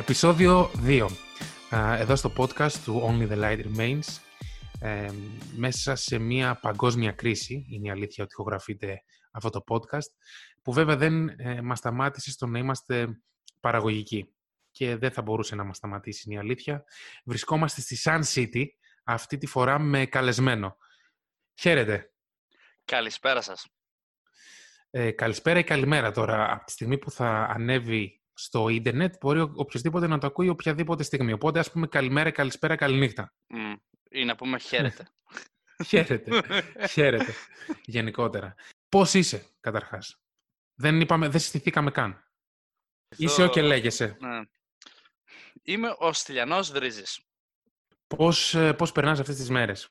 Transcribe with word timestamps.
Επισόδιο 0.00 0.70
2. 0.86 1.06
Εδώ 1.70 2.16
στο 2.16 2.32
podcast 2.36 2.72
του 2.72 3.02
Only 3.04 3.32
the 3.32 3.38
Light 3.42 3.64
Remains. 3.64 4.04
Ε, 4.80 5.10
μέσα 5.56 5.94
σε 5.94 6.18
μια 6.18 6.58
παγκόσμια 6.60 7.12
κρίση, 7.12 7.66
είναι 7.68 7.86
η 7.86 7.90
αλήθεια 7.90 8.24
ότι 8.24 8.32
ηχογραφείται 8.32 9.02
αυτό 9.32 9.50
το 9.50 9.64
podcast, 9.68 10.08
που 10.62 10.72
βέβαια 10.72 10.96
δεν 10.96 11.28
ε, 11.28 11.60
μας 11.62 11.78
σταμάτησε 11.78 12.30
στο 12.30 12.46
να 12.46 12.58
είμαστε 12.58 13.08
παραγωγικοί. 13.60 14.34
Και 14.70 14.96
δεν 14.96 15.10
θα 15.10 15.22
μπορούσε 15.22 15.54
να 15.54 15.64
μας 15.64 15.76
σταματήσει, 15.76 16.22
είναι 16.26 16.34
η 16.34 16.38
αλήθεια. 16.38 16.84
Βρισκόμαστε 17.24 17.80
στη 17.80 17.98
Sun 18.04 18.22
City, 18.34 18.64
αυτή 19.04 19.38
τη 19.38 19.46
φορά 19.46 19.78
με 19.78 20.06
καλεσμένο. 20.06 20.76
Χαίρετε. 21.60 22.12
Καλησπέρα 22.84 23.40
σας. 23.40 23.66
Ε, 24.90 25.10
καλησπέρα 25.10 25.58
ή 25.58 25.64
καλημέρα 25.64 26.12
τώρα. 26.12 26.52
Από 26.52 26.64
τη 26.64 26.72
στιγμή 26.72 26.98
που 26.98 27.10
θα 27.10 27.46
ανέβει 27.54 28.19
στο 28.42 28.68
ίντερνετ, 28.68 29.14
μπορεί 29.20 29.40
οποιοδήποτε 29.40 30.06
να 30.06 30.18
το 30.18 30.26
ακούει 30.26 30.48
οποιαδήποτε 30.48 31.02
στιγμή. 31.02 31.32
Οπότε, 31.32 31.58
ας 31.58 31.70
πούμε, 31.70 31.86
καλημέρα, 31.86 32.30
καλησπέρα, 32.30 32.76
καληνύχτα. 32.76 33.34
Mm. 33.54 33.76
Ή 34.10 34.24
να 34.24 34.36
πούμε 34.36 34.58
χαίρετε. 34.58 35.08
χαίρετε. 35.86 36.42
χαίρετε. 36.88 37.34
Γενικότερα. 37.84 38.54
Πώς 38.88 39.14
είσαι, 39.14 39.46
καταρχάς; 39.60 40.20
Δεν, 40.74 41.00
είπαμε, 41.00 41.28
δεν 41.28 41.40
συστηθήκαμε 41.40 41.90
καν. 41.90 42.24
Είσαι 43.16 43.42
ο 43.42 43.48
και 43.48 43.62
λέγεσαι. 43.62 44.16
Ναι. 44.20 44.40
Είμαι 45.62 45.94
ο 45.98 46.12
Στυλιανός 46.12 46.70
Δρίζης. 46.70 47.20
Πώς, 48.06 48.54
ε, 48.54 48.72
πώς 48.72 48.92
περνάς 48.92 49.20
αυτές 49.20 49.36
τις 49.36 49.50
μέρες, 49.50 49.90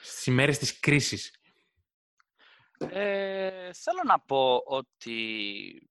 στις 0.00 0.26
ημέρες 0.26 0.58
της 0.58 0.78
κρίσης; 0.80 1.38
Ε, 2.78 3.72
θέλω 3.72 4.02
να 4.06 4.20
πω 4.20 4.62
ότι 4.66 5.87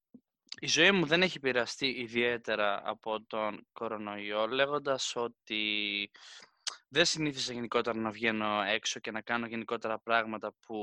η 0.60 0.68
ζωή 0.68 0.92
μου 0.92 1.06
δεν 1.06 1.22
έχει 1.22 1.40
πειραστεί 1.40 1.88
ιδιαίτερα 1.88 2.82
από 2.86 3.26
τον 3.26 3.68
κορονοϊό, 3.72 4.48
λέγοντας 4.48 5.16
ότι 5.16 6.12
δεν 6.88 7.06
συνήθιζα 7.06 7.54
γενικότερα 7.54 8.00
να 8.00 8.12
βγαίνω 8.12 8.62
έξω 8.62 9.00
και 9.00 9.12
να 9.12 9.22
κάνω 9.22 9.46
γενικότερα 9.48 10.00
πράγματα 10.00 10.54
που 10.60 10.76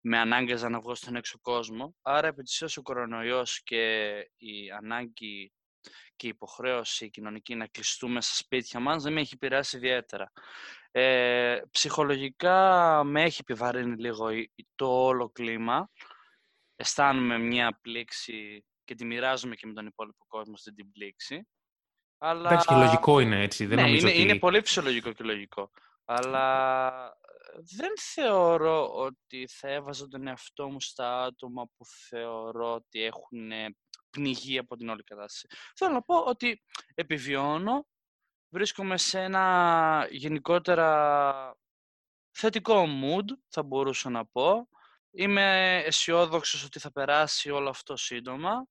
με 0.00 0.18
ανάγκαζαν 0.18 0.72
να 0.72 0.80
βγω 0.80 0.94
στον 0.94 1.16
έξω 1.16 1.38
κόσμο. 1.40 1.96
Άρα, 2.02 2.26
επί 2.26 2.42
της 2.42 2.76
ο 2.76 2.82
κορονοϊός 2.82 3.62
και 3.62 4.14
η 4.36 4.70
ανάγκη 4.70 5.52
και 6.16 6.26
η 6.26 6.28
υποχρέωση 6.28 7.10
κοινωνική 7.10 7.54
να 7.54 7.66
κλειστούμε 7.66 8.20
στα 8.20 8.34
σπίτια 8.34 8.80
μας 8.80 9.02
δεν 9.02 9.12
με 9.12 9.20
έχει 9.20 9.36
πειράσει 9.36 9.76
ιδιαίτερα. 9.76 10.32
Ε, 10.90 11.60
ψυχολογικά 11.70 13.02
με 13.04 13.22
έχει 13.22 13.38
επιβαρύνει 13.40 13.96
λίγο 13.96 14.28
το 14.74 15.04
όλο 15.04 15.30
κλίμα. 15.30 15.90
Αισθάνομαι 16.76 17.38
μια 17.38 17.78
πλήξη 17.82 18.64
και 18.84 18.94
τη 18.94 19.04
μοιράζομαι 19.04 19.54
και 19.54 19.66
με 19.66 19.72
τον 19.72 19.86
υπόλοιπο 19.86 20.24
κόσμο 20.28 20.54
αυτή 20.54 20.72
την 20.72 20.90
πλήξη. 20.90 21.48
Αλλά... 22.18 22.48
Εντάξει, 22.48 22.66
και 22.66 22.74
λογικό 22.74 23.20
είναι 23.20 23.42
έτσι. 23.42 23.66
Δεν 23.66 23.82
ναι, 23.82 23.90
είναι, 23.90 24.08
ότι... 24.08 24.20
είναι 24.20 24.38
πολύ 24.38 24.60
φυσιολογικό 24.60 25.12
και 25.12 25.24
λογικό. 25.24 25.70
Αλλά 26.04 26.90
δεν 27.78 27.92
θεωρώ 28.14 28.94
ότι 28.94 29.48
θα 29.48 29.68
έβαζα 29.68 30.08
τον 30.08 30.26
εαυτό 30.26 30.70
μου 30.70 30.80
στα 30.80 31.22
άτομα 31.22 31.64
που 31.64 31.84
θεωρώ 32.08 32.74
ότι 32.74 33.02
έχουν 33.02 33.50
πνιγεί 34.10 34.58
από 34.58 34.76
την 34.76 34.88
όλη 34.88 35.02
κατάσταση. 35.02 35.46
Θέλω 35.76 35.92
να 35.92 36.02
πω 36.02 36.18
ότι 36.18 36.62
επιβιώνω, 36.94 37.86
βρίσκομαι 38.48 38.96
σε 38.96 39.20
ένα 39.20 40.06
γενικότερα 40.10 41.56
θετικό 42.30 42.84
mood, 43.02 43.24
θα 43.48 43.62
μπορούσα 43.62 44.10
να 44.10 44.26
πω. 44.26 44.68
Είμαι 45.18 45.76
αισιόδοξος 45.86 46.64
ότι 46.64 46.78
θα 46.78 46.92
περάσει 46.92 47.50
όλο 47.50 47.68
αυτό 47.68 47.96
σύντομα, 47.96 48.66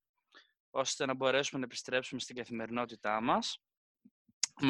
ώστε 0.70 1.06
να 1.06 1.16
μπορέσουμε 1.16 1.60
να 1.60 1.66
επιστρέψουμε 1.66 2.20
στην 2.20 2.36
καθημερινότητά 2.36 3.22
μας. 3.22 3.60
Με, 4.60 4.70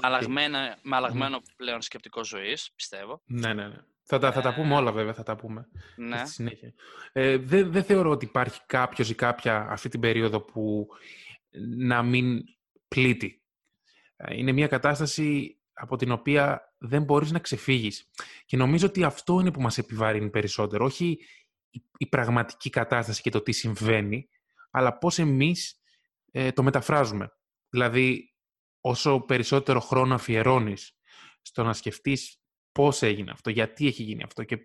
αλλαγμένο, 0.95 1.41
πλέον 1.55 1.81
σκεπτικό 1.81 2.23
ζωής, 2.23 2.71
πιστεύω. 2.75 3.21
Ναι, 3.25 3.53
ναι, 3.53 3.67
ναι. 3.67 3.77
Θα 4.03 4.19
τα, 4.19 4.31
θα 4.31 4.41
τα 4.41 4.53
πούμε 4.53 4.73
ε, 4.73 4.77
όλα 4.77 4.91
βέβαια, 4.91 5.13
θα 5.13 5.23
τα 5.23 5.35
πούμε 5.35 5.67
ναι. 5.95 6.17
στη 6.17 6.29
συνέχεια. 6.29 6.73
Ε, 7.11 7.37
δεν, 7.37 7.71
δεν 7.71 7.83
θεωρώ 7.83 8.09
ότι 8.09 8.25
υπάρχει 8.25 8.61
κάποιος 8.65 9.09
ή 9.09 9.15
κάποια 9.15 9.67
αυτή 9.69 9.89
την 9.89 9.99
περίοδο 9.99 10.41
που 10.41 10.87
να 11.77 12.03
μην 12.03 12.43
πλήττει. 12.87 13.41
Ε, 14.15 14.37
είναι 14.37 14.51
μια 14.51 14.67
κατάσταση 14.67 15.59
από 15.73 15.95
την 15.95 16.11
οποία 16.11 16.73
δεν 16.77 17.03
μπορείς 17.03 17.31
να 17.31 17.39
ξεφύγεις. 17.39 18.09
Και 18.45 18.57
νομίζω 18.57 18.87
ότι 18.87 19.03
αυτό 19.03 19.39
είναι 19.39 19.51
που 19.51 19.61
μας 19.61 19.77
επιβαρύνει 19.77 20.29
περισσότερο. 20.29 20.85
Όχι 20.85 21.19
η, 21.97 22.07
πραγματική 22.07 22.69
κατάσταση 22.69 23.21
και 23.21 23.29
το 23.29 23.41
τι 23.41 23.51
συμβαίνει, 23.51 24.29
αλλά 24.71 24.97
πώς 24.97 25.19
εμείς 25.19 25.81
ε, 26.31 26.51
το 26.51 26.63
μεταφράζουμε. 26.63 27.31
Δηλαδή, 27.69 28.33
όσο 28.81 29.19
περισσότερο 29.19 29.79
χρόνο 29.79 30.13
αφιερώνεις 30.13 30.97
στο 31.41 31.63
να 31.63 31.73
σκεφτείς 31.73 32.39
πώς 32.71 33.01
έγινε 33.01 33.31
αυτό, 33.31 33.49
γιατί 33.49 33.87
έχει 33.87 34.03
γίνει 34.03 34.23
αυτό 34.23 34.43
και 34.43 34.57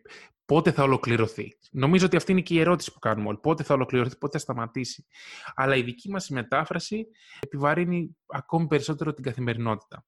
πότε 0.45 0.73
θα 0.73 0.83
ολοκληρωθεί. 0.83 1.59
Νομίζω 1.71 2.07
ότι 2.07 2.17
αυτή 2.17 2.33
είναι 2.33 2.41
και 2.41 2.55
η 2.55 2.61
ερώτηση 2.61 2.93
που 2.93 2.99
κάνουμε 2.99 3.29
όλοι. 3.29 3.39
Πότε 3.39 3.63
θα 3.63 3.75
ολοκληρωθεί, 3.75 4.19
πότε 4.19 4.39
θα 4.39 4.45
σταματήσει. 4.45 5.07
Αλλά 5.55 5.77
η 5.77 5.83
δική 5.83 6.11
μας 6.11 6.29
μετάφραση 6.29 7.07
επιβαρύνει 7.41 8.17
ακόμη 8.27 8.67
περισσότερο 8.67 9.13
την 9.13 9.25
καθημερινότητα. 9.25 10.07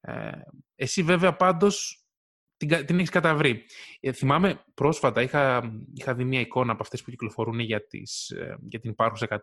Ε, 0.00 0.30
εσύ 0.74 1.02
βέβαια 1.02 1.36
πάντως 1.36 2.05
την, 2.56 2.86
την 2.86 2.96
έχεις 2.96 3.10
καταβρει. 3.10 3.64
Ε, 4.00 4.12
θυμάμαι 4.12 4.64
πρόσφατα 4.74 5.22
είχα, 5.22 5.72
είχα 5.94 6.14
δει 6.14 6.24
μια 6.24 6.40
εικόνα 6.40 6.72
από 6.72 6.82
αυτές 6.82 7.02
που 7.02 7.10
κυκλοφορούν 7.10 7.58
για, 7.58 7.86
τις, 7.86 8.30
ε, 8.30 8.58
για 8.68 8.80
την 8.80 8.90
υπάρχουσα 8.90 9.40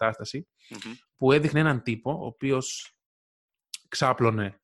που 1.18 1.32
έδειχνε 1.32 1.60
έναν 1.60 1.84
τύπο 1.84 2.12
ο 2.12 2.26
οποίος 2.26 2.96
ξάπλωνε 3.88 4.60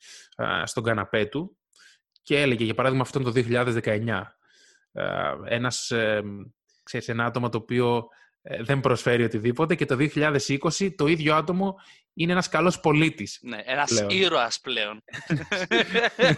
στον 0.63 0.84
καναπέ 0.84 1.25
του 1.25 1.57
και 2.22 2.42
έλεγε, 2.42 2.63
για 2.63 2.74
παράδειγμα, 2.74 3.04
αυτό 3.04 3.19
το 3.19 3.31
2019. 3.31 4.24
Ένας, 5.46 5.92
ξέρεις, 6.84 7.07
ένα 7.07 7.25
άτομο 7.25 7.50
το 7.50 7.57
οποίο 7.57 7.98
ε, 7.98 8.19
δεν 8.41 8.80
προσφέρει 8.80 9.24
οτιδήποτε 9.24 9.75
και 9.75 9.86
το 9.86 9.97
2020 10.00 10.95
το 10.95 11.07
ίδιο 11.07 11.36
άτομο 11.36 11.75
είναι 12.13 12.31
ένας 12.31 12.50
καλός 12.50 12.80
πολίτης. 12.80 13.39
Ναι, 13.41 13.62
ένας 13.65 13.89
πλέον. 13.89 14.09
ήρωας 14.09 14.59
πλέον. 14.59 15.03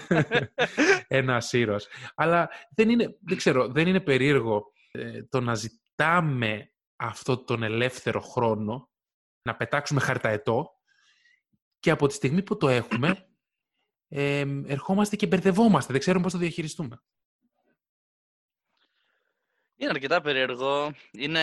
ένας 1.07 1.53
ήρωας. 1.53 1.87
Αλλά 2.15 2.49
δεν 2.75 2.89
είναι, 2.89 3.17
δεν 3.21 3.37
ξέρω, 3.37 3.67
δεν 3.67 3.87
είναι 3.87 3.99
περίεργο 3.99 4.71
ε, 4.91 5.23
το 5.23 5.41
να 5.41 5.55
ζητάμε 5.55 6.71
αυτό 6.95 7.43
τον 7.43 7.63
ελεύθερο 7.63 8.21
χρόνο, 8.21 8.89
να 9.41 9.55
πετάξουμε 9.55 10.01
χαρταετό 10.01 10.69
και 11.79 11.91
από 11.91 12.07
τη 12.07 12.13
στιγμή 12.13 12.43
που 12.43 12.57
το 12.57 12.69
έχουμε 12.69 13.27
ε, 14.07 14.45
ερχόμαστε 14.65 15.15
και 15.15 15.27
μπερδευόμαστε. 15.27 15.91
Δεν 15.91 16.01
ξέρουμε 16.01 16.23
πώς 16.23 16.33
θα 16.33 16.39
διαχειριστούμε. 16.39 17.01
Είναι 19.81 19.89
αρκετά 19.89 20.21
περίεργο. 20.21 20.93
Είναι 21.11 21.41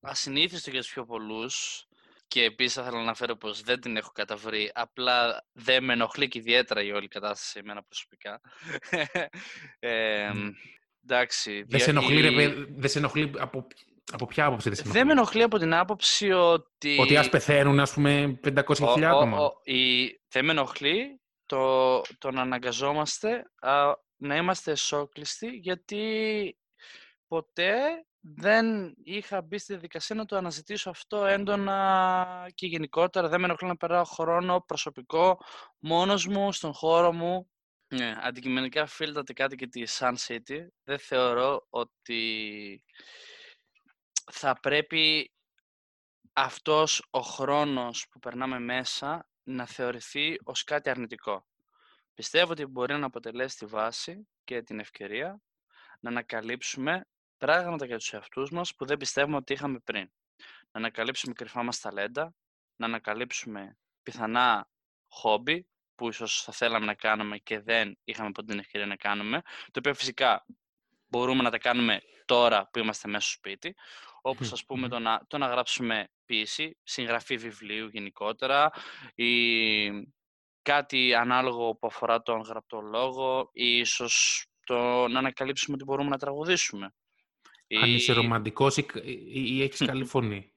ασυνήθιστο 0.00 0.70
για 0.70 0.80
τους 0.80 0.92
πιο 0.92 1.04
πολλούς. 1.04 1.86
Και 2.28 2.42
επίσης 2.42 2.72
θα 2.74 2.80
ήθελα 2.80 2.96
να 2.96 3.02
αναφέρω 3.02 3.36
πως 3.36 3.60
δεν 3.60 3.80
την 3.80 3.96
έχω 3.96 4.10
καταβρει. 4.12 4.70
Απλά 4.74 5.46
δεν 5.52 5.84
με 5.84 5.92
ενοχλεί 5.92 6.28
και 6.28 6.38
ιδιαίτερα 6.38 6.82
η 6.82 6.92
όλη 6.92 7.08
κατάσταση 7.08 7.58
εμένα 7.58 7.82
προσωπικά. 7.82 8.40
ε, 9.78 10.30
εντάξει. 11.04 11.64
Δεν 11.68 11.80
σε 11.80 11.90
ενοχλεί, 11.90 12.66
δεν 12.76 12.90
σε 12.90 12.98
ενοχλεί 12.98 13.32
από, 13.38 13.66
από 14.12 14.26
ποια 14.26 14.44
άποψη 14.44 14.68
δεν 14.68 14.76
σε 14.76 14.82
ενοχλεί. 14.82 14.98
Δεν 14.98 15.06
με 15.06 15.12
ενοχλεί; 15.12 15.42
από 15.42 15.58
την 15.58 15.74
άποψη 15.74 16.30
ότι... 16.30 16.96
Ότι 17.00 17.16
ας 17.16 17.28
πεθαίνουν, 17.28 17.80
ας 17.80 17.92
πούμε, 17.92 18.40
500.000 18.44 19.02
άτομα. 19.02 19.50
η... 19.62 20.06
Δεν 20.28 20.44
με 20.44 20.50
ενοχλεί 20.50 21.20
το, 21.46 22.00
το 22.18 22.30
να 22.30 22.40
αναγκαζόμαστε 22.40 23.50
α, 23.60 23.92
να 24.16 24.36
είμαστε 24.36 24.70
εσόκλειστοι 24.70 25.48
γιατί 25.48 26.02
ποτέ 27.28 28.04
δεν 28.20 28.94
είχα 29.04 29.42
μπει 29.42 29.58
στη 29.58 29.72
διαδικασία 29.72 30.16
να 30.16 30.24
το 30.24 30.36
αναζητήσω 30.36 30.90
αυτό 30.90 31.24
έντονα 31.24 32.50
και 32.54 32.66
γενικότερα 32.66 33.28
δεν 33.28 33.40
με 33.40 33.46
ενοχλεί 33.46 33.68
να 33.68 33.76
περάω 33.76 34.04
χρόνο 34.04 34.60
προσωπικό 34.60 35.38
μόνος 35.78 36.26
μου, 36.26 36.52
στον 36.52 36.72
χώρο 36.72 37.12
μου. 37.12 37.50
Ναι, 37.88 38.16
αντικειμενικά 38.20 38.86
φίλταται 38.86 39.32
κάτι 39.32 39.56
και 39.56 39.66
τη 39.66 39.82
Sun 39.86 40.14
City. 40.26 40.66
Δεν 40.82 40.98
θεωρώ 40.98 41.66
ότι 41.70 42.84
θα 44.32 44.60
πρέπει 44.60 45.32
αυτός 46.32 47.06
ο 47.10 47.20
χρόνος 47.20 48.08
που 48.10 48.18
περνάμε 48.18 48.58
μέσα 48.58 49.28
να 49.42 49.66
θεωρηθεί 49.66 50.36
ως 50.44 50.64
κάτι 50.64 50.90
αρνητικό. 50.90 51.46
Πιστεύω 52.14 52.52
ότι 52.52 52.66
μπορεί 52.66 52.94
να 52.94 53.06
αποτελέσει 53.06 53.58
τη 53.58 53.66
βάση 53.66 54.28
και 54.44 54.62
την 54.62 54.80
ευκαιρία 54.80 55.40
να 56.00 56.10
ανακαλύψουμε 56.10 57.06
πράγματα 57.38 57.86
για 57.86 57.98
τους 57.98 58.12
εαυτούς 58.12 58.50
μας 58.50 58.74
που 58.74 58.86
δεν 58.86 58.96
πιστεύουμε 58.96 59.36
ότι 59.36 59.52
είχαμε 59.52 59.78
πριν. 59.78 60.10
Να 60.70 60.80
ανακαλύψουμε 60.80 61.32
κρυφά 61.32 61.62
μας 61.62 61.80
ταλέντα, 61.80 62.34
να 62.76 62.86
ανακαλύψουμε 62.86 63.76
πιθανά 64.02 64.68
χόμπι 65.08 65.66
που 65.94 66.08
ίσως 66.08 66.42
θα 66.42 66.52
θέλαμε 66.52 66.86
να 66.86 66.94
κάνουμε 66.94 67.38
και 67.38 67.60
δεν 67.60 67.98
είχαμε 68.04 68.30
ποτέ 68.30 68.46
την 68.46 68.58
ευκαιρία 68.58 68.86
να 68.86 68.96
κάνουμε, 68.96 69.42
το 69.70 69.78
οποίο 69.78 69.94
φυσικά 69.94 70.46
μπορούμε 71.06 71.42
να 71.42 71.50
τα 71.50 71.58
κάνουμε 71.58 72.00
τώρα 72.24 72.68
που 72.72 72.78
είμαστε 72.78 73.08
μέσα 73.08 73.26
στο 73.26 73.32
σπίτι. 73.32 73.74
Όπως 74.20 74.52
ας 74.52 74.64
πούμε 74.64 74.88
το 74.88 74.98
να, 74.98 75.20
το 75.26 75.38
να 75.38 75.46
γράψουμε 75.46 76.08
ποίηση, 76.24 76.78
συγγραφή 76.82 77.36
βιβλίου 77.36 77.88
γενικότερα 77.88 78.70
ή 79.14 79.88
κάτι 80.62 81.14
ανάλογο 81.14 81.74
που 81.74 81.86
αφορά 81.86 82.22
τον 82.22 82.40
γραπτό 82.40 82.80
λόγο 82.80 83.50
ή 83.52 83.78
ίσως 83.78 84.46
το 84.66 85.08
να 85.08 85.18
ανακαλύψουμε 85.18 85.74
ότι 85.74 85.84
μπορούμε 85.84 86.08
να 86.08 86.18
τραγουδήσουμε. 86.18 86.94
Αν 87.82 87.94
είσαι 87.94 88.12
ρομαντικός 88.12 88.76
ή, 88.76 88.86
ή 89.32 89.62
έχεις 89.62 89.86
καλή 89.86 90.04
φωνή. 90.14 90.52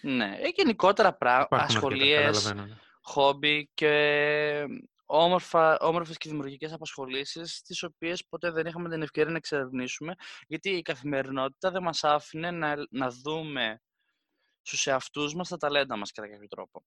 Ναι, 0.00 0.38
ε, 0.40 0.48
γενικότερα 0.54 1.14
πράγματα, 1.16 1.56
ασχολίες, 1.56 2.54
ναι. 2.54 2.66
χόμπι 3.00 3.70
και 3.74 4.64
όμορφα, 5.06 5.78
όμορφες 5.78 6.16
και 6.16 6.28
δημιουργικές 6.28 6.72
απασχολήσεις 6.72 7.62
τις 7.62 7.82
οποίες 7.82 8.26
ποτέ 8.26 8.50
δεν 8.50 8.66
είχαμε 8.66 8.88
την 8.88 9.02
ευκαιρία 9.02 9.30
να 9.30 9.36
εξερευνήσουμε 9.36 10.14
γιατί 10.46 10.70
η 10.70 10.82
καθημερινότητα 10.82 11.70
δεν 11.70 11.82
μας 11.82 12.04
άφηνε 12.04 12.50
να, 12.50 12.74
να 12.90 13.10
δούμε 13.10 13.80
στους 14.62 14.86
εαυτούς 14.86 15.34
μας 15.34 15.48
τα 15.48 15.56
ταλέντα 15.56 15.96
μας 15.96 16.12
κατά 16.12 16.28
κάποιο 16.28 16.48
τρόπο. 16.48 16.84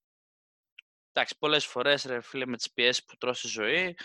Εντάξει, 1.12 1.36
πολλές 1.40 1.66
φορές 1.66 2.04
ρε 2.04 2.22
φίλε 2.22 2.46
με 2.46 2.58
τις 2.58 2.72
πιέσεις 2.74 3.06
που 3.06 3.18
τρώσει 3.18 3.48
η 3.48 3.50
ζωή, 3.50 3.96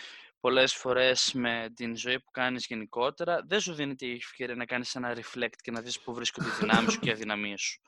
πολλές 0.44 0.74
φορές 0.74 1.32
με 1.32 1.72
την 1.74 1.96
ζωή 1.96 2.20
που 2.20 2.30
κάνεις 2.30 2.66
γενικότερα, 2.66 3.42
δεν 3.46 3.60
σου 3.60 3.74
δίνει 3.74 3.94
τη 3.94 4.10
ευκαιρία 4.10 4.54
να 4.54 4.64
κάνεις 4.64 4.94
ένα 4.94 5.16
reflect 5.16 5.56
και 5.62 5.70
να 5.70 5.80
δεις 5.80 6.00
πού 6.00 6.14
βρίσκονται 6.14 6.48
οι 6.48 6.52
δυνάμεις 6.60 6.92
σου 6.92 6.98
και 7.00 7.08
οι 7.08 7.12
αδυναμίες 7.16 7.60
σου. 7.60 7.80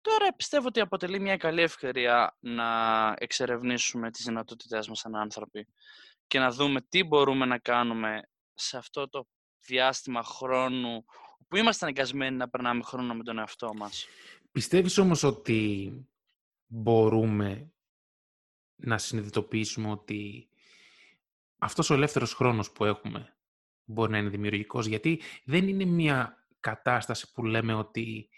Τώρα 0.00 0.34
πιστεύω 0.36 0.66
ότι 0.66 0.80
αποτελεί 0.80 1.20
μια 1.20 1.36
καλή 1.36 1.62
ευκαιρία 1.62 2.36
να 2.40 2.68
εξερευνήσουμε 3.18 4.10
τις 4.10 4.24
δυνατότητές 4.24 4.88
μας 4.88 4.98
σαν 4.98 5.16
άνθρωποι 5.16 5.68
και 6.26 6.38
να 6.38 6.50
δούμε 6.50 6.80
τι 6.88 7.04
μπορούμε 7.04 7.46
να 7.46 7.58
κάνουμε 7.58 8.20
σε 8.54 8.76
αυτό 8.76 9.08
το 9.08 9.26
διάστημα 9.66 10.22
χρόνου 10.22 11.04
που 11.48 11.56
είμαστε 11.56 11.84
αναγκασμένοι 11.84 12.36
να 12.36 12.48
περνάμε 12.48 12.82
χρόνο 12.82 13.14
με 13.14 13.22
τον 13.22 13.38
εαυτό 13.38 13.74
μας. 13.74 14.06
Πιστεύεις 14.52 14.98
όμως 14.98 15.22
ότι 15.22 15.92
μπορούμε 16.66 17.72
να 18.76 18.98
συνειδητοποιήσουμε 18.98 19.90
ότι 19.90 20.48
αυτός 21.58 21.90
ο 21.90 21.94
ελεύθερος 21.94 22.34
χρόνος 22.34 22.72
που 22.72 22.84
έχουμε 22.84 23.38
μπορεί 23.84 24.10
να 24.10 24.18
είναι 24.18 24.28
δημιουργικός, 24.28 24.86
γιατί 24.86 25.20
δεν 25.44 25.68
είναι 25.68 25.84
μια 25.84 26.46
κατάσταση 26.60 27.32
που 27.32 27.44
λέμε 27.44 27.74
ότι 27.74 28.28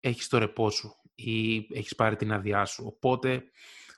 έχεις 0.00 0.28
το 0.28 0.38
ρεπό 0.38 0.70
σου 0.70 0.94
ή 1.14 1.56
έχεις 1.56 1.94
πάρει 1.94 2.16
την 2.16 2.32
άδειά 2.32 2.64
σου. 2.64 2.84
Οπότε, 2.86 3.44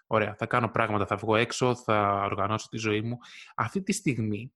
ωραία, 0.07 0.35
θα 0.35 0.47
κάνω 0.47 0.71
πράγματα, 0.71 1.07
θα 1.07 1.17
βγω 1.17 1.37
έξω, 1.37 1.75
θα 1.75 2.23
οργανώσω 2.25 2.69
τη 2.69 2.77
ζωή 2.77 3.01
μου. 3.01 3.19
Αυτή 3.55 3.83
τη 3.83 3.93
στιγμή 3.93 4.53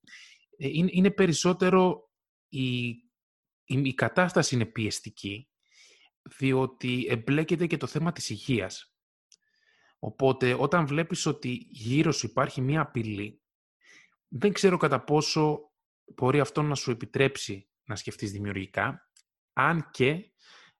ε, 0.56 0.68
είναι, 0.70 1.10
περισσότερο 1.10 2.10
η, 2.48 2.88
η, 3.64 3.94
κατάσταση 3.94 4.54
είναι 4.54 4.66
πιεστική, 4.66 5.48
διότι 6.22 7.06
εμπλέκεται 7.08 7.66
και 7.66 7.76
το 7.76 7.86
θέμα 7.86 8.12
της 8.12 8.30
υγείας. 8.30 8.94
Οπότε, 9.98 10.54
όταν 10.54 10.86
βλέπεις 10.86 11.26
ότι 11.26 11.66
γύρω 11.70 12.12
σου 12.12 12.26
υπάρχει 12.26 12.60
μία 12.60 12.80
απειλή, 12.80 13.41
δεν 14.34 14.52
ξέρω 14.52 14.76
κατά 14.76 15.04
πόσο 15.04 15.60
μπορεί 16.14 16.40
αυτό 16.40 16.62
να 16.62 16.74
σου 16.74 16.90
επιτρέψει 16.90 17.68
να 17.84 17.96
σκεφτείς 17.96 18.30
δημιουργικά, 18.32 19.10
αν 19.52 19.90
και 19.90 20.32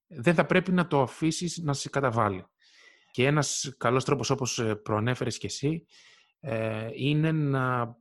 δεν 0.06 0.34
θα 0.34 0.46
πρέπει 0.46 0.72
να 0.72 0.86
το 0.86 1.00
αφήσεις 1.00 1.58
να 1.58 1.72
σε 1.72 1.88
καταβάλει. 1.88 2.44
Και 3.10 3.26
ένας 3.26 3.74
καλός 3.78 4.04
τρόπος, 4.04 4.30
όπως 4.30 4.58
ε, 4.58 4.74
προανέφερες 4.74 5.38
και 5.38 5.46
εσύ, 5.46 5.86
ε, 6.40 6.88
είναι 6.94 7.32
να 7.32 7.96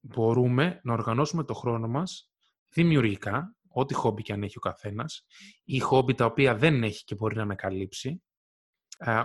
μπορούμε 0.00 0.80
να 0.82 0.92
οργανώσουμε 0.92 1.44
το 1.44 1.54
χρόνο 1.54 1.88
μας 1.88 2.30
δημιουργικά, 2.68 3.56
ό,τι 3.68 3.94
χόμπι 3.94 4.22
και 4.22 4.32
αν 4.32 4.42
έχει 4.42 4.58
ο 4.58 4.60
καθένας, 4.60 5.26
ή 5.64 5.78
χόμπι 5.78 6.14
τα 6.14 6.24
οποία 6.24 6.56
δεν 6.56 6.82
έχει 6.82 7.04
και 7.04 7.14
μπορεί 7.14 7.36
να 7.36 7.42
ανακαλύψει, 7.42 8.22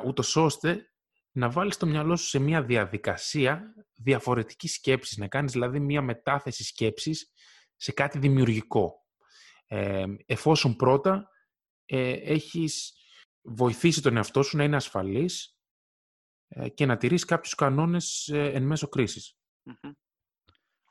ούτως 0.05 0.35
ώστε 0.35 0.90
να 1.31 1.49
βάλεις 1.49 1.77
το 1.77 1.85
μυαλό 1.85 2.15
σου 2.15 2.27
σε 2.27 2.39
μια 2.39 2.63
διαδικασία 2.63 3.73
διαφορετικής 3.95 4.73
σκέψης, 4.73 5.17
να 5.17 5.27
κάνεις 5.27 5.51
δηλαδή 5.51 5.79
μια 5.79 6.01
μετάθεση 6.01 6.63
σκέψης 6.63 7.31
σε 7.75 7.91
κάτι 7.91 8.19
δημιουργικό. 8.19 9.05
Ε, 9.67 10.05
εφόσον 10.25 10.75
πρώτα 10.75 11.29
ε, 11.85 12.11
έχεις 12.11 12.93
βοηθήσει 13.41 14.01
τον 14.01 14.17
εαυτό 14.17 14.43
σου 14.43 14.57
να 14.57 14.63
είναι 14.63 14.75
ασφαλής 14.75 15.57
ε, 16.47 16.69
και 16.69 16.85
να 16.85 16.97
τηρείς 16.97 17.25
κάποιους 17.25 17.55
κανόνες 17.55 18.27
ε, 18.27 18.51
εν 18.51 18.63
μέσω 18.63 18.89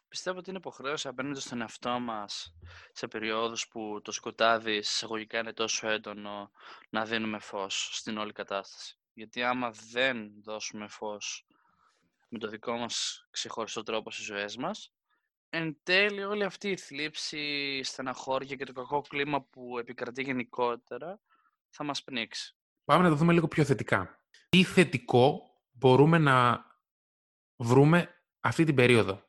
Πιστεύω 0.08 0.38
ότι 0.38 0.50
είναι 0.50 0.58
υποχρέωση 0.58 1.08
απέναντι 1.08 1.40
στον 1.40 1.60
εαυτό 1.60 2.00
μας 2.00 2.54
σε 2.92 3.08
περιόδους 3.08 3.68
που 3.68 4.00
το 4.04 4.12
σκοτάδι 4.12 4.76
εισαγωγικά 4.76 5.38
είναι 5.38 5.52
τόσο 5.52 5.88
έντονο 5.88 6.50
να 6.90 7.04
δίνουμε 7.04 7.38
φως 7.38 7.88
στην 7.92 8.18
όλη 8.18 8.32
κατάσταση. 8.32 8.99
Γιατί 9.12 9.42
άμα 9.42 9.70
δεν 9.70 10.42
δώσουμε 10.42 10.88
φως 10.88 11.46
με 12.28 12.38
το 12.38 12.48
δικό 12.48 12.76
μας 12.76 13.26
ξεχωριστό 13.30 13.82
τρόπο 13.82 14.10
στις 14.10 14.24
ζωές 14.24 14.56
μας, 14.56 14.92
εν 15.48 15.78
τέλει 15.82 16.24
όλη 16.24 16.44
αυτή 16.44 16.68
η 16.70 16.76
θλίψη, 16.76 17.38
η 17.78 17.82
στεναχώρια 17.82 18.56
και 18.56 18.64
το 18.64 18.72
κακό 18.72 19.00
κλίμα 19.00 19.42
που 19.42 19.78
επικρατεί 19.78 20.22
γενικότερα 20.22 21.20
θα 21.68 21.84
μας 21.84 22.04
πνίξει. 22.04 22.56
Πάμε 22.84 23.02
να 23.02 23.08
το 23.08 23.14
δούμε 23.14 23.32
λίγο 23.32 23.48
πιο 23.48 23.64
θετικά. 23.64 24.24
Τι 24.48 24.64
θετικό 24.64 25.42
μπορούμε 25.70 26.18
να 26.18 26.64
βρούμε 27.56 28.24
αυτή 28.40 28.64
την 28.64 28.74
περίοδο; 28.74 29.28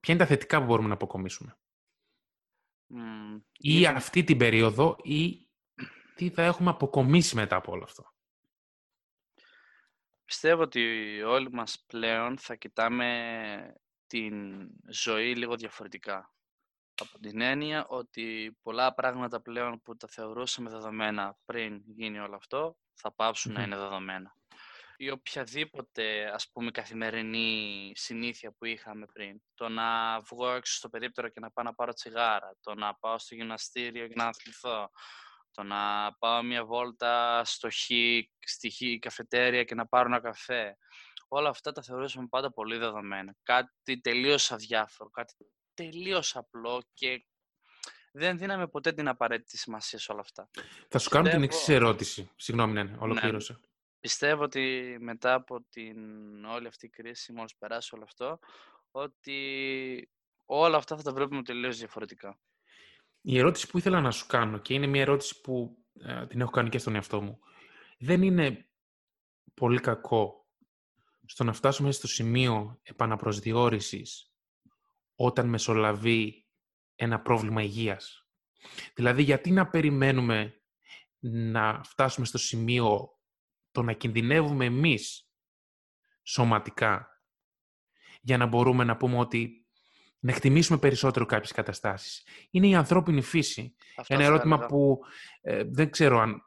Ποια 0.00 0.14
είναι 0.14 0.22
τα 0.22 0.28
θετικά 0.28 0.58
που 0.58 0.66
μπορούμε 0.66 0.88
να 0.88 0.94
αποκομίσουμε; 0.94 1.58
ή 3.52 3.86
αυτή 3.86 4.24
την 4.24 4.38
περίοδο 4.38 4.96
ή 5.02 5.48
τι 6.14 6.30
θα 6.30 6.42
έχουμε 6.42 6.70
αποκομίσει 6.70 7.34
μετά 7.34 7.56
από 7.56 7.72
όλο 7.72 7.84
αυτό; 7.84 8.12
Πιστεύω 10.28 10.62
ότι 10.62 11.22
όλοι 11.22 11.52
μας 11.52 11.84
πλέον 11.86 12.38
θα 12.38 12.54
κοιτάμε 12.54 13.74
την 14.06 14.66
ζωή 14.88 15.34
λίγο 15.34 15.56
διαφορετικά. 15.56 16.32
Από 17.00 17.18
την 17.18 17.40
έννοια 17.40 17.86
ότι 17.86 18.58
πολλά 18.62 18.94
πράγματα 18.94 19.40
πλέον 19.40 19.82
που 19.82 19.96
τα 19.96 20.08
θεωρούσαμε 20.08 20.70
δεδομένα 20.70 21.38
πριν 21.44 21.82
γίνει 21.86 22.18
όλο 22.18 22.36
αυτό, 22.36 22.76
θα 22.94 23.12
πάψουν 23.12 23.52
να 23.52 23.62
είναι 23.62 23.76
δεδομένα. 23.76 24.34
Ή 24.96 25.10
οποιαδήποτε, 25.10 26.30
ας 26.34 26.50
πούμε, 26.52 26.70
καθημερινή 26.70 27.92
συνήθεια 27.94 28.52
που 28.52 28.64
είχαμε 28.64 29.06
πριν. 29.06 29.42
Το 29.54 29.68
να 29.68 30.20
βγω 30.20 30.50
έξω 30.50 30.74
στο 30.74 30.88
περίπτερο 30.88 31.28
και 31.28 31.40
να 31.40 31.50
πάω 31.50 31.64
να 31.64 31.74
πάρω 31.74 31.92
τσιγάρα. 31.92 32.56
Το 32.60 32.74
να 32.74 32.94
πάω 32.94 33.18
στο 33.18 33.34
γυμναστήριο 33.34 34.06
και 34.06 34.14
να 34.16 34.26
αθληθώ. 34.26 34.90
Το 35.58 35.64
να 35.64 36.12
πάω 36.18 36.42
μια 36.42 36.64
βόλτα 36.64 37.44
στο 37.44 37.68
χ, 37.70 37.84
στη 38.46 38.70
χ 38.70 38.98
καφετέρια 38.98 39.64
και 39.64 39.74
να 39.74 39.86
πάρω 39.86 40.06
ένα 40.08 40.20
καφέ 40.20 40.76
όλα 41.28 41.48
αυτά 41.48 41.72
τα 41.72 41.82
θεωρούσαμε 41.82 42.26
πάντα 42.26 42.52
πολύ 42.52 42.76
δεδομένα. 42.76 43.34
Κάτι 43.42 44.00
τελείως 44.00 44.52
αδιάφορο, 44.52 45.10
κάτι 45.10 45.34
τελείως 45.74 46.36
απλό 46.36 46.82
και 46.94 47.24
δεν 48.12 48.38
δίναμε 48.38 48.68
ποτέ 48.68 48.92
την 48.92 49.08
απαραίτητη 49.08 49.58
σημασία 49.58 49.98
σε 49.98 50.12
όλα 50.12 50.20
αυτά. 50.20 50.50
Θα 50.88 50.98
σου 50.98 51.08
κάνω 51.10 51.28
την 51.28 51.42
εξής 51.42 51.68
ερώτηση. 51.68 52.30
Συγγνώμη, 52.36 52.72
ναι, 52.72 52.82
ναι 52.82 52.96
ολοκλήρωσε. 52.98 53.52
Ναι. 53.52 53.58
Πιστεύω 54.00 54.42
ότι 54.42 54.96
μετά 55.00 55.34
από 55.34 55.62
την 55.70 55.98
όλη 56.44 56.66
αυτή 56.66 56.86
η 56.86 56.90
κρίση, 56.90 57.32
μόλις 57.32 57.56
περάσει 57.56 57.94
όλο 57.94 58.04
αυτό, 58.04 58.38
ότι 58.90 60.10
όλα 60.44 60.76
αυτά 60.76 60.96
θα 60.96 61.02
τα 61.02 61.12
βλέπουμε 61.12 61.42
τελείως 61.42 61.78
διαφορετικά. 61.78 62.38
Η 63.20 63.38
ερώτηση 63.38 63.66
που 63.66 63.78
ήθελα 63.78 64.00
να 64.00 64.10
σου 64.10 64.26
κάνω 64.26 64.58
και 64.58 64.74
είναι 64.74 64.86
μια 64.86 65.00
ερώτηση 65.00 65.40
που 65.40 65.76
ε, 66.00 66.26
την 66.26 66.40
έχω 66.40 66.50
κάνει 66.50 66.68
και 66.68 66.78
στον 66.78 66.94
εαυτό 66.94 67.20
μου. 67.20 67.38
Δεν 67.98 68.22
είναι 68.22 68.68
πολύ 69.54 69.80
κακό 69.80 70.46
στο 71.26 71.44
να 71.44 71.52
φτάσουμε 71.52 71.92
στο 71.92 72.06
σημείο 72.06 72.80
επαναπροσδιορίσης 72.82 74.32
όταν 75.14 75.48
μεσολαβεί 75.48 76.46
ένα 76.94 77.20
πρόβλημα 77.20 77.62
υγείας. 77.62 78.28
Δηλαδή, 78.94 79.22
γιατί 79.22 79.50
να 79.50 79.68
περιμένουμε 79.68 80.62
να 81.18 81.82
φτάσουμε 81.84 82.26
στο 82.26 82.38
σημείο 82.38 83.08
το 83.70 83.82
να 83.82 83.92
κινδυνεύουμε 83.92 84.64
εμείς 84.64 85.32
σωματικά 86.22 87.22
για 88.20 88.36
να 88.36 88.46
μπορούμε 88.46 88.84
να 88.84 88.96
πούμε 88.96 89.18
ότι 89.18 89.57
να 90.18 90.32
εκτιμήσουμε 90.32 90.78
περισσότερο 90.78 91.24
κάποιες 91.26 91.52
καταστάσεις. 91.52 92.26
Είναι 92.50 92.66
η 92.66 92.74
ανθρώπινη 92.74 93.22
φύση. 93.22 93.74
Ένα 94.06 94.24
ερώτημα 94.24 94.66
που 94.66 95.00
ε, 95.40 95.64
δεν 95.64 95.90
ξέρω 95.90 96.18
αν 96.18 96.42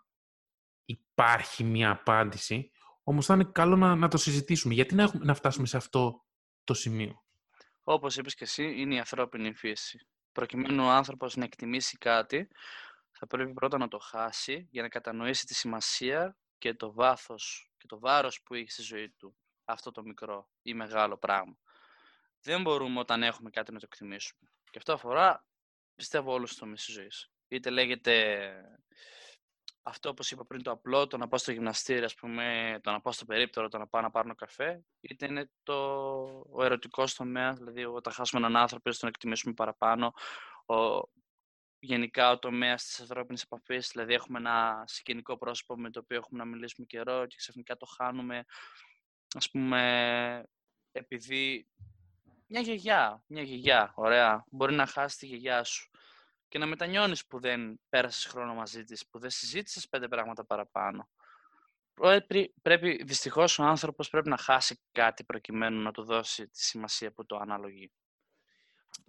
υπάρχει 0.85 1.63
μια 1.63 1.91
απάντηση, 1.91 2.71
όμως 3.03 3.25
θα 3.25 3.33
είναι 3.33 3.49
καλό 3.51 3.75
να, 3.75 3.95
να 3.95 4.07
το 4.07 4.17
συζητήσουμε. 4.17 4.73
Γιατί 4.73 4.95
να, 4.95 5.03
έχουμε, 5.03 5.25
να 5.25 5.33
φτάσουμε 5.33 5.67
σε 5.67 5.77
αυτό 5.77 6.25
το 6.63 6.73
σημείο; 6.73 7.23
Όπως 7.83 8.17
είπες 8.17 8.35
και 8.35 8.43
εσύ, 8.43 8.63
είναι 8.63 8.95
η 8.95 8.99
ανθρώπινη 8.99 9.53
φύση. 9.53 10.07
Προκειμένου 10.31 10.83
ο 10.83 10.89
άνθρωπος 10.89 11.35
να 11.35 11.43
εκτιμήσει 11.43 11.97
κάτι, 11.97 12.47
θα 13.11 13.27
πρέπει 13.27 13.53
πρώτα 13.53 13.77
να 13.77 13.87
το 13.87 13.97
χάσει 13.97 14.67
για 14.71 14.81
να 14.81 14.87
κατανοήσει 14.87 15.45
τη 15.45 15.53
σημασία 15.53 16.37
και 16.57 16.73
το 16.73 16.93
βάθος 16.93 17.71
και 17.77 17.87
το 17.87 17.99
βάρος 17.99 18.41
που 18.43 18.53
έχει 18.53 18.71
στη 18.71 18.81
ζωή 18.81 19.09
του 19.09 19.37
αυτό 19.65 19.91
το 19.91 20.03
μικρό 20.03 20.49
ή 20.61 20.73
μεγάλο 20.73 21.17
πράγμα. 21.17 21.57
Δεν 22.43 22.61
μπορούμε 22.61 22.99
όταν 22.99 23.23
έχουμε 23.23 23.49
κάτι 23.49 23.71
να 23.71 23.79
το 23.79 23.87
εκτιμήσουμε. 23.91 24.51
Και 24.63 24.77
αυτό 24.77 24.93
αφορά, 24.93 25.45
πιστεύω, 25.95 26.33
όλους 26.33 26.49
τους 26.49 26.59
τομείς 26.59 26.85
της 26.85 26.93
ζωής. 26.93 27.31
Είτε 27.47 27.69
λέγεται 27.69 28.51
αυτό 29.83 30.09
όπως 30.09 30.31
είπα 30.31 30.45
πριν 30.45 30.63
το 30.63 30.71
απλό, 30.71 31.07
το 31.07 31.17
να 31.17 31.27
πάω 31.27 31.39
στο 31.39 31.51
γυμναστήριο, 31.51 32.05
ας 32.05 32.15
πούμε, 32.15 32.79
το 32.83 32.91
να 32.91 33.01
πάω 33.01 33.13
στο 33.13 33.25
περίπτερο, 33.25 33.67
το 33.67 33.77
να 33.77 33.87
πάω 33.87 34.01
να 34.01 34.11
πάρω 34.11 34.35
καφέ, 34.35 34.83
είτε 34.99 35.25
είναι 35.25 35.49
το, 35.63 35.75
ο 36.51 36.63
ερωτικός 36.63 37.13
τομέας, 37.13 37.57
δηλαδή 37.57 37.85
όταν 37.85 38.13
χάσουμε 38.13 38.45
έναν 38.45 38.61
άνθρωπο, 38.61 38.89
ώστε 38.89 38.99
τον 38.99 39.09
εκτιμήσουμε 39.09 39.53
παραπάνω, 39.53 40.13
ο, 40.65 41.01
γενικά 41.79 42.31
ο 42.31 42.39
τομέας 42.39 42.83
της 42.85 42.99
ανθρώπινης 42.99 43.43
επαφής, 43.43 43.89
δηλαδή 43.91 44.13
έχουμε 44.13 44.39
ένα 44.39 44.83
συγγενικό 44.87 45.37
πρόσωπο 45.37 45.77
με 45.77 45.89
το 45.89 45.99
οποίο 45.99 46.17
έχουμε 46.17 46.43
να 46.43 46.49
μιλήσουμε 46.49 46.85
καιρό 46.87 47.25
και 47.25 47.35
ξαφνικά 47.37 47.77
το 47.77 47.85
χάνουμε, 47.85 48.45
ας 49.35 49.49
πούμε, 49.49 50.43
επειδή 50.91 51.67
μια 52.51 52.61
γιαγιά, 52.61 53.23
μια 53.27 53.41
γιαγιά, 53.41 53.91
ωραία, 53.95 54.45
μπορεί 54.51 54.73
να 54.73 54.85
χάσεις 54.85 55.17
τη 55.17 55.25
γιαγιά 55.25 55.63
σου 55.63 55.89
και 56.47 56.57
να 56.57 56.65
μετανιώνεις 56.65 57.27
που 57.27 57.39
δεν 57.39 57.79
πέρασες 57.89 58.25
χρόνο 58.25 58.53
μαζί 58.53 58.83
της, 58.83 59.07
που 59.07 59.19
δεν 59.19 59.29
συζήτησες 59.29 59.89
πέντε 59.89 60.07
πράγματα 60.07 60.45
παραπάνω. 60.45 61.09
Πρέπει, 61.93 62.53
πρέπει, 62.61 63.03
δυστυχώς 63.03 63.59
ο 63.59 63.63
άνθρωπος 63.63 64.09
πρέπει 64.09 64.29
να 64.29 64.37
χάσει 64.37 64.81
κάτι 64.91 65.23
προκειμένου 65.23 65.81
να 65.81 65.91
του 65.91 66.03
δώσει 66.03 66.47
τη 66.47 66.63
σημασία 66.63 67.11
που 67.11 67.25
το 67.25 67.35
αναλογεί. 67.35 67.91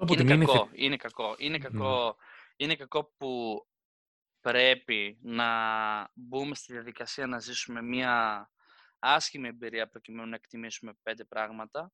είναι, 0.08 0.24
κακό, 0.24 0.68
είναι 0.72 0.96
κακό, 0.96 1.34
είναι 1.38 1.58
κακό, 1.58 2.16
είναι 2.56 2.76
κακό 2.76 3.12
που 3.16 3.62
πρέπει 4.40 5.18
να 5.22 5.48
μπούμε 6.14 6.54
στη 6.54 6.72
διαδικασία 6.72 7.26
να 7.26 7.38
ζήσουμε 7.38 7.82
μια 7.82 8.46
άσχημη 8.98 9.48
εμπειρία 9.48 9.88
προκειμένου 9.88 10.28
να 10.28 10.34
εκτιμήσουμε 10.34 10.92
πέντε 11.02 11.24
πράγματα, 11.24 11.92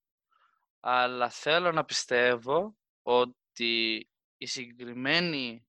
αλλά 0.80 1.30
θέλω 1.30 1.72
να 1.72 1.84
πιστεύω 1.84 2.76
ότι 3.02 4.08
η 4.36 4.46
συγκεκριμένη 4.46 5.66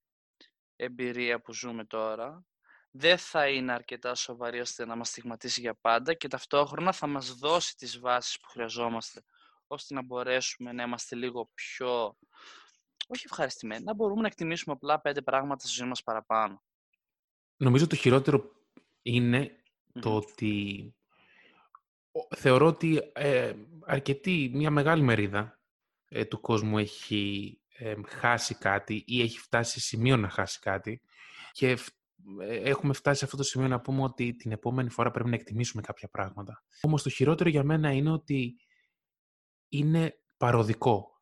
εμπειρία 0.75 1.42
που 1.42 1.54
ζούμε 1.54 1.86
τώρα 1.86 2.46
δεν 2.92 3.18
θα 3.18 3.48
είναι 3.48 3.72
αρκετά 3.72 4.16
σοβαρή 4.16 4.60
ώστε 4.60 4.86
να 4.86 4.96
μας 4.96 5.10
στιγματίσει 5.10 5.62
για 5.62 5.75
πάντα 5.82 6.13
και 6.13 6.28
ταυτόχρονα 6.28 6.92
θα 6.92 7.08
μας 7.08 7.36
δώσει 7.36 7.75
τις 7.75 8.00
βάσεις 8.00 8.39
που 8.39 8.48
χρειαζόμαστε 8.48 9.24
ώστε 9.68 9.94
να 9.94 10.04
μπορέσουμε 10.04 10.72
να 10.72 10.84
είμαστε 10.84 11.16
λίγο 11.16 11.50
πιο, 11.54 12.18
όχι 13.08 13.25
ευχαριστημένοι, 13.25 13.84
να 13.84 13.94
μπορούμε 13.94 14.22
να 14.22 14.28
εκτιμήσουμε 14.28 14.74
απλά 14.74 15.01
πέντε 15.01 15.22
πράγματα 15.22 15.68
στη 15.68 15.75
ζωή 15.75 15.88
μας 15.88 16.04
παραπάνω. 16.04 16.63
Νομίζω 17.58 17.88
το 17.88 17.96
χειρότερο 17.96 18.51
το 20.00 20.16
ότι 20.16 20.94
θεωρώ 22.35 22.65
ότι 22.65 23.01
ε, 23.13 23.53
αρκετή, 23.85 24.51
μια 24.53 24.71
μεγάλη 24.71 25.01
μερίδα 25.01 25.59
ε, 26.09 26.25
του 26.25 26.39
κόσμου 26.39 26.77
έχει 26.77 27.53
χάσει 28.07 28.55
κάτι 28.55 29.03
ή 29.07 29.21
έχει 29.21 29.39
φτάσει 29.39 29.71
σε 29.71 29.79
σημείο 29.79 30.17
να 30.17 30.29
χάσει 30.29 30.59
κάτι 30.59 31.01
και 31.51 31.77
ε, 32.39 32.55
έχουμε 32.55 32.93
φτάσει 32.93 33.19
σε 33.19 33.25
αυτό 33.25 33.38
το 33.38 33.43
σημείο 33.43 33.67
να 33.67 33.81
πούμε 33.81 34.03
ότι 34.03 34.35
την 34.35 34.51
επόμενη 34.51 34.89
φορά 34.89 35.11
πρέπει 35.11 35.29
να 35.29 35.35
εκτιμήσουμε 35.35 35.81
κάποια 35.81 36.09
πράγματα. 36.09 36.63
Όμως 36.81 37.03
το 37.03 37.09
χειρότερο 37.09 37.49
για 37.49 37.63
μένα 37.63 37.91
είναι 37.91 38.11
ότι 38.11 38.55
είναι 39.69 40.19
παροδικό. 40.38 41.21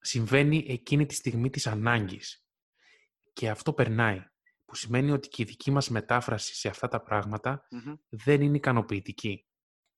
Συμβαίνει 0.00 0.64
εκείνη 0.68 1.06
τη 1.06 1.14
στιγμή 1.14 1.50
της 1.50 1.66
ανάγκης. 1.66 2.44
Και 3.32 3.50
αυτό 3.50 3.72
περνάει. 3.72 4.24
Που 4.64 4.76
σημαίνει 4.76 5.10
ότι 5.10 5.28
και 5.28 5.42
η 5.42 5.44
δική 5.44 5.70
μας 5.70 5.88
μετάφραση 5.88 6.54
σε 6.54 6.68
αυτά 6.68 6.88
τα 6.88 7.02
πραγματα 7.02 7.66
δεν 8.08 8.42
είναι 8.42 8.56
ικανοποιητική. 8.56 9.46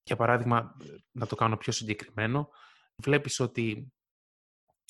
Για 0.02 0.16
παράδειγμα, 0.16 0.76
να 1.10 1.26
το 1.26 1.34
κάνω 1.34 1.56
πιο 1.56 1.72
συγκεκριμένο, 1.72 2.48
βλέπεις 2.96 3.40
ότι 3.40 3.92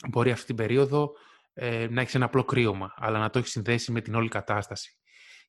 μπορεί 0.08 0.30
αυτή 0.30 0.46
την 0.46 0.56
περίοδο 0.56 1.12
ε, 1.52 1.86
να 1.90 2.00
έχεις 2.00 2.14
ένα 2.14 2.24
απλό 2.24 2.44
κρύωμα, 2.44 2.94
αλλά 2.96 3.18
να 3.18 3.30
το 3.30 3.38
έχεις 3.38 3.50
συνδέσει 3.50 3.92
με 3.92 4.00
την 4.00 4.14
όλη 4.14 4.28
κατάσταση. 4.28 4.96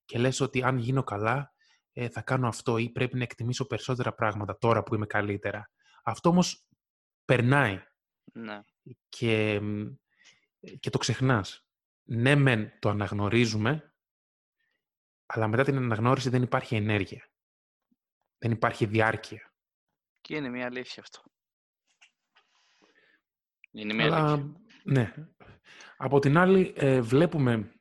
Και 0.06 0.18
λες 0.18 0.40
ότι 0.40 0.64
αν 0.64 0.78
γίνω 0.78 1.04
καλά, 1.04 1.54
ε, 1.94 2.10
θα 2.10 2.22
κάνω 2.22 2.48
αυτό 2.48 2.78
ή 2.78 2.90
πρέπει 2.90 3.18
να 3.18 3.24
εκτιμήσω 3.24 3.66
περισσότερα 3.66 4.14
πράγματα 4.14 4.58
τώρα 4.58 4.84
που 4.84 4.96
είμαι 4.96 5.06
καλύτερα. 5.06 5.72
Αυτό 6.04 6.30
όμως 6.30 6.68
περνάει. 7.26 7.84
Ναι. 8.34 8.60
Και, 9.10 9.62
και 10.80 10.90
το 10.90 10.98
ξεχνάς. 10.98 11.68
Ναι, 12.04 12.36
μεν 12.36 12.80
το 12.80 12.90
αναγνωρίζουμε, 12.90 13.94
αλλά 15.26 15.48
μετά 15.48 15.64
την 15.64 15.78
αναγνώριση 15.78 16.30
δεν 16.30 16.42
υπάρχει 16.42 16.76
ενέργεια. 16.76 17.30
Δεν 18.38 18.52
υπάρχει 18.52 18.86
διάρκεια. 18.86 19.53
Και 20.24 20.36
είναι 20.36 20.50
μια 20.50 20.66
αλήθεια 20.66 21.04
αυτό. 21.04 21.22
Είναι 23.72 24.04
Αλλά, 24.04 24.54
ναι. 24.84 25.14
Από 25.98 26.20
την 26.20 26.38
άλλη, 26.38 26.74
ε, 26.76 27.02
βλέπουμε 27.02 27.72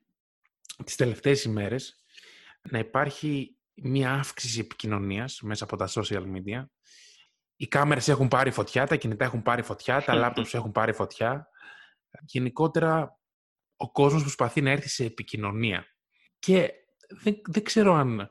τις 0.84 0.96
τελευταίες 0.96 1.44
ημέρες 1.44 2.04
να 2.70 2.78
υπάρχει 2.78 3.56
μια 3.74 4.12
αύξηση 4.12 4.60
επικοινωνίας 4.60 5.40
μέσα 5.40 5.64
από 5.64 5.76
τα 5.76 5.88
social 5.88 6.22
media. 6.22 6.64
Οι 7.56 7.66
κάμερες 7.66 8.08
έχουν 8.08 8.28
πάρει 8.28 8.50
φωτιά, 8.50 8.86
τα 8.86 8.96
κινητά 8.96 9.24
έχουν 9.24 9.42
πάρει 9.42 9.62
φωτιά, 9.62 10.02
τα 10.02 10.14
laptops 10.22 10.54
έχουν 10.54 10.72
πάρει 10.72 10.92
φωτιά. 10.92 11.48
Γενικότερα, 12.20 13.20
ο 13.76 13.90
κόσμος 13.90 14.22
προσπαθεί 14.22 14.60
να 14.60 14.70
έρθει 14.70 14.88
σε 14.88 15.04
επικοινωνία. 15.04 15.86
Και 16.38 16.72
δεν, 17.08 17.40
δεν 17.44 17.62
ξέρω 17.62 17.94
αν, 17.94 18.30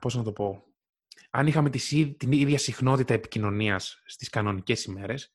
πώς 0.00 0.14
να 0.14 0.22
το 0.22 0.32
πω, 0.32 0.73
αν 1.36 1.46
είχαμε 1.46 1.70
την 2.16 2.32
ίδια 2.32 2.58
συχνότητα 2.58 3.14
επικοινωνίας 3.14 4.02
στις 4.04 4.28
κανονικές 4.28 4.84
ημέρες, 4.84 5.32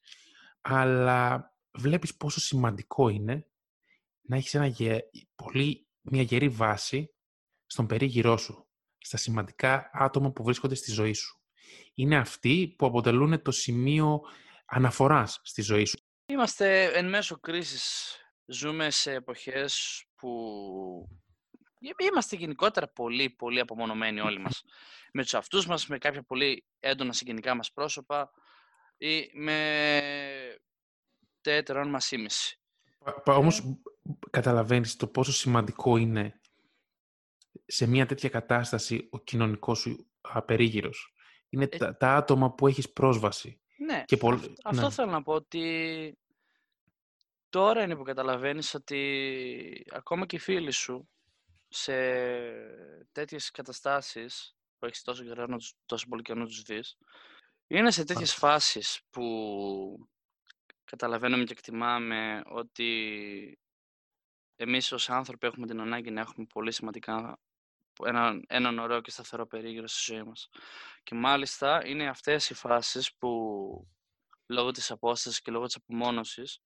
αλλά 0.62 1.54
βλέπεις 1.72 2.16
πόσο 2.16 2.40
σημαντικό 2.40 3.10
είναι 3.10 3.48
να 4.22 4.36
έχεις 4.36 4.54
ένα 4.54 4.74
πολύ, 5.36 5.88
μια 6.02 6.22
γερή 6.22 6.50
βάση 6.50 7.14
στον 7.66 7.88
περίγυρό 7.88 8.38
σου, 8.38 8.68
στα 8.98 9.18
σημαντικά 9.18 9.90
άτομα 9.94 10.32
που 10.32 10.44
βρίσκονται 10.44 10.76
στη 10.76 10.92
ζωή 10.92 11.14
σου. 11.14 11.42
Είναι 11.94 12.18
αυτοί 12.18 12.76
που 12.78 12.86
αποτελούν 12.86 13.42
το 13.42 13.52
σημείο 13.52 14.22
αναφοράς 14.66 15.40
στη 15.44 15.62
ζωή 15.62 15.86
σου. 15.86 16.00
Είμαστε 16.26 16.84
εν 16.84 17.10
μέσω 17.10 17.40
κρίσης. 17.40 18.16
Ζούμε 18.46 18.90
σε 18.90 19.14
εποχές 19.14 20.04
που 20.16 21.19
είμαστε 21.98 22.36
γενικότερα 22.36 22.88
πολύ, 22.88 23.30
πολύ 23.30 23.60
απομονωμένοι 23.60 24.20
όλοι 24.20 24.40
μας. 24.40 24.64
με 25.14 25.22
τους 25.22 25.34
αυτούς 25.34 25.66
μας, 25.66 25.88
με 25.88 25.98
κάποια 25.98 26.24
πολύ 26.24 26.66
έντονα 26.80 27.14
συγγενικά 27.14 27.56
μας 27.56 27.72
πρόσωπα, 27.72 28.32
ή 28.98 29.32
με 29.34 30.60
τέτερον 31.42 31.90
μας 31.90 32.12
ήμιση. 32.12 32.60
Όμως 33.26 33.82
καταλαβαίνεις 34.30 34.96
το 34.96 35.08
πόσο 35.08 35.32
σημαντικό 35.32 35.98
είναι 35.98 36.40
σε 37.66 37.88
μια 37.88 38.06
τέτοια 38.06 38.30
κατάσταση 38.30 39.08
ο 39.12 39.20
κοινωνικός 39.20 39.80
σου 39.80 40.10
απερίγυρος. 40.22 41.14
Είναι 41.50 41.64
ε 41.64 41.78
τα, 41.78 41.98
τα, 41.98 42.16
άτομα 42.16 42.54
που 42.54 42.68
έχεις 42.68 42.94
πρόσβαση. 42.94 43.62
Ναι, 43.78 44.04
και 44.06 44.18
αυτό 44.64 44.86
ναι. 44.86 44.92
θέλω 44.92 45.12
να 45.12 45.22
πω 45.22 45.34
ότι 45.34 46.18
τώρα 47.50 47.84
είναι 47.84 47.96
που 47.96 48.04
καταλαβαίνεις 48.04 48.74
ότι 48.74 49.86
ακόμα 49.92 50.26
και 50.26 50.36
οι 50.36 50.40
φίλοι 50.40 50.72
σου 50.72 51.10
σε 51.70 51.94
τέτοιες 53.12 53.52
καταστάσεις 53.52 54.56
που 54.80 54.86
έχεις 54.86 55.02
τόσο, 55.02 55.24
καιρό, 55.24 55.58
τόσο 55.86 56.08
πολύ 56.08 56.22
καιρό 56.22 56.40
να 56.40 56.46
τους 56.46 56.62
δεις 56.62 56.98
είναι 57.72 57.92
σε 57.92 58.04
τέτοιες 58.04 58.34
φάσεις 58.34 59.02
που 59.10 60.10
καταλαβαίνουμε 60.84 61.44
και 61.44 61.52
εκτιμάμε 61.52 62.42
ότι 62.46 63.60
εμείς 64.56 64.92
ως 64.92 65.10
άνθρωποι 65.10 65.48
έχουμε 65.48 65.68
την 65.68 65.80
ανάγκη 65.82 66.12
να 66.12 66.22
έχουμε 66.22 66.46
πολύ 66.54 66.72
σημαντικά 66.72 67.40
έναν, 68.06 68.44
έναν 68.48 68.80
ωραίο 68.80 69.02
και 69.02 69.12
σταθερό 69.12 69.48
περίγυρο 69.48 69.88
στη 69.88 70.14
ζωή 70.14 70.24
μας. 70.24 70.50
Και 71.04 71.16
μάλιστα 71.16 71.86
είναι 71.86 72.08
αυτές 72.08 72.50
οι 72.50 72.54
φάσεις 72.54 73.14
που 73.18 73.30
λόγω 74.46 74.72
της 74.72 74.92
απόστασης 74.92 75.42
και 75.42 75.52
λόγω 75.52 75.66
της 75.66 75.76
απομονωσης 75.76 76.60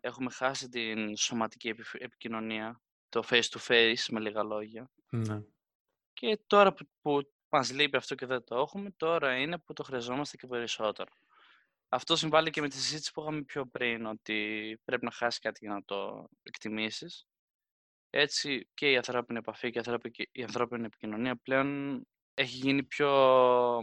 έχουμε 0.00 0.30
χάσει 0.30 0.68
την 0.68 1.16
σωματική 1.16 1.74
επικοινωνία, 1.98 2.80
το 3.10 3.22
face 3.30 3.42
to 3.42 3.58
face 3.68 4.04
με 4.08 4.20
λίγα 4.20 4.42
ναι. 5.10 5.42
Και 6.12 6.38
τώρα 6.46 6.72
που, 6.72 6.86
που 7.02 7.22
μας 7.48 7.72
λείπει 7.72 7.96
αυτό 7.96 8.14
και 8.14 8.26
δεν 8.26 8.44
το 8.44 8.56
έχουμε, 8.56 8.90
τώρα 8.90 9.36
είναι 9.36 9.58
που 9.58 9.72
το 9.72 9.82
χρειαζόμαστε 9.82 10.36
και 10.36 10.46
περισσότερο. 10.46 11.10
Αυτό 11.88 12.16
συμβάλλει 12.16 12.50
και 12.50 12.60
με 12.60 12.68
τη 12.68 12.76
συζήτηση 12.76 13.12
που 13.12 13.20
είχαμε 13.20 13.42
πιο 13.42 13.66
πριν, 13.66 14.06
ότι 14.06 14.80
πρέπει 14.84 15.04
να 15.04 15.10
χάσει 15.10 15.40
κάτι 15.40 15.58
για 15.62 15.74
να 15.74 15.84
το 15.84 16.28
εκτιμήσεις. 16.42 17.26
Έτσι 18.10 18.68
και 18.74 18.90
η 18.90 18.96
ανθρώπινη 18.96 19.38
επαφή 19.38 19.70
και 19.70 19.80
η 20.32 20.42
ανθρώπινη 20.42 20.84
επικοινωνία 20.84 21.36
πλέον 21.36 22.00
έχει 22.34 22.56
γίνει 22.56 22.82
πιο... 22.82 23.08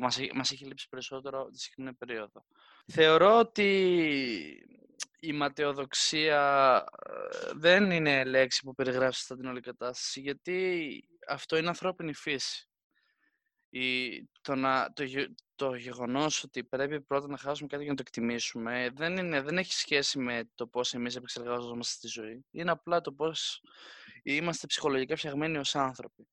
μας, 0.02 0.20
μας 0.34 0.52
έχει 0.52 0.66
λείψει 0.66 0.90
περισσότερο 0.90 1.50
τη 1.50 1.60
συγκεκριμένη 1.60 1.96
περίοδο. 1.96 2.46
Θεωρώ 2.86 3.40
ότι 3.40 4.87
η 5.20 5.34
ματαιοδοξία 5.34 6.84
ε, 7.06 7.52
δεν 7.54 7.92
είναι 7.92 8.24
λέξη 8.24 8.62
που 8.64 8.76
περιγράφει 8.76 9.20
στα 9.20 9.36
την 9.36 9.46
όλη 9.46 9.62
κατάσταση, 9.62 10.20
γιατί 10.20 11.04
αυτό 11.28 11.58
είναι 11.58 11.68
ανθρώπινη 11.68 12.14
φύση 12.14 12.68
η, 13.70 14.24
το, 14.42 14.56
να, 14.56 14.94
το, 14.94 15.04
το 15.56 15.76
γεγονός 15.76 16.44
ότι 16.44 16.64
πρέπει 16.64 17.02
πρώτα 17.02 17.28
να 17.28 17.38
χάσουμε 17.38 17.68
κάτι 17.68 17.82
για 17.84 17.92
να 17.92 17.98
το 17.98 18.04
εκτιμήσουμε 18.08 18.90
δεν, 18.94 19.18
είναι, 19.18 19.42
δεν 19.42 19.58
έχει 19.58 19.74
σχέση 19.74 20.20
με 20.20 20.50
το 20.56 20.68
πώς 20.68 20.94
εμείς 20.94 21.16
επεξεργαζόμαστε 21.16 21.94
στη 21.94 22.08
ζωή. 22.08 22.46
Είναι 22.52 22.72
απλά 22.72 23.02
το 23.02 23.12
πώς 23.12 23.62
είμαστε 24.24 24.68
ψυχολογικά 24.68 25.16
φτιαγμένοι 25.16 25.58
ως 25.58 25.76
άνθρωποι. 25.76 26.28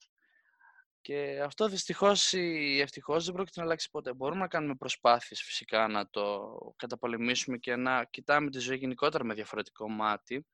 Και 1.04 1.40
αυτό 1.44 1.68
δυστυχώς 1.68 2.32
ή 2.32 2.80
ευτυχώς 2.80 3.24
δεν 3.24 3.34
πρόκειται 3.34 3.60
να 3.60 3.66
αλλάξει 3.66 3.90
ποτέ. 3.90 4.14
Μπορούμε 4.14 4.40
να 4.40 4.48
κάνουμε 4.48 4.74
προσπάθειες 4.74 5.42
φυσικά 5.42 5.88
να 5.88 6.10
το 6.10 6.56
καταπολεμήσουμε 6.76 7.56
και 7.56 7.76
να 7.76 8.04
κοιτάμε 8.04 8.50
τη 8.50 8.58
ζωή 8.58 8.76
γενικότερα 8.76 9.24
με 9.24 9.34
διαφορετικό 9.34 9.88
μάτι. 9.88 10.46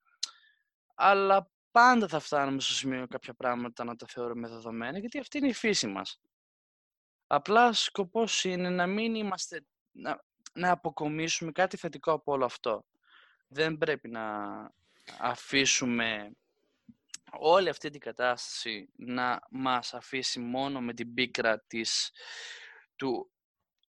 Αλλά 0.94 1.50
πάντα 1.70 2.08
θα 2.08 2.18
φτάνουμε 2.18 2.60
στο 2.60 2.72
σημείο 2.72 3.06
κάποια 3.06 3.34
πράγματα 3.34 3.84
να 3.84 3.96
τα 3.96 4.06
θεωρούμε 4.06 4.48
δεδομένα, 4.48 4.98
γιατί 4.98 5.18
αυτή 5.18 5.38
είναι 5.38 5.48
η 5.48 5.52
φύση 5.52 5.86
μας. 5.86 6.20
Απλά 7.26 7.72
σκοπός 7.72 8.44
είναι 8.44 8.70
να 8.70 8.86
μην 8.86 9.14
είμαστε, 9.14 9.66
να, 9.90 10.24
να 10.52 10.70
αποκομίσουμε 10.70 11.52
κάτι 11.52 11.76
θετικό 11.76 12.12
από 12.12 12.32
όλο 12.32 12.44
αυτό. 12.44 12.84
Δεν 13.48 13.78
πρέπει 13.78 14.08
να 14.08 14.24
αφήσουμε 15.18 16.32
όλη 17.38 17.68
αυτή 17.68 17.90
την 17.90 18.00
κατάσταση 18.00 18.88
να 18.96 19.40
μας 19.50 19.94
αφήσει 19.94 20.40
μόνο 20.40 20.80
με 20.80 20.94
την 20.94 21.14
πίκρα 21.14 21.60
της, 21.60 22.10
του, 22.96 23.30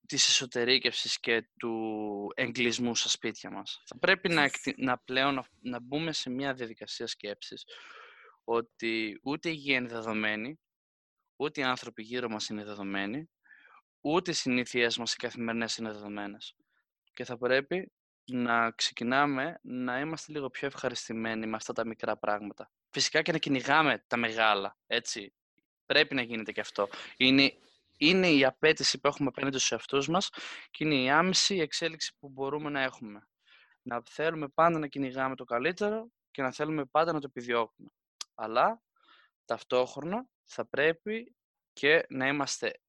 της 0.07 0.29
εσωτερήκευσης 0.29 1.21
και 1.21 1.49
του 1.59 2.27
εγκλισμού 2.35 2.95
στα 2.95 3.09
σπίτια 3.09 3.51
μας. 3.51 3.83
Θα 3.87 3.99
πρέπει 3.99 4.29
να, 4.29 4.51
να 4.77 4.99
πλέον 4.99 5.45
να, 5.61 5.81
μπούμε 5.81 6.13
σε 6.13 6.31
μια 6.31 6.55
διαδικασία 6.55 7.07
σκέψης 7.07 7.65
ότι 8.45 9.21
ούτε 9.23 9.49
η 9.49 9.53
υγεία 9.55 9.76
είναι 9.76 9.89
δεδομένη, 9.89 10.61
ούτε 11.37 11.61
οι 11.61 11.65
άνθρωποι 11.65 12.03
γύρω 12.03 12.29
μας 12.29 12.49
είναι 12.49 12.65
δεδομένοι, 12.65 13.31
ούτε 14.00 14.31
οι 14.31 14.35
συνήθειές 14.35 14.99
μας 14.99 15.15
οι 15.15 15.17
καθημερινές 15.17 15.76
είναι 15.76 15.93
δεδομένες. 15.93 16.55
Και 17.13 17.25
θα 17.25 17.39
πρέπει 17.39 17.93
να 18.25 18.71
ξεκινάμε 18.71 19.59
να 19.63 20.00
είμαστε 20.00 20.33
λίγο 20.33 20.50
πιο 20.50 20.67
ευχαριστημένοι 20.67 21.47
με 21.47 21.57
αυτά 21.57 21.73
τα 21.73 21.87
μικρά 21.87 22.17
πράγματα. 22.17 22.71
Φυσικά 22.91 23.23
και 23.23 23.33
να 23.33 23.39
κυνηγάμε 23.39 24.05
τα 24.07 24.17
μεγάλα, 24.17 24.76
έτσι. 24.87 25.35
Πρέπει 25.87 26.15
να 26.15 26.23
γίνεται 26.23 26.53
και 26.53 26.61
αυτό. 26.61 26.89
Είναι, 27.17 27.53
είναι 27.97 28.31
η 28.31 28.45
απέτηση 28.45 29.00
που 29.00 29.07
έχουμε 29.07 29.29
απέναντι 29.29 29.57
στους 29.59 29.73
εαυτούς 29.73 30.09
μας 30.09 30.31
και 30.71 30.85
είναι 30.85 30.95
η 30.95 31.11
άμεση 31.11 31.57
εξέλιξη 31.57 32.15
που 32.19 32.29
μπορούμε 32.29 32.71
να 32.71 32.83
έχουμε. 32.83 33.29
Να 33.83 34.03
θέλουμε 34.09 34.49
πάντα 34.49 34.79
να 34.79 34.87
κυνηγάμε 34.87 35.37
το 35.37 35.45
καλύτερο 35.45 36.11
και 36.31 36.43
να 36.43 36.53
θέλουμε 36.53 36.85
πάντα 36.85 37.13
να 37.13 37.21
το 37.21 37.26
επιδιώκουμε. 37.29 37.91
Αλλά 38.35 38.83
ταυτόχρονα 39.45 40.26
θα 40.45 40.67
πρέπει 40.67 41.35
και 41.73 42.07
να 42.09 42.26
είμαστε 42.26 42.81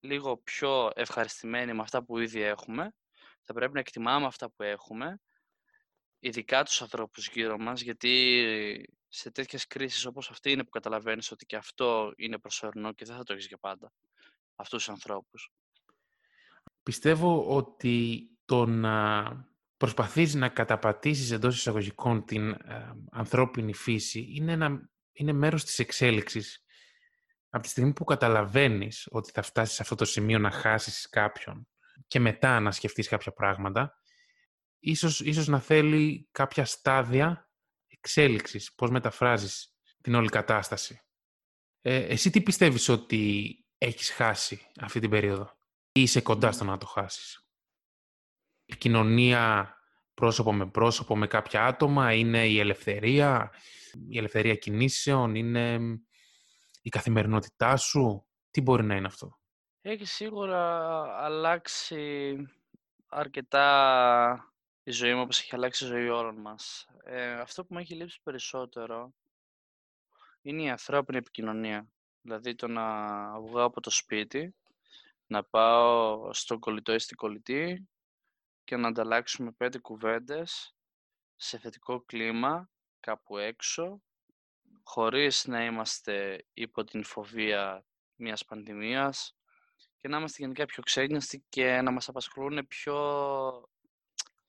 λίγο 0.00 0.36
πιο 0.36 0.90
ευχαριστημένοι 0.94 1.72
με 1.72 1.82
αυτά 1.82 2.04
που 2.04 2.18
ήδη 2.18 2.40
έχουμε 2.40 2.92
θα 3.50 3.54
πρέπει 3.54 3.72
να 3.72 3.80
εκτιμάμε 3.80 4.26
αυτά 4.26 4.50
που 4.50 4.62
έχουμε, 4.62 5.20
ειδικά 6.18 6.64
τους 6.64 6.82
ανθρώπους 6.82 7.28
γύρω 7.28 7.58
μας, 7.58 7.80
γιατί 7.80 8.97
σε 9.08 9.30
τέτοιες 9.30 9.66
κρίσεις 9.66 10.04
όπως 10.04 10.30
αυτή 10.30 10.50
είναι 10.50 10.64
που 10.64 10.70
καταλαβαίνεις 10.70 11.30
ότι 11.30 11.46
και 11.46 11.56
αυτό 11.56 12.12
είναι 12.16 12.38
προσωρινό 12.38 12.92
και 12.92 13.04
δεν 13.04 13.16
θα 13.16 13.22
το 13.22 13.32
έχεις 13.32 13.46
για 13.46 13.58
πάντα, 13.58 13.92
αυτούς 14.54 14.78
τους 14.78 14.88
ανθρώπους. 14.88 15.52
Πιστεύω 16.82 17.56
ότι 17.56 18.28
το 18.44 18.66
να 18.66 19.24
προσπαθείς 19.76 20.34
να 20.34 20.48
καταπατήσεις 20.48 21.30
εντός 21.30 21.56
εισαγωγικών 21.56 22.24
την 22.24 22.50
ε, 22.50 22.92
ανθρώπινη 23.10 23.74
φύση 23.74 24.32
είναι, 24.34 24.52
ένα, 24.52 24.90
είναι 25.12 25.32
μέρος 25.32 25.64
της 25.64 25.78
εξέλιξης. 25.78 26.62
Από 27.50 27.62
τη 27.62 27.68
στιγμή 27.68 27.92
που 27.92 28.04
καταλαβαίνεις 28.04 29.08
ότι 29.10 29.30
θα 29.30 29.42
φτάσεις 29.42 29.74
σε 29.74 29.82
αυτό 29.82 29.94
το 29.94 30.04
σημείο 30.04 30.38
να 30.38 30.50
χάσεις 30.50 31.08
κάποιον 31.08 31.68
και 32.06 32.20
μετά 32.20 32.60
να 32.60 32.72
σκεφτείς 32.72 33.08
κάποια 33.08 33.32
πράγματα, 33.32 33.94
ίσως, 34.78 35.20
ίσως 35.20 35.46
να 35.46 35.60
θέλει 35.60 36.28
κάποια 36.30 36.64
στάδια 36.64 37.47
εξέλιξης, 38.08 38.74
πώς 38.74 38.90
μεταφράζεις 38.90 39.74
την 40.00 40.14
όλη 40.14 40.28
κατάσταση. 40.28 41.00
Ε, 41.80 41.96
εσύ 41.96 42.30
τι 42.30 42.40
πιστεύεις 42.42 42.88
ότι 42.88 43.54
έχεις 43.78 44.10
χάσει 44.10 44.66
αυτή 44.80 45.00
την 45.00 45.10
περίοδο; 45.10 45.56
Ή 45.92 46.00
είσαι 46.00 46.20
κοντά 46.20 46.52
στο 46.52 46.64
να 46.64 46.78
το 46.78 46.86
χάσεις; 46.86 47.48
Η 48.64 48.76
κοινωνία 48.76 49.74
πρόσωπο 50.14 50.52
με 50.52 50.66
πρόσωπο 50.66 51.16
με 51.16 51.26
κάποια 51.26 51.66
άτομα, 51.66 52.12
είναι 52.12 52.46
η 52.46 52.58
ελευθερία, 52.58 53.52
η 54.08 54.18
ελευθερία 54.18 54.54
κινήσεων, 54.54 55.34
είναι 55.34 55.78
η 56.82 56.88
καθημερινότητά 56.88 57.76
σου; 57.76 58.26
Τι 58.50 58.60
μπορεί 58.60 58.84
να 58.84 58.94
είναι 58.96 59.06
αυτό; 59.06 59.38
Έχει 59.80 60.04
σίγουρα 60.04 61.02
αλλάξει 61.24 62.36
αρκετά 63.06 64.52
η 64.88 64.90
ζωή 64.90 65.14
μου, 65.14 65.20
όπως 65.20 65.40
έχει 65.40 65.54
αλλάξει 65.54 65.84
η 65.84 65.86
ζωή 65.86 66.08
όλων 66.08 66.40
μας. 66.40 66.86
Ε, 67.04 67.32
αυτό 67.32 67.64
που 67.64 67.74
μου 67.74 67.80
έχει 67.80 67.94
λείψει 67.94 68.20
περισσότερο 68.22 69.14
είναι 70.42 70.62
η 70.62 70.70
ανθρώπινη 70.70 71.18
επικοινωνία. 71.18 71.88
Δηλαδή 72.20 72.54
το 72.54 72.68
να 72.68 72.84
βγω 73.40 73.62
από 73.62 73.80
το 73.80 73.90
σπίτι, 73.90 74.54
να 75.26 75.44
πάω 75.44 76.32
στον 76.32 76.58
κολλητό 76.58 76.94
ή 76.94 76.98
στην 76.98 77.16
κολλητή 77.16 77.88
και 78.64 78.76
να 78.76 78.88
ανταλλάξουμε 78.88 79.52
πέντε 79.52 79.78
κουβέντες 79.78 80.74
σε 81.36 81.58
θετικό 81.58 82.00
κλίμα, 82.00 82.70
κάπου 83.00 83.36
έξω, 83.36 84.02
χωρίς 84.82 85.46
να 85.46 85.64
είμαστε 85.64 86.44
υπό 86.52 86.84
την 86.84 87.04
φοβία 87.04 87.84
μιας 88.14 88.44
πανδημίας, 88.44 89.36
και 89.96 90.08
να 90.08 90.18
είμαστε 90.18 90.42
γενικά 90.42 90.66
πιο 90.66 90.82
ξένιαστοι 90.82 91.44
και 91.48 91.80
να 91.80 91.90
μας 91.90 92.08
απασχολούν 92.08 92.66
πιο 92.66 92.96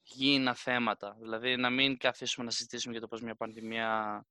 γήινα 0.09 0.53
θέματα. 0.53 1.17
Δηλαδή 1.19 1.55
να 1.55 1.69
μην 1.69 1.97
καθίσουμε 1.97 2.45
να 2.45 2.51
συζητήσουμε 2.51 2.91
για 2.91 3.01
το 3.01 3.07
πώς 3.07 3.21
μια 3.21 3.35
πανδημία 3.35 4.25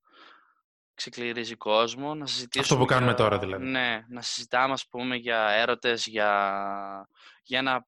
ξεκληρίζει 0.93 1.55
κόσμο. 1.55 2.15
Να 2.15 2.25
συζητήσουμε 2.25 2.63
Αυτό 2.63 2.77
που 2.77 2.85
κάνουμε 2.85 3.13
τώρα 3.13 3.39
δηλαδή. 3.39 3.65
Ναι, 3.65 4.05
να 4.07 4.21
συζητάμε 4.21 4.73
ας 4.73 4.87
πούμε 4.87 5.15
για 5.15 5.49
έρωτες, 5.49 6.07
για, 6.07 7.07
για 7.43 7.59
ένα 7.59 7.87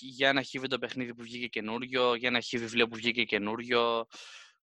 για 0.00 0.28
ένα 0.28 0.42
το 0.68 0.78
παιχνίδι 0.78 1.14
που 1.14 1.22
βγήκε 1.22 1.46
καινούριο, 1.46 2.14
για 2.14 2.28
ένα 2.28 2.40
χι 2.40 2.58
βιβλίο 2.58 2.88
που 2.88 2.96
βγήκε 2.96 3.24
καινούριο. 3.24 4.06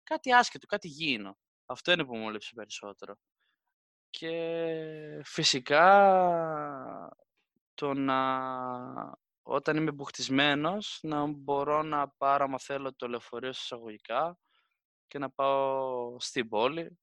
Κάτι 0.02 0.32
άσχετο, 0.32 0.66
κάτι 0.66 0.88
γήινο. 0.88 1.38
Αυτό 1.66 1.92
είναι 1.92 2.04
που 2.04 2.16
μου 2.16 2.28
έλειψε 2.28 2.52
περισσότερο. 2.54 3.16
Και 4.10 4.30
φυσικά 5.24 5.88
το 7.74 7.94
να 7.94 8.18
όταν 9.46 9.76
είμαι 9.76 9.92
μπουχτισμένος 9.92 10.98
να 11.02 11.26
μπορώ 11.26 11.82
να 11.82 12.08
πάρω 12.08 12.44
άμα 12.44 12.58
θέλω 12.58 12.94
το 12.94 13.08
λεωφορείο 13.08 13.48
εισαγωγικά 13.48 14.38
και 15.06 15.18
να 15.18 15.30
πάω 15.30 16.16
στην 16.20 16.48
πόλη 16.48 16.98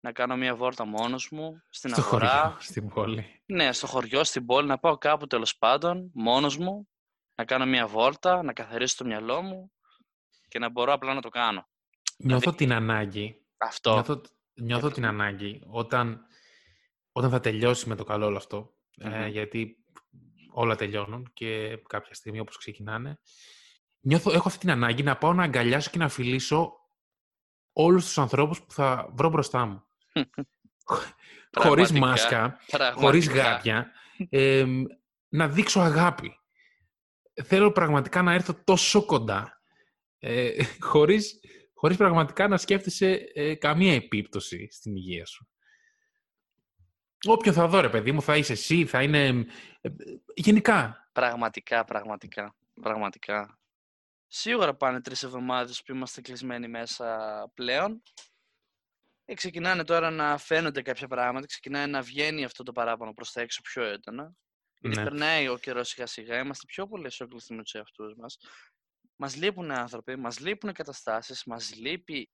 να 0.00 0.12
κάνω 0.12 0.36
μια 0.36 0.54
βόρτα 0.54 0.84
μόνος 0.84 1.28
μου, 1.30 1.62
στην 1.70 1.90
στο 1.90 2.00
αγορά. 2.00 2.40
Χωριό, 2.40 2.56
στην 2.60 2.88
πόλη. 2.88 3.42
Ναι, 3.46 3.72
στο 3.72 3.86
χωριό, 3.86 4.24
στην 4.24 4.46
πόλη, 4.46 4.66
να 4.66 4.78
πάω 4.78 4.98
κάπου 4.98 5.26
τέλος 5.26 5.56
πάντων, 5.56 6.10
μόνος 6.14 6.56
μου, 6.56 6.88
να 7.34 7.44
κάνω 7.44 7.66
μια 7.66 7.86
βόρτα, 7.86 8.42
να 8.42 8.52
καθαρίσω 8.52 8.96
το 8.96 9.04
μυαλό 9.04 9.42
μου 9.42 9.72
και 10.48 10.58
να 10.58 10.70
μπορώ 10.70 10.92
απλά 10.92 11.14
να 11.14 11.20
το 11.20 11.28
κάνω. 11.28 11.68
Νιώθω 12.16 12.40
δηλαδή 12.40 12.56
την 12.56 12.72
ανάγκη. 12.72 13.46
Αυτό. 13.56 13.92
Νιώθω, 13.92 14.20
νιώθω 14.54 14.90
την 14.90 15.06
ανάγκη 15.06 15.62
όταν, 15.66 16.26
όταν 17.12 17.30
θα 17.30 17.40
τελειώσει 17.40 17.88
με 17.88 17.94
το 17.94 18.04
καλό 18.04 18.26
όλο 18.26 18.36
αυτό 18.36 18.74
ε, 18.96 19.26
γιατί 19.26 19.85
όλα 20.58 20.76
τελειώνουν 20.76 21.30
και 21.32 21.78
κάποια 21.88 22.14
στιγμή 22.14 22.40
όπως 22.40 22.56
ξεκινάνε. 22.56 23.18
Νιώθω, 24.00 24.32
έχω 24.32 24.48
αυτή 24.48 24.60
την 24.60 24.70
ανάγκη 24.70 25.02
να 25.02 25.16
πάω 25.16 25.32
να 25.32 25.42
αγκαλιάσω 25.42 25.90
και 25.90 25.98
να 25.98 26.08
φιλήσω 26.08 26.72
όλους 27.72 28.04
τους 28.04 28.18
ανθρώπους 28.18 28.62
που 28.62 28.72
θα 28.72 29.10
βρω 29.12 29.28
μπροστά 29.28 29.66
μου. 29.66 29.82
χωρίς 31.62 31.92
μάσκα, 31.92 32.58
χωρίς 32.94 33.28
γάτια, 33.28 33.90
να 35.28 35.48
δείξω 35.48 35.80
αγάπη. 35.80 36.32
Θέλω 37.44 37.72
πραγματικά 37.72 38.22
να 38.22 38.32
έρθω 38.32 38.54
τόσο 38.64 39.04
κοντά, 39.04 39.60
ε, 40.18 40.64
χωρίς, 40.90 41.40
χωρίς 41.74 41.96
πραγματικά 41.96 42.48
να 42.48 42.56
σκέφτεσαι 42.56 43.30
ε, 43.34 43.54
καμία 43.54 43.94
επίπτωση 43.94 44.68
στην 44.70 44.96
υγεία 44.96 45.26
σου. 45.26 45.48
Όποιον 47.24 47.54
θα 47.54 47.66
δω, 47.66 47.80
ρε 47.80 47.88
παιδί 47.88 48.12
μου, 48.12 48.22
θα 48.22 48.36
είσαι 48.36 48.52
εσύ, 48.52 48.86
θα 48.86 49.02
είναι... 49.02 49.46
Ε, 49.80 49.88
γενικά. 50.34 51.08
Πραγματικά, 51.12 51.84
πραγματικά, 51.84 52.54
πραγματικά. 52.82 53.58
Σίγουρα 54.28 54.74
πάνε 54.74 55.00
τρεις 55.00 55.22
εβδομάδες 55.22 55.82
που 55.82 55.92
είμαστε 55.92 56.20
κλεισμένοι 56.20 56.68
μέσα 56.68 57.50
πλέον. 57.54 58.02
Και 59.24 59.32
ε, 59.32 59.34
ξεκινάνε 59.34 59.84
τώρα 59.84 60.10
να 60.10 60.38
φαίνονται 60.38 60.82
κάποια 60.82 61.08
πράγματα, 61.08 61.46
ξεκινάει 61.46 61.86
να 61.86 62.02
βγαίνει 62.02 62.44
αυτό 62.44 62.62
το 62.62 62.72
παράπονο 62.72 63.12
προς 63.12 63.32
τα 63.32 63.40
έξω 63.40 63.60
πιο 63.62 63.82
έντονα. 63.82 64.32
Γιατί 64.80 64.96
ναι. 64.96 65.02
περνάει 65.02 65.48
ο 65.48 65.58
καιρός 65.58 65.88
σιγά 65.88 66.06
σιγά, 66.06 66.38
είμαστε 66.38 66.66
πιο 66.66 66.86
πολύ 66.86 67.06
εσωκλειστοί 67.06 67.54
με 67.54 67.62
τους 67.62 67.74
εαυτούς 67.74 68.14
μας. 68.16 68.38
Μας 69.16 69.36
λείπουν 69.36 69.70
άνθρωποι, 69.70 70.16
μας 70.16 70.38
λείπουν 70.38 70.72
καταστάσεις, 70.72 71.44
μας 71.44 71.74
λείπει 71.74 72.30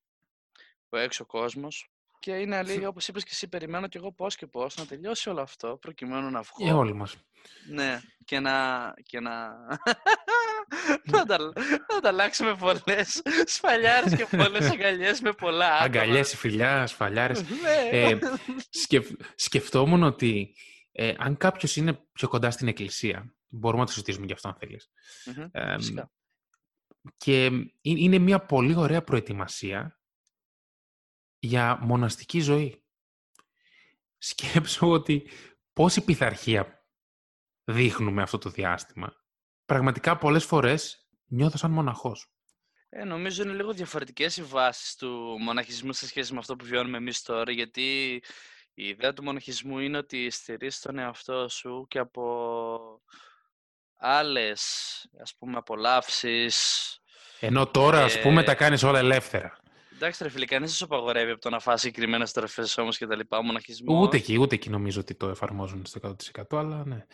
ο 0.88 0.96
έξω 0.96 1.26
κόσμος. 1.26 1.91
Και 2.22 2.32
είναι 2.32 2.56
αλήθεια, 2.56 2.88
όπως 2.88 3.08
είπες 3.08 3.22
και 3.22 3.30
εσύ, 3.32 3.48
περιμένω 3.48 3.88
κι 3.88 3.96
εγώ 3.96 4.12
πώς 4.12 4.36
και 4.36 4.46
πώς 4.46 4.76
να 4.76 4.86
τελειώσει 4.86 5.28
όλο 5.28 5.40
αυτό 5.40 5.78
προκειμένου 5.80 6.30
να 6.30 6.42
βγω. 6.42 6.64
Για 6.64 6.76
όλοι 6.76 6.94
μας. 6.94 7.16
Ναι, 7.70 8.00
και 8.24 8.40
να. 8.40 8.54
Και 9.02 9.20
να... 9.20 9.48
να, 11.12 11.24
τα, 11.24 11.38
να 11.38 11.96
ανταλλάξουμε 11.96 12.54
πολλές 12.54 13.22
σφαλιάρες 13.44 14.14
και 14.14 14.36
πολλές 14.36 14.70
αγκαλιές 14.72 15.20
με 15.20 15.32
πολλά 15.32 15.66
άτομα. 15.66 15.84
Αγκαλιές, 15.84 16.36
φιλιά, 16.36 16.86
σφαλιάρες. 16.86 17.42
Ναι. 17.62 17.98
ε, 17.98 18.18
σκεφ, 18.70 19.10
σκεφτόμουν 19.34 20.02
ότι 20.02 20.54
Ε, 20.92 21.14
αν 21.18 21.36
κάποιος 21.36 21.76
είναι 21.76 22.06
πιο 22.12 22.28
κοντά 22.28 22.50
στην 22.50 22.68
εκκλησία, 22.68 23.34
μπορούμε 23.48 23.80
να 23.80 23.86
το 23.86 23.92
συζητήσουμε 23.92 24.26
γι' 24.26 24.32
αυτό 24.32 24.48
αν 24.48 24.56
θελεις 24.58 24.90
και 27.16 27.50
είναι 27.82 28.18
μια 28.18 28.44
πολύ 28.44 28.74
ωραία 28.74 29.02
προετοιμασία 29.02 30.01
για 31.44 31.78
μοναστική 31.80 32.40
ζωή. 32.40 32.82
Σκέψω 34.18 34.90
ότι 34.90 35.30
πόση 35.72 36.04
πειθαρχία 36.04 36.84
δείχνουμε 37.64 38.22
αυτό 38.22 38.38
το 38.38 38.50
διάστημα. 38.50 39.16
Πραγματικά 39.64 40.16
πολλές 40.16 40.44
φορές 40.44 41.08
νιώθω 41.26 41.56
σαν 41.56 41.70
μοναχός. 41.70 42.26
Ε, 42.88 43.04
νομίζω 43.04 43.42
είναι 43.42 43.52
λίγο 43.52 43.72
διαφορετικές 43.72 44.36
οι 44.36 44.42
βάσεις 44.42 44.96
του 44.96 45.36
μοναχισμού 45.40 45.92
σε 45.92 46.06
σχέση 46.06 46.32
με 46.32 46.38
αυτό 46.38 46.56
που 46.56 46.64
βιώνουμε 46.64 46.96
εμείς 46.96 47.22
τώρα, 47.22 47.52
γιατί 47.52 48.22
η 48.74 48.88
ιδέα 48.88 49.12
του 49.12 49.22
μοναχισμού 49.22 49.78
είναι 49.78 49.98
ότι 49.98 50.30
στηρίζεις 50.30 50.80
τον 50.80 50.98
εαυτό 50.98 51.48
σου 51.48 51.86
και 51.88 51.98
από 51.98 53.02
άλλες, 53.96 54.62
ας 55.20 55.34
πούμε, 55.34 55.56
απολαύσεις. 55.56 56.56
Ενώ 57.40 57.66
τώρα, 57.66 58.04
ας 58.04 58.20
πούμε, 58.20 58.42
τα 58.42 58.54
κάνεις 58.54 58.82
όλα 58.82 58.98
ελεύθερα. 58.98 59.61
Εντάξει, 60.02 60.22
ρε 60.22 60.28
φίλε, 60.28 60.44
κανείς 60.44 60.68
δεν 60.68 60.76
σου 60.76 60.84
απαγορεύει 60.84 61.30
από 61.30 61.40
το 61.40 61.50
να 61.50 61.58
φάσει 61.58 61.84
συγκεκριμένες 61.86 62.32
τροφέ 62.32 62.64
όμω 62.76 62.90
και 62.90 63.06
τα 63.06 63.16
λοιπά. 63.16 63.38
Ο 63.38 63.42
μοναχισμός. 63.42 64.06
Ούτε 64.06 64.16
εκεί, 64.16 64.38
ούτε 64.38 64.54
εκεί 64.54 64.70
νομίζω 64.70 65.00
ότι 65.00 65.14
το 65.14 65.28
εφαρμόζουν 65.28 65.86
στο 65.86 66.16
100% 66.50 66.58
αλλά 66.58 66.84
ναι. 66.86 66.94
Ε, 66.94 67.06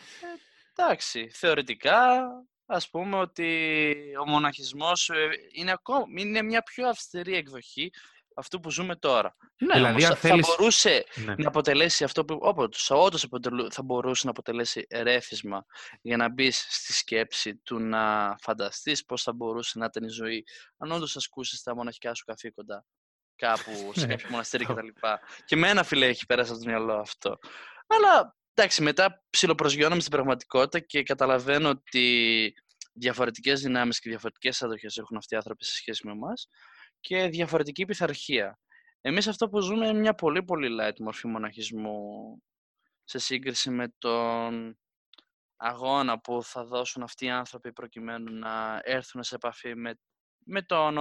εντάξει, 0.75 1.29
θεωρητικά 1.29 2.27
ας 2.65 2.89
πούμε 2.89 3.17
ότι 3.17 3.95
ο 4.25 4.29
μοναχισμός 4.29 5.09
ε, 5.09 5.29
είναι, 5.53 5.71
ακόμα, 5.71 6.05
είναι 6.17 6.41
μια 6.41 6.61
πιο 6.61 6.87
αυστηρή 6.87 7.35
εκδοχή 7.35 7.91
αυτού 8.35 8.59
που 8.59 8.71
ζούμε 8.71 8.95
τώρα. 8.95 9.35
Ναι, 9.57 9.73
δηλαδή, 9.73 10.05
όμως, 10.05 10.19
θέλεις... 10.19 10.47
θα 10.47 10.55
μπορούσε 10.57 11.03
ναι. 11.15 11.35
να 11.37 11.47
αποτελέσει 11.47 12.03
αυτό 12.03 12.25
που 12.25 12.37
όποτε, 12.41 12.77
όντως 12.89 13.27
θα 13.69 13.83
μπορούσε 13.83 14.21
να 14.25 14.31
αποτελέσει 14.31 14.85
ερέθισμα 14.89 15.65
για 16.01 16.17
να 16.17 16.29
μπεις 16.29 16.67
στη 16.69 16.93
σκέψη 16.93 17.55
του 17.55 17.79
να 17.79 18.35
φανταστείς 18.41 19.05
πώς 19.05 19.23
θα 19.23 19.33
μπορούσε 19.33 19.79
να 19.79 19.85
ήταν 19.85 20.03
η 20.03 20.09
ζωή 20.09 20.43
αν 20.77 20.91
όντως 20.91 21.15
ασκούσεις 21.15 21.61
τα 21.61 21.75
μοναχικά 21.75 22.13
σου 22.13 22.23
καθήκοντα 22.25 22.85
κάπου 23.35 23.71
σε 23.95 24.05
ναι. 24.05 24.15
κάποιο 24.15 24.29
μοναστήρι 24.29 24.65
κτλ. 24.65 24.87
Και 25.45 25.55
με 25.55 25.69
ένα 25.69 25.83
φιλέ 25.83 26.05
έχει 26.05 26.25
πέρασει 26.25 26.51
από 26.51 26.59
το 26.59 26.69
μυαλό 26.69 26.93
αυτό. 26.93 27.37
Αλλά 27.87 28.37
εντάξει, 28.53 28.81
μετά 28.81 29.23
ψιλοπροσγειώνομαι 29.29 29.99
στην 29.99 30.11
πραγματικότητα 30.11 30.79
και 30.79 31.03
καταλαβαίνω 31.03 31.69
ότι 31.69 32.53
διαφορετικές 32.93 33.61
δυνάμεις 33.61 33.99
και 33.99 34.09
διαφορετικές 34.09 34.61
αντοχές 34.61 34.97
έχουν 34.97 35.17
αυτοί 35.17 35.33
οι 35.33 35.37
άνθρωποι 35.37 35.65
σε 35.65 35.75
σχέση 35.75 36.07
με 36.07 36.11
εμάς 36.11 36.47
και 36.99 37.27
διαφορετική 37.27 37.85
πειθαρχία. 37.85 38.59
Εμείς 39.01 39.27
αυτό 39.27 39.49
που 39.49 39.59
ζούμε 39.59 39.87
είναι 39.87 39.99
μια 39.99 40.15
πολύ 40.15 40.43
πολύ 40.43 40.77
light 40.81 40.99
μορφή 40.99 41.27
μοναχισμού 41.27 41.97
σε 43.03 43.19
σύγκριση 43.19 43.69
με 43.69 43.93
τον 43.97 44.79
αγώνα 45.55 46.19
που 46.19 46.43
θα 46.43 46.65
δώσουν 46.65 47.03
αυτοί 47.03 47.25
οι 47.25 47.29
άνθρωποι 47.29 47.73
προκειμένου 47.73 48.33
να 48.33 48.81
έρθουν 48.83 49.23
σε 49.23 49.35
επαφή 49.35 49.75
με, 49.75 49.99
με, 50.45 50.61
το 50.61 50.91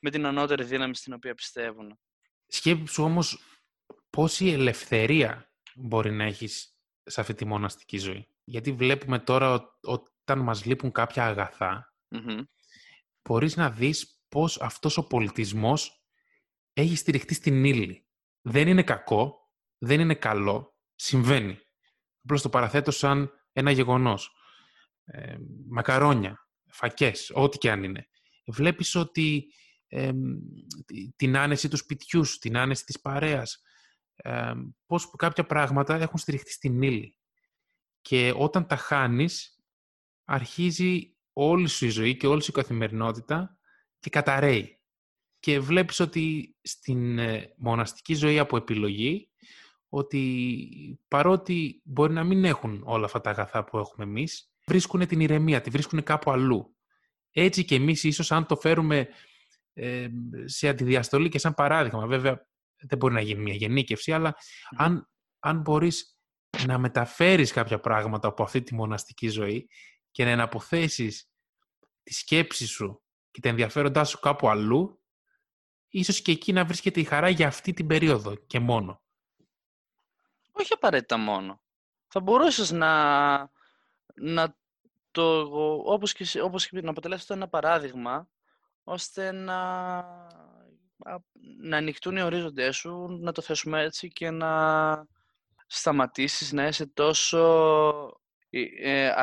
με 0.00 0.10
την 0.10 0.26
ανώτερη 0.26 0.64
δύναμη 0.64 0.96
στην 0.96 1.12
οποία 1.12 1.34
πιστεύουν. 1.34 1.98
Σκέψου 2.46 3.02
όμως 3.02 3.38
πόση 4.10 4.46
ελευθερία 4.46 5.52
μπορεί 5.74 6.10
να 6.12 6.24
έχεις 6.24 6.76
σε 7.02 7.20
αυτή 7.20 7.34
τη 7.34 7.44
μοναστική 7.44 7.98
ζωή. 7.98 8.28
Γιατί 8.44 8.72
βλέπουμε 8.72 9.18
τώρα 9.18 9.78
όταν 9.80 10.38
μας 10.38 10.64
λείπουν 10.64 10.92
κάποια 10.92 11.26
αγαθά, 11.26 11.94
mm 12.14 12.44
μπορείς 13.28 13.56
να 13.56 13.70
δεις 13.70 14.13
πώς 14.34 14.60
αυτός 14.60 14.96
ο 14.96 15.06
πολιτισμός 15.06 16.04
έχει 16.72 16.96
στηριχτεί 16.96 17.34
στην 17.34 17.64
ύλη. 17.64 18.06
Δεν 18.40 18.68
είναι 18.68 18.82
κακό, 18.82 19.50
δεν 19.78 20.00
είναι 20.00 20.14
καλό, 20.14 20.76
συμβαίνει. 20.94 21.58
Απλώς 22.22 22.42
το 22.42 22.48
παραθέτω 22.48 22.90
σαν 22.90 23.30
ένα 23.52 23.70
γεγονός. 23.70 24.30
Ε, 25.04 25.36
μακαρόνια, 25.68 26.48
φακές, 26.66 27.30
ό,τι 27.34 27.58
και 27.58 27.70
αν 27.70 27.84
είναι. 27.84 28.08
Βλέπεις 28.46 28.94
ότι 28.94 29.52
την 31.16 31.36
άνεση 31.36 31.68
του 31.68 31.76
σπιτιού 31.76 32.22
την 32.40 32.56
άνεση 32.56 32.84
της 32.84 33.00
παρέας, 33.00 33.62
ε, 34.14 34.52
πώς 34.86 35.10
κάποια 35.16 35.46
πράγματα 35.46 35.96
έχουν 35.96 36.18
στηριχτεί 36.18 36.50
στην 36.50 36.82
ύλη. 36.82 37.16
Και 38.00 38.32
όταν 38.36 38.66
τα 38.66 38.76
χάνεις, 38.76 39.64
αρχίζει 40.24 41.16
όλη 41.32 41.68
σου 41.68 41.84
η 41.84 41.88
ζωή 41.88 42.16
και 42.16 42.26
όλη 42.26 42.42
σου 42.42 42.50
η 42.50 42.54
καθημερινότητα 42.54 43.58
και 44.04 44.10
καταραίει. 44.10 44.80
Και 45.38 45.60
βλέπεις 45.60 46.00
ότι 46.00 46.56
στην 46.62 47.18
ε, 47.18 47.54
μοναστική 47.56 48.14
ζωή 48.14 48.38
από 48.38 48.56
επιλογή, 48.56 49.30
ότι 49.88 51.00
παρότι 51.08 51.80
μπορεί 51.84 52.12
να 52.12 52.24
μην 52.24 52.44
έχουν 52.44 52.82
όλα 52.84 53.04
αυτά 53.04 53.20
τα 53.20 53.30
αγαθά 53.30 53.64
που 53.64 53.78
έχουμε 53.78 54.04
εμείς, 54.04 54.52
βρίσκουν 54.66 55.06
την 55.06 55.20
ηρεμία, 55.20 55.60
τη 55.60 55.70
βρίσκουν 55.70 56.02
κάπου 56.02 56.30
αλλού. 56.30 56.76
Έτσι 57.30 57.64
και 57.64 57.74
εμείς 57.74 58.04
ίσως 58.04 58.32
αν 58.32 58.46
το 58.46 58.56
φέρουμε 58.56 59.08
ε, 59.72 60.08
σε 60.44 60.68
αντιδιαστολή 60.68 61.28
και 61.28 61.38
σαν 61.38 61.54
παράδειγμα, 61.54 62.06
βέβαια 62.06 62.48
δεν 62.76 62.98
μπορεί 62.98 63.14
να 63.14 63.20
γίνει 63.20 63.42
μια 63.42 63.54
γενίκευση, 63.54 64.12
αλλά 64.12 64.36
αν, 64.76 65.10
αν 65.38 65.60
μπορείς 65.60 66.18
να 66.66 66.78
μεταφέρεις 66.78 67.52
κάποια 67.52 67.80
πράγματα 67.80 68.28
από 68.28 68.42
αυτή 68.42 68.62
τη 68.62 68.74
μοναστική 68.74 69.28
ζωή 69.28 69.68
και 70.10 70.24
να 70.24 70.30
εναποθέσεις 70.30 71.30
τη 72.02 72.14
σκέψη 72.14 72.66
σου 72.66 73.03
και 73.34 73.40
τα 73.40 73.48
ενδιαφέροντά 73.48 74.04
σου 74.04 74.20
κάπου 74.20 74.48
αλλού, 74.48 75.02
ίσως 75.88 76.20
και 76.20 76.32
εκεί 76.32 76.52
να 76.52 76.64
βρίσκεται 76.64 77.00
η 77.00 77.04
χαρά 77.04 77.28
για 77.28 77.46
αυτή 77.46 77.72
την 77.72 77.86
περίοδο 77.86 78.34
και 78.34 78.60
μόνο. 78.60 79.02
Όχι 80.52 80.72
απαραίτητα 80.72 81.16
μόνο. 81.16 81.62
Θα 82.06 82.20
μπορούσες 82.20 82.70
να, 82.70 83.34
να 84.14 84.56
το, 85.10 85.40
όπως 85.84 86.12
και, 86.12 86.40
όπως 86.40 86.68
και 86.68 86.80
να 86.80 86.90
αποτελέσεις 86.90 87.30
ένα 87.30 87.48
παράδειγμα, 87.48 88.28
ώστε 88.84 89.32
να, 89.32 89.56
να 91.60 91.76
ανοιχτούν 91.76 92.16
οι 92.16 92.22
ορίζοντές 92.22 92.76
σου, 92.76 93.18
να 93.20 93.32
το 93.32 93.42
θέσουμε 93.42 93.82
έτσι 93.82 94.08
και 94.08 94.30
να 94.30 95.06
σταματήσεις 95.66 96.52
να 96.52 96.66
είσαι 96.66 96.86
τόσο 96.86 97.38
ε, 98.08 98.23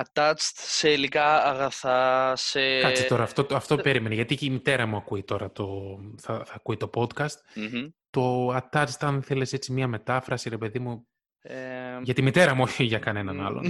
attached 0.02 0.54
σε 0.54 0.92
υλικά 0.92 1.44
αγαθά, 1.44 2.36
σε... 2.36 2.80
Κάτσε 2.80 3.04
τώρα, 3.04 3.24
αυτό, 3.24 3.48
αυτό 3.52 3.76
περίμενε, 3.76 4.16
γιατί 4.16 4.36
και 4.36 4.46
η 4.46 4.50
μητέρα 4.50 4.86
μου 4.86 4.98
ακούει 4.98 5.24
τώρα 5.24 5.52
το, 5.52 5.98
θα, 6.18 6.46
θα 6.46 6.54
ακούει 6.56 6.78
το 6.78 6.90
podcast. 6.94 7.38
Το 8.10 8.56
attached, 8.56 9.00
αν 9.00 9.22
θέλεις 9.22 9.54
έτσι 9.54 9.72
μία 9.72 9.88
μετάφραση, 9.88 10.50
ρε 10.50 10.58
παιδί 10.58 10.80
μου, 10.80 11.08
ε... 11.42 11.56
για 12.02 12.14
τη 12.14 12.22
μητέρα 12.22 12.56
μου, 12.56 12.62
όχι 12.64 12.84
για 12.84 13.00
κανέναν 13.00 13.42
άλλον. 13.42 13.64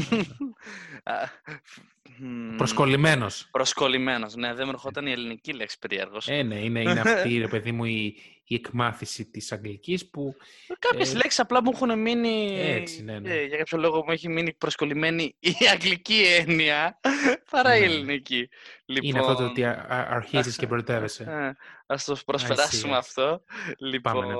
Προσκολλημένος. 2.57 3.47
Προσκολλημένος, 3.51 4.35
ναι, 4.35 4.53
δεν 4.53 4.65
μου 4.65 4.71
ερχόταν 4.73 5.07
η 5.07 5.11
ελληνική 5.11 5.53
λέξη 5.53 5.79
περίεργος. 5.79 6.27
Ε, 6.27 6.43
ναι, 6.43 6.55
είναι, 6.55 6.81
είναι 6.81 6.99
αυτή, 6.99 7.37
ρε 7.37 7.47
παιδί 7.47 7.71
μου, 7.71 7.83
η, 7.85 8.15
η 8.43 8.55
εκμάθηση 8.55 9.25
της 9.25 9.51
αγγλικής 9.51 10.09
που... 10.09 10.35
Κάποιες 10.79 11.13
ε... 11.13 11.15
λέξεις 11.15 11.39
απλά 11.39 11.63
μου 11.63 11.71
έχουν 11.73 11.99
μείνει... 11.99 12.59
Έτσι, 12.59 13.03
ναι, 13.03 13.19
ναι. 13.19 13.33
Ε, 13.33 13.45
για 13.45 13.57
κάποιο 13.57 13.77
λόγο 13.77 13.97
μου 13.97 14.11
έχει 14.11 14.29
μείνει 14.29 14.53
προσκολλημένη 14.53 15.35
η 15.39 15.55
αγγλική 15.71 16.23
έννοια 16.39 16.99
παρά 17.51 17.75
η 17.75 17.79
ναι. 17.79 17.85
ελληνική. 17.85 18.49
Λοιπόν... 18.85 19.09
Είναι 19.09 19.19
αυτό 19.19 19.35
το 19.35 19.43
ότι 19.43 19.63
αρχίζεις 19.89 20.55
και 20.55 20.65
μπερδεύεσαι. 20.65 21.23
Ε, 21.23 21.55
ας 21.85 22.03
το 22.03 22.17
προσπεράσουμε 22.25 22.97
αυτό. 22.97 23.43
Λοιπόν... 23.77 24.13
Πάμε, 24.13 24.27
ναι. 24.27 24.33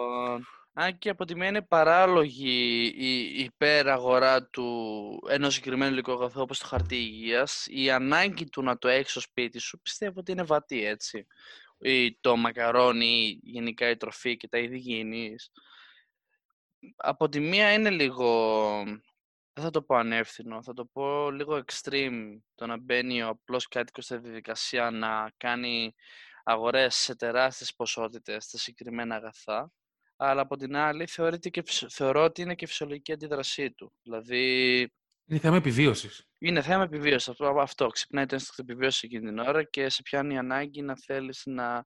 Αν 0.74 0.98
και 0.98 1.10
από 1.10 1.26
τη 1.26 1.36
μία 1.36 1.48
είναι 1.48 1.62
παράλογη 1.62 2.86
η 2.98 3.42
υπεραγορά 3.44 4.48
του 4.48 5.20
ενός 5.30 5.54
συγκεκριμένου 5.54 5.92
υλικού 5.92 6.12
αγαθού 6.12 6.42
όπως 6.42 6.60
το 6.60 6.68
χαρτί 6.68 6.96
υγείας, 6.96 7.66
η 7.70 7.92
ανάγκη 7.92 8.50
του 8.50 8.64
να 8.64 8.78
το 8.78 8.88
έχεις 8.88 9.12
στο 9.12 9.20
σπίτι 9.20 9.60
σου 9.60 9.80
πιστεύω 9.82 10.20
ότι 10.20 10.32
είναι 10.32 10.44
βατή 10.44 10.86
έτσι 10.86 11.28
ή 11.82 12.18
το 12.22 12.36
μακαρόνι, 12.36 13.40
γενικά 13.44 13.90
η 13.90 13.98
τροφή 13.98 14.38
και 14.38 14.48
τα 14.48 14.58
είδη 14.58 14.76
υγιεινής. 14.76 15.52
Από 16.96 17.30
τη 17.30 17.40
μία 17.40 17.74
είναι 17.74 17.90
λίγο, 17.90 18.84
δεν 19.54 19.64
θα 19.64 19.70
το 19.70 19.82
πω 19.82 19.96
ανεύθυνο, 19.96 20.64
θα 20.64 20.74
το 20.74 20.86
πω 20.86 21.32
λίγο 21.32 21.64
extreme 21.66 22.38
το 22.56 22.66
να 22.66 22.78
μπαίνει 22.78 23.24
ο 23.24 23.28
απλός 23.28 23.68
κάτοικος 23.68 24.06
στη 24.06 24.18
διαδικασία 24.18 24.92
να 24.92 25.32
κάνει 25.38 25.96
αγορές 26.44 26.96
σε 26.96 27.16
τεράστιες 27.16 27.76
ποσότητες 27.76 28.44
στα 28.44 28.58
συγκεκριμένα 28.58 29.16
αγαθά, 29.16 29.72
αλλά 30.24 30.42
από 30.42 30.58
την 30.58 30.76
άλλη 30.76 31.08
θεωρείται 31.08 31.50
και, 31.50 31.64
θεωρώ 31.90 32.24
ότι 32.24 32.42
είναι 32.42 32.56
και 32.56 32.68
φυσιολογική 32.68 33.12
αντίδρασή 33.12 33.72
του. 33.72 33.94
Δηλαδή, 34.04 34.80
είναι 35.26 35.40
θέμα 35.40 35.56
επιβίωσης. 35.56 36.28
Είναι 36.38 36.62
θέμα 36.62 36.84
επιβίωσης. 36.84 37.30
Αυτό, 37.30 37.46
αυτό 37.60 37.88
ξυπνάει 37.88 38.26
το 38.26 38.36
ένστικτο 38.36 38.62
επιβίωση 38.62 39.06
εκείνη 39.06 39.30
την 39.30 39.40
ώρα 39.40 39.64
και 39.64 39.90
σε 39.90 40.02
πιάνει 40.02 40.34
η 40.34 40.38
ανάγκη 40.38 40.82
να 40.82 40.96
θέλεις 41.06 41.42
να 41.46 41.84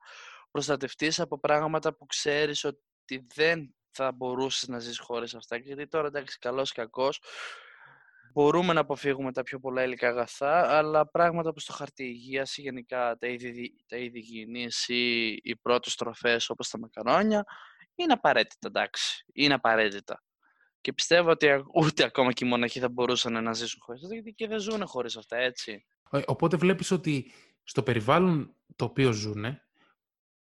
προστατευτείς 0.51 1.19
από 1.19 1.39
πράγματα 1.39 1.95
που 1.95 2.05
ξέρεις 2.05 2.63
ότι 2.63 3.27
δεν 3.33 3.75
θα 3.91 4.11
μπορούσες 4.11 4.67
να 4.67 4.79
ζεις 4.79 4.99
χωρίς 4.99 5.35
αυτά. 5.35 5.57
Γιατί 5.57 5.87
τώρα 5.87 6.07
εντάξει, 6.07 6.37
καλός 6.37 6.69
ή 6.69 6.73
κακός, 6.73 7.21
μπορούμε 8.33 8.73
να 8.73 8.79
αποφύγουμε 8.79 9.31
τα 9.31 9.43
πιο 9.43 9.59
πολλά 9.59 9.83
υλικά 9.83 10.07
αγαθά, 10.07 10.77
αλλά 10.77 11.07
πράγματα 11.09 11.49
όπως 11.49 11.65
το 11.65 11.73
χαρτί 11.73 12.03
υγείας 12.03 12.57
ή 12.57 12.61
γενικά 12.61 13.17
τα 13.17 13.27
είδη, 13.27 13.75
τα 13.87 13.97
είδη 13.97 14.17
υγιεινής 14.17 14.87
ή 14.87 15.27
οι 15.43 15.55
πρώτες 15.61 15.95
τροφές 15.95 16.49
όπως 16.49 16.69
τα 16.69 16.79
μακαρόνια 16.79 17.43
είναι 17.95 18.13
απαραίτητα, 18.13 18.67
εντάξει. 18.67 19.25
Είναι 19.33 19.53
απαραίτητα. 19.53 20.23
Και 20.81 20.93
πιστεύω 20.93 21.29
ότι 21.29 21.47
ούτε 21.83 22.03
ακόμα 22.03 22.31
και 22.31 22.45
οι 22.45 22.47
μοναχοί 22.47 22.79
θα 22.79 22.89
μπορούσαν 22.89 23.43
να 23.43 23.53
ζήσουν 23.53 23.79
χωρίς 23.83 24.01
αυτό, 24.01 24.13
γιατί 24.13 24.33
και 24.33 24.47
δεν 24.47 24.59
ζουν 24.59 24.85
χωρίς 24.85 25.17
αυτά, 25.17 25.37
έτσι. 25.37 25.85
Ε, 26.11 26.21
οπότε 26.25 26.57
βλέπεις 26.57 26.91
ότι 26.91 27.31
στο 27.63 27.83
περιβάλλον 27.83 28.55
το 28.75 28.85
οποίο 28.85 29.11
ζουν 29.11 29.45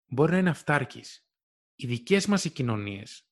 μπορεί 0.06 0.32
να 0.32 0.38
είναι 0.38 0.50
αυτάρκης. 0.50 1.26
Οι 1.76 1.88
δικές 1.88 2.26
μας 2.26 2.46
οι 2.46 2.50
κοινωνιες 2.50 3.30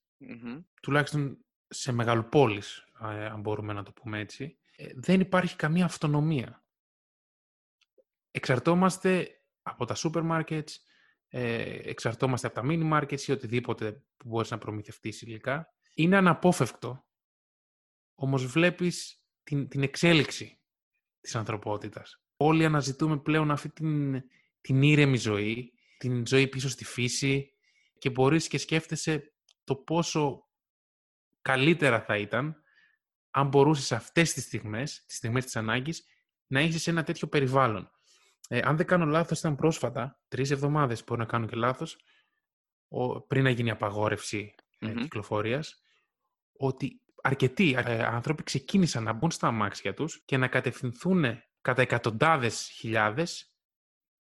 τουλάχιστον 0.81 1.45
σε 1.67 1.91
μεγαλοπόλεις, 1.91 2.87
αν 2.99 3.39
μπορούμε 3.41 3.73
να 3.73 3.83
το 3.83 3.91
πούμε 3.91 4.19
έτσι, 4.19 4.57
ε, 4.75 4.87
δεν 4.95 5.19
υπάρχει 5.19 5.55
καμία 5.55 5.85
αυτονομία. 5.85 6.63
Εξαρτόμαστε 8.31 9.41
από 9.61 9.85
τα 9.85 9.95
σούπερ 9.95 10.21
μάρκετς, 10.21 10.85
εξαρτόμαστε 11.29 12.47
από 12.47 12.61
τα 12.61 12.67
mini 12.67 12.93
markets 12.93 13.21
ή 13.21 13.31
οτιδήποτε 13.31 13.91
που 13.91 14.27
μπορείς 14.27 14.51
να 14.51 14.57
προμηθευτείς 14.57 15.21
υλικά. 15.21 15.73
Είναι 15.93 16.17
αναπόφευκτο, 16.17 17.05
όμως 18.15 18.45
βλέπεις 18.45 19.23
την, 19.43 19.67
την 19.67 19.83
εξέλιξη 19.83 20.61
της 21.19 21.35
ανθρωπότητας. 21.35 22.21
Όλοι 22.37 22.65
αναζητούμε 22.65 23.17
πλέον 23.19 23.51
αυτή 23.51 23.69
την, 23.69 24.21
την 24.61 24.81
ήρεμη 24.81 25.17
ζωή, 25.17 25.73
την 25.97 26.27
ζωή 26.27 26.47
πίσω 26.47 26.69
στη 26.69 26.85
φύση 26.85 27.53
και 27.97 28.09
μπορείς 28.09 28.47
και 28.47 28.57
σκέφτεσαι 28.57 29.33
το 29.63 29.75
πόσο 29.75 30.49
καλύτερα 31.41 32.01
θα 32.01 32.17
ήταν 32.17 32.61
αν 33.29 33.47
μπορούσες 33.47 33.91
αυτές 33.91 34.33
τις 34.33 34.43
στιγμές, 34.43 35.05
τις 35.05 35.17
στιγμές 35.17 35.43
της 35.43 35.55
ανάγκης, 35.55 36.05
να 36.47 36.61
είσαι 36.61 36.79
σε 36.79 36.89
ένα 36.89 37.03
τέτοιο 37.03 37.27
περιβάλλον. 37.27 37.91
Ε, 38.47 38.59
αν 38.63 38.77
δεν 38.77 38.85
κάνω 38.85 39.05
λάθος, 39.05 39.39
ήταν 39.39 39.55
πρόσφατα, 39.55 40.19
τρεις 40.27 40.51
εβδομάδες, 40.51 41.03
μπορεί 41.03 41.19
να 41.19 41.25
κάνω 41.25 41.45
και 41.45 41.55
λάθος, 41.55 41.97
πριν 43.27 43.43
να 43.43 43.49
γίνει 43.49 43.69
απαγόρευση 43.69 44.55
mm 44.79 44.95
κυκλοφορίας, 45.01 45.81
ότι 46.57 47.01
αρκετοί 47.21 47.75
ε, 47.77 48.03
άνθρωποι 48.03 48.43
ξεκίνησαν 48.43 49.03
να 49.03 49.13
μπουν 49.13 49.31
στα 49.31 49.47
αμάξια 49.47 49.93
τους 49.93 50.23
και 50.25 50.37
να 50.37 50.47
κατευθυνθούν 50.47 51.25
κατά 51.61 51.81
εκατοντάδες 51.81 52.69
χιλιάδες 52.69 53.53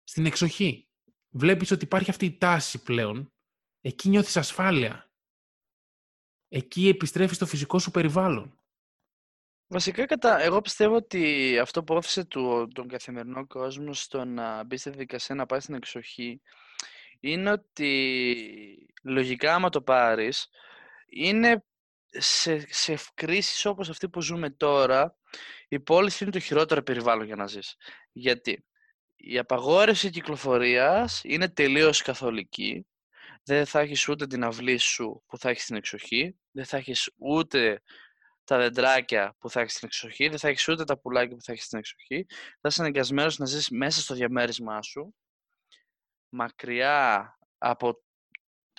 στην 0.05 0.27
εξοχή. 0.27 0.89
Βλέπεις 1.29 1.71
ότι 1.71 1.85
υπάρχει 1.85 2.11
αυτή 2.11 2.25
η 2.27 2.37
τάση 2.37 2.83
πλέον. 2.83 3.33
Εκεί 3.81 4.09
νιώθεις 4.09 4.37
ασφάλεια. 4.37 5.11
Εκεί 6.49 6.89
επιστρέφεις 6.89 7.37
στο 7.37 7.47
φυσικό 7.47 7.79
σου 7.79 7.91
περιβάλλον. 7.91 8.61
Βασικά, 9.69 10.07
κατα... 10.07 10.41
εγώ 10.41 10.61
πιστεύω 10.61 10.95
ότι 10.95 11.59
αυτό 11.59 11.85
που 11.85 11.95
όθησε 11.95 12.25
του, 12.25 12.69
τον 12.75 12.89
καθημερινό 12.89 13.47
κόσμο 13.47 13.93
στο 13.93 14.25
να 14.25 14.65
μπει 14.65 14.77
στη 14.77 14.91
δικασία 14.91 15.35
να 15.35 15.47
πάει 15.47 15.61
στην 15.61 15.75
εξοχή 15.75 16.41
είναι 17.21 17.51
ότι 17.51 18.89
λογικά 19.03 19.55
άμα 19.55 19.69
το 19.69 19.83
πάρεις 19.83 20.49
είναι 21.07 21.65
σε, 22.11 22.75
σε 22.75 22.99
κρίσεις 23.15 23.65
όπως 23.65 23.89
αυτή 23.89 24.09
που 24.09 24.21
ζούμε 24.21 24.51
τώρα 24.51 25.17
η 25.69 25.81
πόλη 25.81 26.11
είναι 26.21 26.31
το 26.31 26.39
χειρότερο 26.39 26.83
περιβάλλον 26.83 27.27
για 27.27 27.37
να 27.37 27.47
ζεις. 27.47 27.77
Γιατί 28.13 28.65
η 29.17 29.39
απαγόρευση 29.39 30.11
κυκλοφορίας 30.11 31.21
είναι 31.25 31.49
τελείως 31.49 32.03
καθολική. 32.03 32.87
Δεν 33.43 33.67
θα 33.67 33.81
έχεις 33.81 34.09
ούτε 34.09 34.27
την 34.27 34.45
αυλή 34.45 34.77
σου 34.79 35.23
που 35.27 35.39
θα 35.39 35.51
έχεις 35.51 35.63
στην 35.63 35.77
εξοχή. 35.77 36.37
Δεν 36.51 36.65
θα 36.65 36.77
έχεις 36.77 37.11
ούτε 37.17 37.83
τα 38.47 38.59
δεντράκια 38.59 39.37
που 39.39 39.51
θα 39.51 39.61
έχεις 39.61 39.73
στην 39.73 39.89
εξοχή. 39.89 40.29
Δεν 40.29 40.39
θα 40.39 40.49
έχεις 40.49 40.69
ούτε 40.69 40.85
τα 40.85 40.99
πουλάκια 40.99 41.37
που 41.37 41.43
θα 41.43 41.53
έχεις 41.53 41.65
στην 41.65 41.79
εξοχή. 41.79 42.27
Θα 42.61 42.69
είσαι 42.69 42.81
αναγκασμένος 42.81 43.39
να 43.39 43.47
ζεις 43.47 43.71
μέσα 43.71 44.01
στο 44.01 44.15
διαμέρισμά 44.15 44.83
σου. 44.83 45.15
Μακριά 46.29 47.31
από 47.59 48.03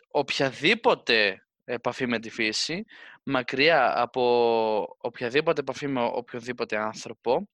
οποιαδήποτε 0.08 1.47
επαφή 1.63 2.08
με 2.08 2.19
τη 2.19 2.30
φύση, 2.30 2.86
μακριά 3.23 4.01
από 4.01 4.97
οποιαδήποτε 4.97 5.62
επαφή 5.62 5.88
με 5.88 6.01
οποιοδήποτε 6.03 6.77
άνθρωπο 6.77 7.49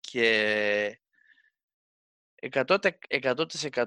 και 0.00 1.00
100%, 2.52 2.90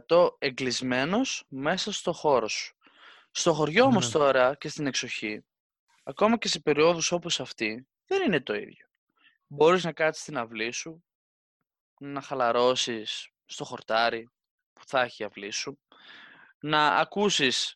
100% 0.08 0.30
εγκλεισμένος 0.38 1.46
μέσα 1.48 1.92
στο 1.92 2.14
χώρο 2.14 2.48
σου. 2.48 2.76
Στο 3.32 3.54
χωριό 3.54 3.84
όμως 3.84 4.06
ναι. 4.06 4.12
τώρα 4.12 4.56
και 4.56 4.68
στην 4.68 4.88
εξοχή, 4.88 5.46
ακόμα 6.12 6.38
και 6.38 6.48
σε 6.48 6.60
περιόδους 6.60 7.12
όπως 7.12 7.40
αυτή, 7.40 7.88
δεν 8.06 8.22
είναι 8.22 8.42
το 8.42 8.54
ίδιο. 8.54 8.86
Μπορείς 9.48 9.84
να 9.84 9.92
κάτσεις 9.92 10.24
στην 10.24 10.38
αυλή 10.38 10.72
σου, 10.72 11.04
να 12.00 12.22
χαλαρώσεις 12.22 13.30
στο 13.46 13.64
χορτάρι 13.64 14.30
που 14.74 14.82
θα 14.86 15.02
έχει 15.02 15.22
η 15.22 15.26
αυλή 15.26 15.52
σου, 15.52 15.80
να 16.60 16.88
ακούσεις 16.88 17.76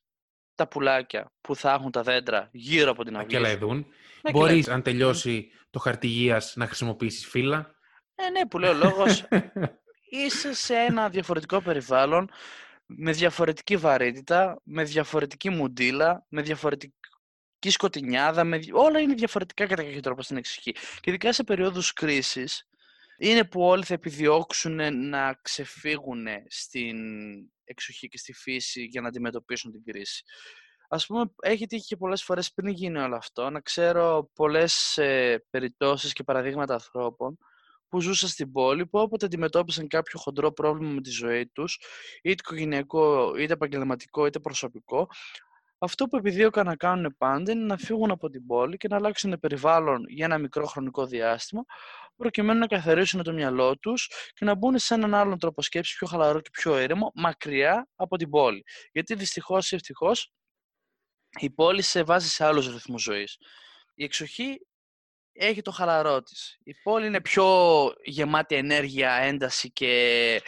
τα 0.55 0.67
πουλάκια 0.67 1.31
που 1.41 1.55
θα 1.55 1.73
έχουν 1.73 1.91
τα 1.91 2.01
δέντρα 2.01 2.49
γύρω 2.51 2.91
από 2.91 3.03
την 3.03 3.17
αυλή. 3.17 3.39
Να 3.39 3.57
Να 4.21 4.31
Μπορείς, 4.31 4.67
αν 4.67 4.81
τελειώσει 4.81 5.51
το 5.69 5.79
χαρτιγίας, 5.79 6.55
να 6.55 6.65
χρησιμοποιήσεις 6.65 7.27
φύλλα. 7.27 7.75
Ε, 8.15 8.29
ναι, 8.29 8.47
που 8.47 8.59
λέω 8.59 8.73
λόγος. 8.73 9.27
είσαι 10.09 10.53
σε 10.53 10.75
ένα 10.75 11.09
διαφορετικό 11.09 11.61
περιβάλλον, 11.61 12.29
με 12.85 13.11
διαφορετική 13.11 13.77
βαρύτητα, 13.77 14.61
με 14.63 14.83
διαφορετική 14.83 15.49
μουντίλα, 15.49 16.25
με 16.29 16.41
διαφορετική 17.65 17.69
σκοτεινιάδα, 17.69 18.43
με... 18.43 18.59
όλα 18.71 18.99
είναι 18.99 19.13
διαφορετικά 19.13 19.65
κατά 19.67 19.83
κάποιο 19.83 19.99
τρόπο 19.99 20.21
στην 20.21 20.37
εξοχή. 20.37 20.71
Και 20.71 21.09
ειδικά 21.09 21.33
σε 21.33 21.43
περίοδους 21.43 21.93
κρίσης, 21.93 22.67
είναι 23.17 23.43
που 23.43 23.61
όλοι 23.61 23.83
θα 23.83 23.93
επιδιώξουν 23.93 25.07
να 25.09 25.33
ξεφύγουν 25.41 26.25
στην 26.47 26.97
εξοχή 27.63 28.07
και 28.07 28.17
στη 28.17 28.33
φύση 28.33 28.83
για 28.83 29.01
να 29.01 29.07
αντιμετωπίσουν 29.07 29.71
την 29.71 29.83
κρίση. 29.83 30.23
Ας 30.89 31.05
πούμε, 31.05 31.25
έχει 31.41 31.65
τύχει 31.65 31.85
και 31.85 31.97
πολλές 31.97 32.23
φορές 32.23 32.53
πριν 32.53 32.73
γίνει 32.73 32.97
όλο 32.97 33.15
αυτό, 33.15 33.49
να 33.49 33.59
ξέρω 33.59 34.31
πολλές 34.35 34.97
ε, 34.97 35.45
περιπτώσεις 35.49 36.13
και 36.13 36.23
παραδείγματα 36.23 36.73
ανθρώπων 36.73 37.37
που 37.89 38.01
ζούσαν 38.01 38.29
στην 38.29 38.51
πόλη, 38.51 38.87
που 38.87 38.99
όποτε 38.99 39.25
αντιμετώπισαν 39.25 39.87
κάποιο 39.87 40.19
χοντρό 40.19 40.51
πρόβλημα 40.51 40.93
με 40.93 41.01
τη 41.01 41.09
ζωή 41.09 41.47
τους, 41.47 41.79
είτε 42.21 42.31
οικογενειακό, 42.31 43.35
είτε 43.37 43.53
επαγγελματικό, 43.53 44.25
είτε 44.25 44.39
προσωπικό, 44.39 45.07
αυτό 45.85 46.05
που 46.05 46.17
επιδίωκαν 46.17 46.65
να 46.65 46.75
κάνουν 46.75 47.15
πάντα 47.17 47.51
είναι 47.51 47.65
να 47.65 47.77
φύγουν 47.77 48.11
από 48.11 48.29
την 48.29 48.45
πόλη 48.45 48.77
και 48.77 48.87
να 48.87 48.95
αλλάξουν 48.95 49.39
περιβάλλον 49.39 50.05
για 50.07 50.25
ένα 50.25 50.37
μικρό 50.37 50.65
χρονικό 50.65 51.05
διάστημα, 51.05 51.63
προκειμένου 52.15 52.59
να 52.59 52.67
καθαρίσουν 52.67 53.23
το 53.23 53.33
μυαλό 53.33 53.77
τους 53.77 54.09
και 54.33 54.45
να 54.45 54.55
μπουν 54.55 54.77
σε 54.77 54.93
έναν 54.93 55.13
άλλον 55.13 55.39
τρόπο 55.39 55.61
σκέψης, 55.61 55.95
πιο 55.97 56.07
χαλαρό 56.07 56.41
και 56.41 56.49
πιο 56.51 56.79
ήρεμο, 56.79 57.11
μακριά 57.15 57.89
από 57.95 58.17
την 58.17 58.29
πόλη. 58.29 58.63
Γιατί 58.91 59.15
δυστυχώς 59.15 59.71
ή 59.71 59.75
ευτυχώς 59.75 60.31
η 61.39 61.49
πόλη 61.49 61.81
σε 61.81 62.03
βάζει 62.03 62.27
σε 62.27 62.45
άλλους 62.45 62.71
ρυθμούς 62.73 63.01
ζωής. 63.01 63.37
Η 63.93 64.03
εξοχή 64.03 64.67
έχει 65.33 65.61
το 65.61 65.71
χαλαρό 65.71 66.21
της. 66.21 66.57
Η 66.63 66.73
πόλη 66.83 67.05
είναι 67.07 67.21
πιο 67.21 67.45
γεμάτη 68.03 68.55
ενέργεια, 68.55 69.11
ένταση 69.11 69.71
και 69.71 70.41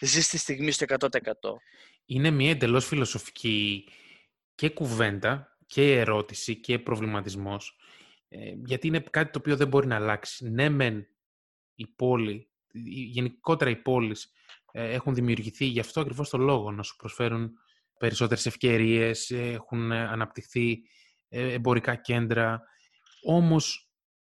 ζει 0.00 0.22
στη 0.22 0.38
στιγμή 0.38 0.70
στο 0.70 0.84
100%. 0.84 1.08
Είναι 2.04 2.30
μια 2.30 2.50
εντελώς 2.50 2.86
φιλοσοφική 2.86 3.84
και 4.54 4.70
κουβέντα 4.70 5.58
και 5.66 5.98
ερώτηση 5.98 6.60
και 6.60 6.78
προβληματισμός 6.78 7.76
ε, 8.34 8.54
γιατί 8.64 8.86
είναι 8.86 9.00
κάτι 9.00 9.30
το 9.32 9.38
οποίο 9.38 9.56
δεν 9.56 9.68
μπορεί 9.68 9.86
να 9.86 9.96
αλλάξει. 9.96 10.50
Ναι, 10.50 10.68
μεν 10.68 11.06
η 11.74 11.86
πόλη, 11.86 12.50
γενικότερα 13.10 13.70
οι 13.70 13.76
πόλεις 13.76 14.32
ε, 14.72 14.92
έχουν 14.92 15.14
δημιουργηθεί 15.14 15.64
γι' 15.64 15.80
αυτό 15.80 16.00
ακριβώς 16.00 16.28
το 16.28 16.38
λόγο, 16.38 16.70
να 16.70 16.82
σου 16.82 16.96
προσφέρουν 16.96 17.52
περισσότερες 17.98 18.46
ευκαιρίες, 18.46 19.30
έχουν 19.30 19.92
αναπτυχθεί 19.92 20.82
ε, 21.28 21.52
εμπορικά 21.52 21.94
κέντρα. 21.94 22.62
Όμως, 23.22 23.90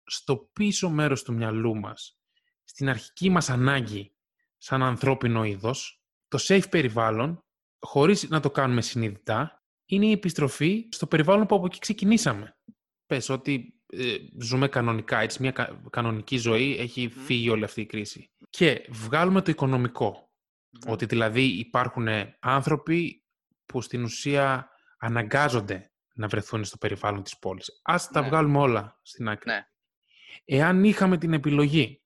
στο 0.04 0.38
πίσω 0.38 0.90
μέρος 0.90 1.24
του 1.24 1.34
μυαλού 1.34 1.76
μας, 1.76 2.20
στην 2.64 2.90
αρχική 2.90 3.30
μας 3.30 3.50
ανάγκη 3.50 4.16
σαν 4.58 4.84
ανθρώπινο 4.84 5.44
είδος, 5.44 6.04
το 6.28 6.38
safe 6.42 6.70
περιβάλλον, 6.70 7.44
χωρίς 7.80 8.30
να 8.30 8.40
το 8.40 8.52
κάνουμε 8.52 8.82
συνειδητά, 8.82 9.63
είναι 9.86 10.06
η 10.06 10.12
επιστροφή 10.12 10.88
στο 10.92 11.08
περιβάλλον 11.08 11.46
που 11.46 11.56
από 11.56 11.66
εκεί 11.66 11.80
ξεκινήσαμε. 11.80 12.58
Πες 13.06 13.30
ότι 13.30 13.82
ε, 13.86 14.16
ζούμε 14.40 14.68
κανονικά, 14.68 15.20
έτσι, 15.20 15.42
μια 15.42 15.80
κανονική 15.90 16.38
ζωή, 16.38 16.78
έχει 16.78 17.10
φύγει 17.10 17.50
όλη 17.50 17.64
αυτή 17.64 17.82
η 17.82 17.86
κρίση. 17.86 18.32
Και 18.50 18.88
βγάλουμε 18.90 19.42
το 19.42 19.52
οικονομικό. 19.52 20.32
Ότι 20.88 21.06
δηλαδή 21.06 21.44
υπάρχουν 21.44 22.08
άνθρωποι 22.40 23.24
που 23.66 23.82
στην 23.82 24.04
ουσία 24.04 24.70
αναγκάζονται 24.98 25.92
να 26.14 26.28
βρεθούν 26.28 26.64
στο 26.64 26.78
περιβάλλον 26.78 27.24
της 27.24 27.38
πόλης. 27.38 27.80
Ας 27.84 28.08
τα 28.08 28.22
ναι. 28.22 28.28
βγάλουμε 28.28 28.58
όλα 28.58 29.00
στην 29.02 29.30
άκρη. 29.30 29.52
Ναι. 29.52 29.68
Εάν 30.46 30.84
είχαμε 30.84 31.18
την 31.18 31.34
επιλογή 31.34 32.04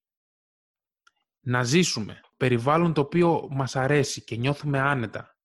να 1.39 1.63
ζήσουμε 1.63 2.21
περιβάλλον 2.37 2.93
το 2.93 3.01
οποίο 3.01 3.47
μας 3.51 3.75
αρέσει 3.75 4.23
και 4.23 4.35
νιώθουμε 4.35 4.79
άνετα, 4.79 5.37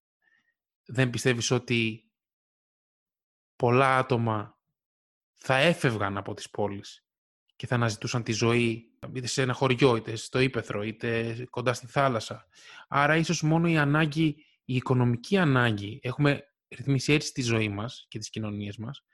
δεν 0.85 1.11
πιστεύεις 1.11 1.51
ότι 1.51 2.11
πολλά 3.63 3.97
άτομα 3.97 4.59
θα 5.33 5.57
έφευγαν 5.57 6.17
από 6.17 6.35
τις 6.35 6.51
πόλεις 6.51 7.07
και 7.57 7.67
θα 7.67 7.75
αναζητούσαν 7.75 8.23
τη 8.23 8.33
ζωή 8.33 8.93
είτε 9.15 9.27
σε 9.27 9.43
ένα 9.43 9.53
χωριό, 9.53 9.97
είτε 9.97 10.17
στο 10.17 10.39
ύπεθρο, 10.39 10.83
είτε 10.83 11.37
κοντά 11.51 11.73
στη 11.73 11.87
θάλασσα. 11.87 12.47
Άρα 12.89 13.17
ίσως 13.17 13.43
μόνο 13.43 13.69
η 13.69 13.77
ανάγκη, 13.77 14.37
η 14.65 14.75
οικονομική 14.75 15.37
ανάγκη, 15.37 16.01
έχουμε 16.03 16.43
ρυθμίσει 16.69 17.13
έτσι 17.13 17.33
τη 17.33 17.43
ζωή 17.43 17.69
μας 17.69 18.07
και 18.09 18.19
τις 18.19 18.31
κοινωνίες 18.31 18.77
μας, 18.77 19.05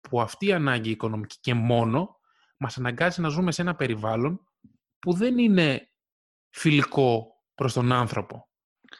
που 0.00 0.20
αυτή 0.20 0.46
η 0.46 0.52
ανάγκη 0.52 0.90
οικονομική 0.90 1.36
και 1.40 1.54
μόνο 1.54 2.16
μας 2.56 2.78
αναγκάζει 2.78 3.20
να 3.20 3.28
ζούμε 3.28 3.52
σε 3.52 3.62
ένα 3.62 3.74
περιβάλλον 3.74 4.48
που 4.98 5.12
δεν 5.12 5.38
είναι 5.38 5.90
φιλικό 6.50 7.42
προς 7.54 7.72
τον 7.72 7.92
άνθρωπο. 7.92 8.48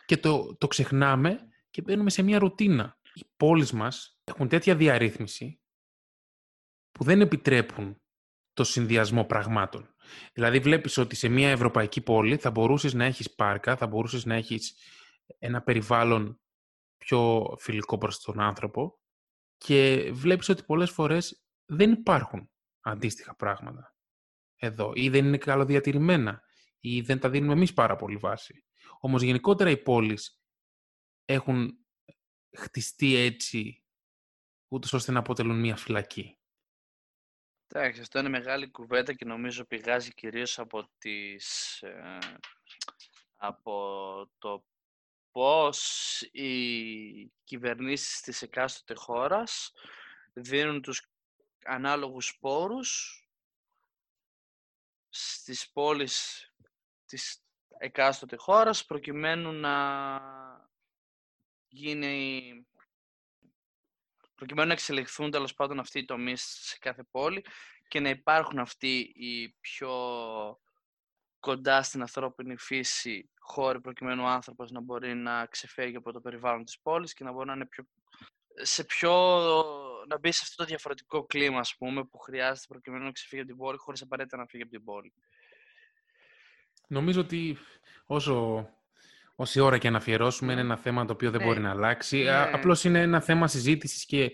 Και 0.07 0.17
το, 0.17 0.57
το 0.57 0.67
ξεχνάμε 0.67 1.39
και 1.71 1.83
μπαίνουμε 1.83 2.11
σε 2.11 2.23
μια 2.23 2.39
ρουτίνα. 2.39 2.99
Οι 3.15 3.25
πόλεις 3.37 3.73
μας 3.73 4.14
έχουν 4.35 4.49
τέτοια 4.49 4.77
διαρρύθμιση 4.77 5.61
που 6.91 7.05
δεν 7.05 7.21
επιτρέπουν 7.21 8.03
το 8.53 8.65
συνδυασμό 8.65 9.25
πραγμάτων. 9.25 9.95
Δηλαδή 10.33 10.59
βλέπεις 10.59 10.97
ότι 10.97 11.17
σε 11.17 11.29
μια 11.29 11.51
ευρωπαϊκή 11.51 12.01
πόλη 12.01 12.37
θα 12.37 12.51
μπορούσες 12.51 12.95
να 12.95 13.05
έχεις 13.05 13.35
πάρκα, 13.35 13.77
θα 13.77 13.87
μπορούσες 13.87 14.25
να 14.25 14.35
έχεις 14.35 14.77
ένα 15.39 15.63
περιβάλλον 15.63 16.41
πιο 16.97 17.47
φιλικό 17.59 17.99
προς 17.99 18.21
τον 18.21 18.41
άνθρωπο 18.41 19.01
και 19.57 20.11
βλέπεις 20.13 20.49
ότι 20.49 20.63
πολλές 20.63 20.91
φορές 20.91 21.45
δεν 21.65 21.93
υπάρχουν 21.93 22.51
αντίστοιχα 22.81 23.35
πράγματα 23.35 23.97
εδώ 24.57 24.93
ή 24.95 25.09
δεν 25.09 25.25
είναι 25.25 25.39
καλοδιατηρημένα 25.39 26.43
ή 26.81 27.01
δεν 27.01 27.19
τα 27.19 27.31
δίνουμε 27.31 27.53
εμείς 27.53 27.73
πάρα 27.73 27.97
πολύ 27.97 28.17
βάση. 28.17 28.65
Όμως 29.01 29.23
γενικότερα 29.23 29.71
οι 29.71 29.77
πόλεις 29.77 30.43
έχουν 31.25 31.79
χτιστεί 32.57 33.15
έτσι 33.15 33.84
ούτως 34.75 34.93
ώστε 34.93 35.13
να 35.13 35.19
αποτελούν 35.19 35.61
μια 35.61 35.77
φυλακή. 35.77 36.39
Εντάξει, 37.67 38.01
αυτό 38.01 38.19
είναι 38.19 38.29
μεγάλη 38.29 38.71
κουβέντα 38.71 39.13
και 39.13 39.25
νομίζω 39.25 39.65
πηγάζει 39.65 40.15
κυρίως 40.15 40.59
από, 40.59 40.91
τις, 40.99 41.81
ε, 41.83 42.19
από 43.37 44.31
το 44.39 44.65
πώς 45.31 46.21
οι 46.33 47.33
κυβερνήσεις 47.45 48.21
της 48.21 48.43
εκάστοτε 48.43 48.95
χώρας 48.95 49.73
δίνουν 50.33 50.83
τους 50.83 51.11
ανάλογους 51.65 52.39
πόρους 52.41 53.19
στις 55.09 55.71
πόλεις 55.73 56.49
της 57.07 57.45
εκάστοτε 57.79 58.37
χώρας 58.37 58.85
προκειμένου 58.85 59.53
να 59.53 59.71
γίνει 61.69 62.67
προκειμένου 64.35 64.67
να 64.67 64.73
εξελιχθούν 64.73 65.31
τέλος 65.31 65.55
πάντων 65.55 65.79
αυτοί 65.79 65.99
οι 65.99 66.05
τομείς 66.05 66.43
σε 66.43 66.79
κάθε 66.81 67.03
πόλη 67.11 67.45
και 67.89 68.01
να 68.01 68.09
υπάρχουν 68.09 68.59
αυτοί 68.59 69.13
οι 69.15 69.49
πιο 69.61 69.93
κοντά 71.41 71.83
στην 71.83 72.01
ανθρώπινη 72.01 72.57
φύση 72.57 73.31
χώροι 73.39 73.81
προκειμένου 73.81 74.23
ο 74.23 74.27
άνθρωπος 74.27 74.71
να 74.71 74.81
μπορεί 74.81 75.15
να 75.15 75.47
ξεφεύγει 75.47 75.97
από 75.97 76.13
το 76.13 76.21
περιβάλλον 76.21 76.65
της 76.65 76.81
πόλης 76.81 77.13
και 77.13 77.25
να 77.25 77.33
μπορεί 77.33 77.47
να 77.47 77.53
είναι 77.53 77.67
πιο, 77.67 77.85
σε 78.55 78.85
πιο, 78.85 79.13
να 80.09 80.19
μπει 80.19 80.33
σε 80.33 80.41
αυτό 80.43 80.57
το 80.57 80.65
διαφορετικό 80.65 81.25
κλίμα 81.25 81.59
ας 81.59 81.77
πούμε, 81.77 82.05
που 82.05 82.19
χρειάζεται 82.19 82.67
προκειμένου 82.69 83.05
να 83.05 83.13
ξεφύγει 83.13 83.41
από 83.41 83.51
την 83.51 83.59
πόλη 83.59 83.79
χωρίς 83.79 84.03
απαραίτητα 84.03 84.37
να 84.37 84.47
φύγει 84.47 84.63
από 84.63 84.73
την 84.73 84.85
πόλη. 84.85 85.13
Νομίζω 86.87 87.21
ότι 87.21 87.59
όσο 88.07 88.69
όση 89.35 89.61
ώρα 89.61 89.79
και 89.79 89.91
να 89.91 89.97
αφιερώσουμε 89.97 90.53
είναι 90.53 90.63
ναι. 90.63 90.67
ένα 90.73 90.77
θέμα 90.77 91.05
το 91.05 91.13
οποίο 91.13 91.31
δεν 91.31 91.43
μπορεί 91.43 91.59
ναι. 91.61 91.67
να 91.67 91.71
αλλάξει. 91.71 92.23
Ναι. 92.23 92.51
Απλώς 92.53 92.85
είναι 92.85 93.01
ένα 93.01 93.21
θέμα 93.21 93.47
συζήτησης 93.47 94.05
και 94.05 94.33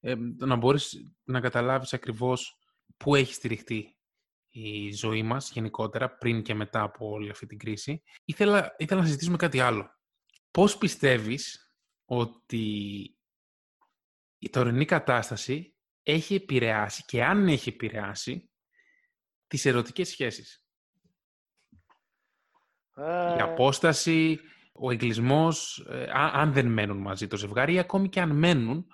ε, 0.00 0.14
να 0.36 0.56
μπορείς 0.56 1.14
να 1.24 1.40
καταλάβεις 1.40 1.92
ακριβώς 1.92 2.56
πού 2.96 3.14
έχει 3.14 3.34
στηριχτεί 3.34 3.96
η 4.54 4.92
ζωή 4.92 5.22
μας 5.22 5.50
γενικότερα, 5.50 6.16
πριν 6.16 6.42
και 6.42 6.54
μετά 6.54 6.82
από 6.82 7.08
όλη 7.08 7.30
αυτή 7.30 7.46
την 7.46 7.58
κρίση. 7.58 8.02
Ήθελα, 8.24 8.74
ήθελα 8.78 9.00
να 9.00 9.06
συζητήσουμε 9.06 9.36
κάτι 9.36 9.60
άλλο. 9.60 9.90
Πώς 10.50 10.78
πιστεύεις 10.78 11.74
ότι 12.04 12.66
η 14.38 14.50
τωρινή 14.50 14.84
κατάσταση 14.84 15.76
έχει 16.02 16.34
επηρεάσει 16.34 17.04
και 17.06 17.24
αν 17.24 17.48
έχει 17.48 17.68
επηρεάσει 17.68 18.50
τις 19.46 19.64
ερωτικές 19.64 20.08
σχέσεις; 20.08 20.61
Η 22.96 23.38
ε. 23.38 23.42
απόσταση, 23.42 24.40
ο 24.72 24.90
εγκλισμός, 24.90 25.86
ε, 25.90 26.06
αν 26.12 26.52
δεν 26.52 26.66
μένουν 26.66 26.96
μαζί 26.96 27.26
το 27.26 27.36
ζευγάρι 27.36 27.74
ή 27.74 27.78
ακόμη 27.78 28.08
και 28.08 28.20
αν 28.20 28.30
μένουν, 28.30 28.86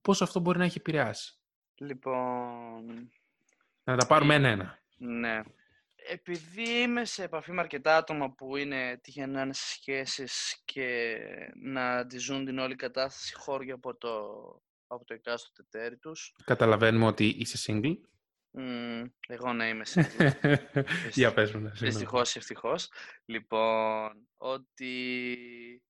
πώς 0.00 0.22
αυτό 0.22 0.40
μπορεί 0.40 0.58
να 0.58 0.64
έχει 0.64 0.78
επηρεάσει; 0.78 1.40
Λοιπόν... 1.74 3.10
Να 3.84 3.96
τα 3.96 4.06
πάρουμε 4.06 4.34
ένα-ένα. 4.34 4.78
Ναι. 4.96 5.42
Επειδή 6.08 6.80
είμαι 6.80 7.04
σε 7.04 7.22
επαφή 7.22 7.52
με 7.52 7.60
αρκετά 7.60 7.96
άτομα 7.96 8.30
που 8.30 8.56
είναι 8.56 8.98
τυχαία 9.02 9.26
να 9.26 9.42
είναι 9.42 9.54
σε 9.54 9.66
σχέσεις 9.66 10.62
και 10.64 11.16
να 11.62 11.90
αντιζούν 11.96 12.44
την 12.44 12.58
όλη 12.58 12.74
κατάσταση 12.74 13.34
χώρια 13.34 13.74
από 13.74 13.96
το, 13.96 14.10
από 14.86 15.04
το 15.04 15.14
εκάστοτε 15.14 15.66
τέρι 15.70 15.96
τους. 15.96 16.34
Καταλαβαίνουμε 16.44 17.06
ότι 17.06 17.24
είσαι 17.24 17.58
single. 17.66 17.96
Mm, 18.58 19.10
εγώ 19.28 19.52
να 19.52 19.68
είμαι 19.68 19.84
single. 19.86 20.30
Για 21.12 21.32
πες 21.32 21.52
μου. 21.52 21.70
Δυστυχώς 21.74 22.34
ή 22.34 22.38
ευτυχώς. 22.38 22.90
Λοιπόν, 23.24 24.28
ότι 24.36 25.82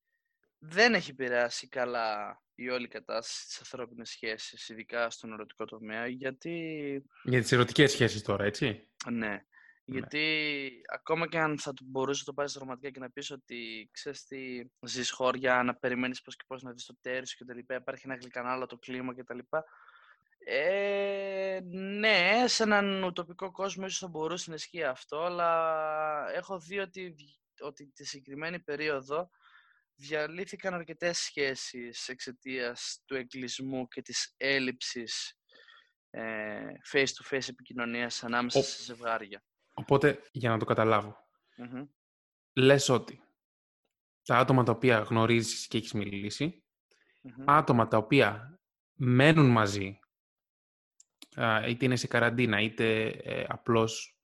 δεν 0.59 0.95
έχει 0.95 1.11
επηρεάσει 1.11 1.69
καλά 1.69 2.41
η 2.55 2.69
όλη 2.69 2.89
κατάσταση 2.89 3.43
στις 3.43 3.59
ανθρώπινες 3.59 4.09
σχέσεις, 4.09 4.69
ειδικά 4.69 5.11
στον 5.11 5.33
ερωτικό 5.33 5.65
τομέα, 5.65 6.07
γιατί... 6.07 6.53
Για 7.25 7.41
τις 7.41 7.53
ερωτικές 7.53 7.91
σχέσεις 7.91 8.23
τώρα, 8.23 8.45
έτσι; 8.45 8.89
Ναι. 9.11 9.29
ναι. 9.29 9.41
Γιατί 9.85 10.71
ακόμα 10.93 11.29
και 11.29 11.39
αν 11.39 11.59
θα 11.59 11.73
μπορούσε 11.83 12.19
να 12.19 12.27
το 12.27 12.33
πάρεις 12.33 12.53
δραματικά 12.53 12.91
και 12.91 13.01
να 13.01 13.11
πεις 13.11 13.31
ότι 13.31 13.89
ξέρεις 13.93 14.25
τι, 14.25 14.63
ζεις 14.87 15.11
χώρια, 15.11 15.63
να 15.63 15.75
περιμένεις 15.75 16.23
πώς 16.23 16.37
και 16.37 16.45
πώς 16.47 16.63
να 16.63 16.73
δεις 16.73 16.85
το 16.85 16.97
τέρις 17.01 17.31
σου 17.31 17.37
και 17.37 17.45
τα 17.45 17.55
λοιπά, 17.55 17.75
υπάρχει 17.75 18.03
ένα 18.05 18.17
γλυκανάλα 18.17 18.67
το 18.67 18.77
κλίμα 18.79 19.15
και 19.15 19.25
τα 19.25 19.35
λοιπά. 19.35 19.65
Ε, 20.49 21.61
ναι, 21.71 22.45
σε 22.47 22.63
έναν 22.63 23.03
ουτοπικό 23.03 23.51
κόσμο 23.51 23.87
ίσως 23.87 23.99
θα 23.99 24.09
μπορούσε 24.09 24.51
να 24.51 24.57
ισχύει 24.57 24.85
αυτό, 24.85 25.19
αλλά 25.19 26.33
έχω 26.33 26.59
δει 26.59 26.79
ότι, 26.79 27.15
ότι 27.61 27.87
τη 27.95 28.05
συγκεκριμένη 28.05 28.61
περίοδο 28.61 29.31
διαλύθηκαν 29.95 30.75
αρκετές 30.75 31.19
σχέσεις 31.19 32.09
εξαιτίας 32.09 33.03
του 33.05 33.15
εγκλισμού 33.15 33.89
και 33.89 34.03
της 34.03 34.35
έλλειψης 34.37 35.39
ε, 36.11 36.67
face-to-face 36.93 37.49
επικοινωνίας 37.49 38.25
ανάμεσα 38.25 38.63
σε 38.63 38.83
ζευγάρια. 38.83 39.45
Οπότε, 39.75 40.21
για 40.31 40.51
να 40.51 40.59
το 40.59 40.65
καταλαβω 40.65 41.17
λες 42.53 42.89
ότι 42.89 43.21
τα 44.23 44.37
άτομα 44.37 44.63
τα 44.63 44.73
οποία 44.73 44.99
γνωρίζεις 44.99 45.67
και 45.67 45.79
έχεις 45.79 45.93
άτομα 47.45 47.89
τα 47.89 47.97
οποία 47.97 48.61
μένουν 48.93 49.51
μαζί, 49.51 49.99
είτε 51.69 51.85
είναι 51.85 51.97
σε 51.97 52.07
καραντίνα, 52.07 52.61
είτε 52.61 53.07
ε, 53.07 53.45
απλώς 53.49 54.17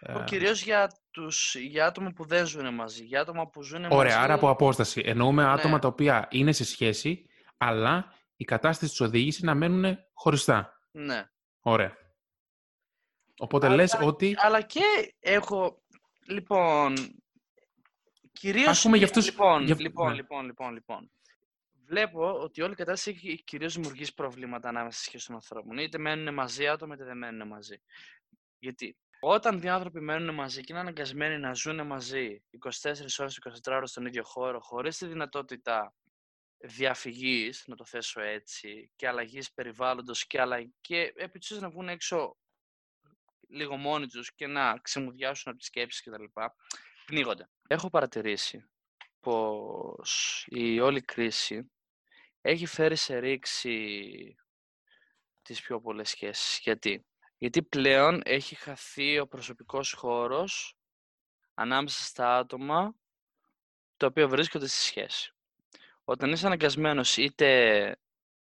ε, 0.00 0.22
κυρίως 0.24 0.62
για, 0.62 0.90
τους, 1.10 1.54
για 1.54 1.86
άτομα 1.86 2.12
που 2.12 2.26
δεν 2.26 2.46
ζουν 2.46 2.74
μαζί, 2.74 3.04
για 3.04 3.20
άτομα 3.20 3.48
που 3.48 3.62
ζουν 3.62 3.80
μαζί... 3.80 3.94
Ωραία, 3.94 4.20
άρα 4.20 4.34
από 4.34 4.48
απόσταση. 4.48 5.02
Εννοούμε 5.04 5.42
ναι. 5.42 5.48
άτομα 5.48 5.78
τα 5.78 5.88
οποία 5.88 6.28
είναι 6.30 6.52
σε 6.52 6.64
σχέση, 6.64 7.24
αλλά 7.56 8.14
η 8.36 8.44
κατάσταση 8.44 8.90
τους 8.90 9.00
οδήγησε 9.00 9.44
να 9.44 9.54
μένουν 9.54 9.98
χωριστά. 10.12 10.80
Ναι. 10.90 11.24
Ωραία. 11.60 11.96
Οπότε 13.38 13.66
αλλά, 13.66 13.74
λες 13.74 13.98
ότι... 14.02 14.34
Αλλά 14.38 14.60
και 14.60 14.82
έχω... 15.20 15.82
Λοιπόν... 16.26 16.94
Κυρίως... 18.32 18.66
Ας 18.66 18.82
πούμε 18.82 18.96
για 18.96 19.06
αυτούς... 19.06 19.26
Λοιπόν, 19.26 19.64
για... 19.64 19.76
λοιπόν, 19.78 20.08
ναι. 20.08 20.14
λοιπόν, 20.14 20.44
λοιπόν, 20.44 20.72
λοιπόν. 20.72 21.10
Βλέπω 21.90 22.40
ότι 22.40 22.62
όλη 22.62 22.72
η 22.72 22.76
κατάσταση 22.76 23.10
έχει 23.10 23.42
κυρίως 23.44 23.74
δημιουργήσει 23.74 24.14
προβλήματα 24.14 24.68
ανάμεσα 24.68 24.96
στις 24.96 25.06
σχέσεις 25.06 25.26
των 25.26 25.34
ανθρώπων. 25.34 25.78
Είτε 25.78 25.98
μένουν 25.98 26.34
μαζί 26.34 26.68
άτομα, 26.68 26.94
είτε 26.94 27.04
δεν 27.04 27.18
μένουν 27.18 27.48
μαζί. 27.48 27.82
Γιατί 28.58 28.96
όταν 29.20 29.60
δύο 29.60 29.74
άνθρωποι 29.74 30.00
μένουν 30.00 30.34
μαζί 30.34 30.60
και 30.60 30.72
είναι 30.72 30.80
αναγκασμένοι 30.80 31.38
να 31.38 31.54
ζουν 31.54 31.86
μαζί 31.86 32.42
24 32.82 33.18
ώρες, 33.18 33.38
24 33.66 33.72
ώρες 33.72 33.90
στον 33.90 34.06
ίδιο 34.06 34.24
χώρο, 34.24 34.60
χωρίς 34.60 34.96
τη 34.98 35.06
δυνατότητα 35.06 35.94
διαφυγής, 36.58 37.64
να 37.66 37.76
το 37.76 37.84
θέσω 37.84 38.20
έτσι, 38.20 38.90
και 38.96 39.08
αλλαγής 39.08 39.52
περιβάλλοντος 39.52 40.26
και, 40.26 40.40
αλλα... 40.40 40.70
και 40.80 41.12
επί 41.16 41.40
να 41.60 41.70
βγουν 41.70 41.88
έξω 41.88 42.36
λίγο 43.48 43.76
μόνοι 43.76 44.06
τους 44.06 44.34
και 44.34 44.46
να 44.46 44.78
ξεμουδιάσουν 44.78 45.50
από 45.50 45.58
τις 45.58 45.66
σκέψεις 45.66 46.02
κτλ. 46.02 46.24
Πνίγονται. 47.06 47.48
Έχω 47.68 47.90
παρατηρήσει 47.90 48.70
πως 49.20 50.44
η 50.48 50.80
όλη 50.80 51.00
κρίση 51.00 51.70
έχει 52.40 52.66
φέρει 52.66 52.96
σε 52.96 53.18
ρήξη 53.18 54.36
τις 55.42 55.60
πιο 55.62 55.80
πολλές 55.80 56.08
σχέσεις. 56.08 56.58
Γιατί; 56.62 57.06
Γιατί 57.38 57.62
πλέον 57.62 58.20
έχει 58.24 58.54
χαθεί 58.54 59.18
ο 59.18 59.26
προσωπικός 59.26 59.92
χώρος 59.92 60.76
ανάμεσα 61.54 62.02
στα 62.04 62.36
άτομα 62.36 62.94
τα 63.96 64.06
οποία 64.06 64.28
βρίσκονται 64.28 64.66
στη 64.66 64.78
σχέση. 64.78 65.34
Όταν 66.04 66.32
είσαι 66.32 66.46
αναγκασμένος 66.46 67.16
είτε, 67.16 67.98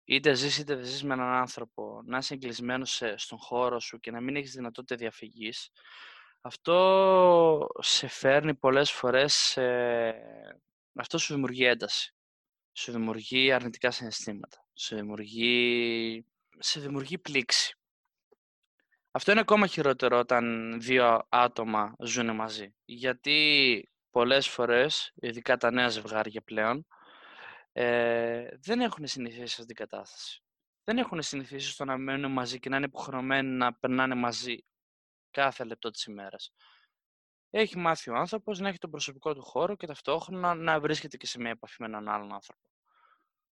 είτε 0.05 0.35
ζεις 0.35 0.59
είτε 0.59 0.75
δεν 0.75 0.85
ζεις 0.85 1.05
με 1.05 1.15
έναν 1.15 1.33
άνθρωπο, 1.33 2.03
να 2.05 2.19
είσαι 2.19 2.35
εγκλεισμένος 2.35 3.03
στον 3.15 3.39
χώρο 3.39 3.81
σου 3.81 4.01
και 4.01 4.11
να 4.11 4.21
μην 4.21 4.37
έχεις 4.37 4.53
δυνατότητα 4.53 4.97
διαφυγής, 4.97 5.71
αυτό 6.41 7.69
σε 7.79 8.07
φέρνει 8.09 8.55
πολλές 8.55 8.91
φορές, 8.91 9.59
αυτό 10.95 11.19
σου 11.19 11.33
δημιουργεί 11.35 11.65
ένταση. 11.65 12.18
Σου 12.79 12.93
δημιουργεί 12.93 13.53
αρνητικά 13.53 13.91
συναισθήματα. 13.91 14.65
Σου 14.75 14.97
δημιουργεί 14.97 16.25
σε 16.59 16.81
δημιουργεί 16.81 17.19
πλήξη. 17.19 17.79
Αυτό 19.11 19.31
είναι 19.31 19.41
ακόμα 19.41 19.67
χειρότερο 19.67 20.19
όταν 20.19 20.75
δύο 20.81 21.27
άτομα 21.29 21.95
ζουν 21.99 22.35
μαζί. 22.35 22.75
Γιατί 22.85 23.89
πολλές 24.11 24.49
φορές, 24.49 25.13
ειδικά 25.15 25.57
τα 25.57 25.71
νέα 25.71 25.89
ζευγάρια 25.89 26.43
πλέον, 26.43 26.87
ε, 27.73 28.49
δεν 28.61 28.81
έχουν 28.81 29.07
συνηθίσει 29.07 29.55
σε 29.55 29.67
την 29.67 29.77
κατάσταση. 29.77 30.43
Δεν 30.85 30.99
έχουν 30.99 31.23
συνηθίσει 31.23 31.71
στο 31.71 31.85
να 31.85 31.97
μένουν 31.97 32.33
μαζί 32.33 32.59
και 32.59 32.69
να 32.69 32.77
είναι 32.77 32.87
υποχρεωμένοι 32.87 33.49
να 33.49 33.75
περνάνε 33.75 34.15
μαζί 34.15 34.65
κάθε 35.31 35.65
λεπτό 35.65 35.91
της 35.91 36.05
ημέρας. 36.05 36.53
Έχει 37.51 37.79
μάθει 37.79 38.11
ο 38.11 38.17
άνθρωπος 38.17 38.59
να 38.59 38.69
έχει 38.69 38.79
τον 38.79 38.91
προσωπικό 38.91 39.35
του 39.35 39.43
χώρο 39.43 39.77
και 39.77 39.87
ταυτόχρονα 39.87 40.55
να 40.55 40.81
βρίσκεται 40.81 41.17
και 41.17 41.27
σε 41.27 41.39
μια 41.39 41.51
επαφή 41.51 41.77
με 41.79 41.87
έναν 41.87 42.09
άλλον 42.09 42.33
άνθρωπο. 42.33 42.69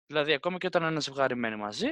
Δηλαδή, 0.07 0.33
ακόμα 0.33 0.59
και 0.59 0.67
όταν 0.67 0.83
ένα 0.83 1.01
ζευγάρι 1.01 1.37
μένει 1.37 1.57
μαζί, 1.57 1.89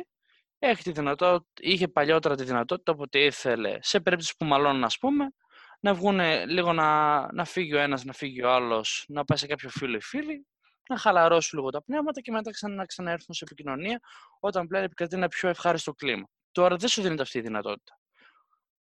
έχει 0.59 0.82
τη 0.82 0.92
δυνατότητα, 0.92 1.46
είχε 1.61 1.88
παλιότερα 1.88 2.36
τη 2.36 2.44
δυνατότητα 2.44 2.92
όποτε 2.92 3.18
ήθελε, 3.18 3.78
σε 3.80 4.00
περίπτωση 4.00 4.34
που 4.38 4.44
μαλώνουν, 4.44 4.84
ας 4.84 4.98
πούμε, 4.98 5.34
να 5.80 5.94
βγουν 5.94 6.20
λίγο 6.46 6.72
να, 6.72 7.32
να 7.32 7.44
φύγει 7.44 7.74
ο 7.74 7.78
ένας, 7.78 8.05
να 8.05 8.12
φύγει 8.12 8.42
ο 8.42 8.53
άλλος, 8.53 9.05
να 9.09 9.24
πάει 9.24 9.38
σε 9.38 9.46
κάποιο 9.46 9.68
φίλο 9.68 9.96
ή 9.96 10.00
φίλη, 10.00 10.46
να 10.88 10.96
χαλαρώσουν 10.96 11.59
λίγο 11.59 11.70
τα 11.70 11.82
πνεύματα 11.82 12.20
και 12.20 12.30
μετά 12.30 12.50
ξανά, 12.50 12.74
να 12.74 12.84
ξαναέρθουν 12.84 13.34
σε 13.34 13.44
επικοινωνία 13.44 14.00
όταν 14.40 14.66
πλέον 14.66 14.84
επικρατεί 14.84 15.16
ένα 15.16 15.28
πιο 15.28 15.48
ευχάριστο 15.48 15.92
κλίμα. 15.92 16.28
Τώρα 16.53 16.76
δεν 16.76 16.88
σου 16.88 17.03
δίνεται 17.03 17.22
αυτή 17.22 17.38
η 17.38 17.40
δυνατότητα. 17.40 17.98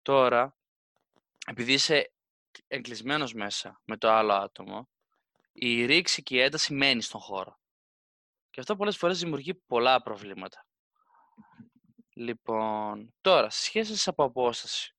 Τώρα, 0.02 0.56
επειδή 1.46 1.72
είσαι 1.72 2.12
εγκλεισμένος 2.66 3.34
μέσα 3.34 3.80
με 3.84 3.96
το 3.96 4.10
άλλο 4.10 4.32
άτομο, 4.32 4.88
η 5.52 5.84
ρήξη 5.84 6.22
και 6.22 6.34
η 6.34 6.40
ένταση 6.40 6.74
μένει 6.74 7.02
στον 7.02 7.20
χώρο. 7.20 7.60
Και 8.50 8.60
αυτό 8.60 8.76
πολλές 8.76 8.96
φορές 8.96 9.18
δημιουργεί 9.18 9.54
πολλά 9.54 10.02
προβλήματα. 10.02 10.66
Λοιπόν, 12.14 13.14
τώρα, 13.20 13.50
σχέσεις 13.50 14.08
από 14.08 14.24
απόσταση. 14.24 14.94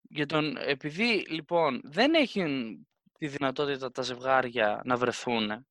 Για 0.00 0.26
τον, 0.26 0.56
επειδή, 0.56 1.24
λοιπόν, 1.28 1.80
δεν 1.84 2.14
έχουν 2.14 2.78
τη 3.18 3.28
δυνατότητα 3.28 3.90
τα 3.90 4.02
ζευγάρια 4.02 4.80
να 4.84 4.96
βρεθούν 4.96 5.66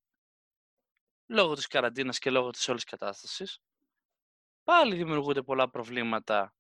λόγω 1.28 1.54
της 1.54 1.68
καραντίνας 1.68 2.20
και 2.20 2.30
λόγω 2.30 2.50
της 2.50 2.68
όλης 2.68 2.84
κατάστασης, 2.84 3.60
πάλι 4.64 4.96
δημιουργούνται 4.96 5.42
πολλά 5.42 5.70
προβλήματα 5.70 6.57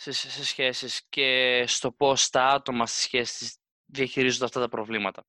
σε, 0.00 0.12
σε 0.12 0.44
σχέσεις 0.44 1.02
και 1.08 1.64
στο 1.66 1.92
πώς 1.92 2.30
τα 2.30 2.44
άτομα 2.46 2.86
στις 2.86 3.02
σχέσεις 3.02 3.56
διαχειρίζονται 3.84 4.44
αυτά 4.44 4.60
τα 4.60 4.68
προβλήματα. 4.68 5.26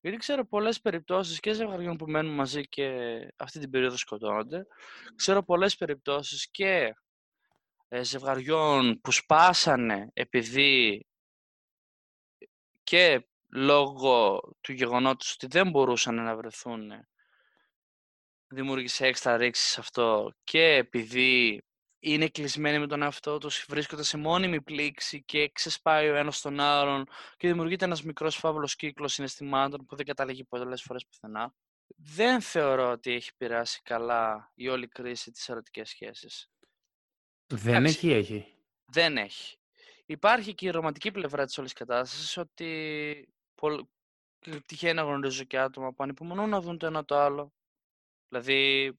Γιατί 0.00 0.16
ξέρω 0.16 0.46
πολλές 0.46 0.80
περιπτώσεις 0.80 1.40
και 1.40 1.52
ζευγαριών 1.52 1.96
που 1.96 2.10
μένουν 2.10 2.34
μαζί 2.34 2.68
και 2.68 2.88
αυτή 3.36 3.58
την 3.58 3.70
περίοδο 3.70 3.96
σκοτώνονται. 3.96 4.66
Ξέρω 5.16 5.42
πολλές 5.42 5.76
περιπτώσεις 5.76 6.50
και 6.50 6.94
ε, 7.88 8.02
ζευγαριών 8.02 9.00
που 9.00 9.10
σπάσανε 9.10 10.10
επειδή 10.12 11.06
και 12.82 13.26
λόγω 13.52 14.40
του 14.60 14.72
γεγονότος 14.72 15.32
ότι 15.32 15.46
δεν 15.46 15.70
μπορούσαν 15.70 16.14
να 16.14 16.36
βρεθούν 16.36 16.90
δημιούργησε 18.48 19.06
έξτρα 19.06 19.36
ρήξη 19.36 19.80
αυτό 19.80 20.32
και 20.44 20.62
επειδή 20.62 21.62
είναι 22.04 22.28
κλεισμένοι 22.28 22.78
με 22.78 22.86
τον 22.86 23.02
εαυτό 23.02 23.38
τους, 23.38 23.64
βρίσκονται 23.68 24.02
σε 24.02 24.16
μόνιμη 24.16 24.62
πλήξη 24.62 25.22
και 25.22 25.48
ξεσπάει 25.48 26.08
ο 26.08 26.14
ένας 26.14 26.40
τον 26.40 26.60
άλλον 26.60 27.06
και 27.36 27.48
δημιουργείται 27.48 27.84
ένας 27.84 28.02
μικρός 28.02 28.36
φαύλος 28.36 28.76
κύκλος 28.76 29.12
συναισθημάτων 29.12 29.86
που 29.86 29.96
δεν 29.96 30.06
καταλήγει 30.06 30.44
πολλές 30.44 30.82
φορές 30.82 31.06
πουθενά. 31.06 31.54
Δεν 31.96 32.40
θεωρώ 32.40 32.90
ότι 32.90 33.12
έχει 33.12 33.30
πειράσει 33.36 33.80
καλά 33.82 34.52
η 34.54 34.68
όλη 34.68 34.88
κρίση 34.88 35.30
της 35.30 35.48
ερωτικές 35.48 35.88
σχέσεις. 35.88 36.50
Δεν 37.46 37.84
έχει, 37.84 38.12
έχει. 38.12 38.54
Δεν 38.84 39.16
έχει. 39.16 39.56
Υπάρχει 40.06 40.54
και 40.54 40.66
η 40.66 40.70
ρομαντική 40.70 41.10
πλευρά 41.10 41.44
της 41.44 41.58
όλης 41.58 41.72
κατάστασης 41.72 42.36
ότι 42.36 43.28
πολλ... 43.54 43.84
τυχαίνει 44.66 44.94
να 44.94 45.02
γνωρίζω 45.02 45.44
και 45.44 45.58
άτομα 45.58 45.92
που 45.92 46.02
ανυπομονούν 46.02 46.48
να 46.48 46.60
δουν 46.60 46.78
το 46.78 46.86
ένα 46.86 47.04
το 47.04 47.16
άλλο. 47.16 47.52
Δηλαδή, 48.28 48.92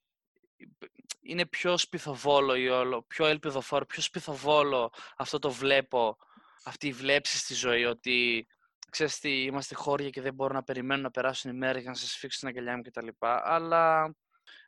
είναι 1.22 1.46
πιο 1.46 1.78
σπιθοβόλο 1.78 2.56
ή 2.56 2.70
όλο, 2.70 3.02
πιο 3.02 3.26
ελπιδοφόρο, 3.26 3.86
πιο 3.86 4.02
σπιθοβόλο 4.02 4.92
αυτό 5.18 5.40
το 5.40 5.52
βλέπω, 5.52 6.18
αυτή 6.64 6.88
η 6.88 6.92
βλέψη 6.92 7.38
στη 7.38 7.54
ζωή, 7.54 7.86
ότι 7.86 8.48
ξέρεις 8.90 9.20
τι, 9.20 9.44
είμαστε 9.44 9.76
χώρια 9.76 10.10
και 10.10 10.22
δεν 10.22 10.34
μπορώ 10.34 10.54
να 10.54 10.64
περιμένω 10.64 11.02
να 11.02 11.12
περάσουν 11.12 11.52
οι 11.52 11.58
μέρες 11.58 11.82
για 11.82 11.92
να 11.92 11.98
σας 11.98 12.16
φίξω 12.16 12.40
την 12.40 12.48
αγκαλιά 12.48 12.76
μου 12.76 12.82
κτλ. 12.82 13.08
Αλλά 13.20 14.16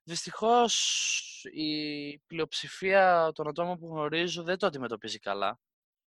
δυστυχώς 0.04 1.46
η 1.52 2.18
πλειοψηφία 2.18 3.32
των 3.34 3.48
ατόμων 3.48 3.80
που 3.80 3.88
γνωρίζω 3.88 4.44
δεν 4.44 4.58
το 4.58 4.66
αντιμετωπίζει 4.66 5.20
καλά, 5.20 5.60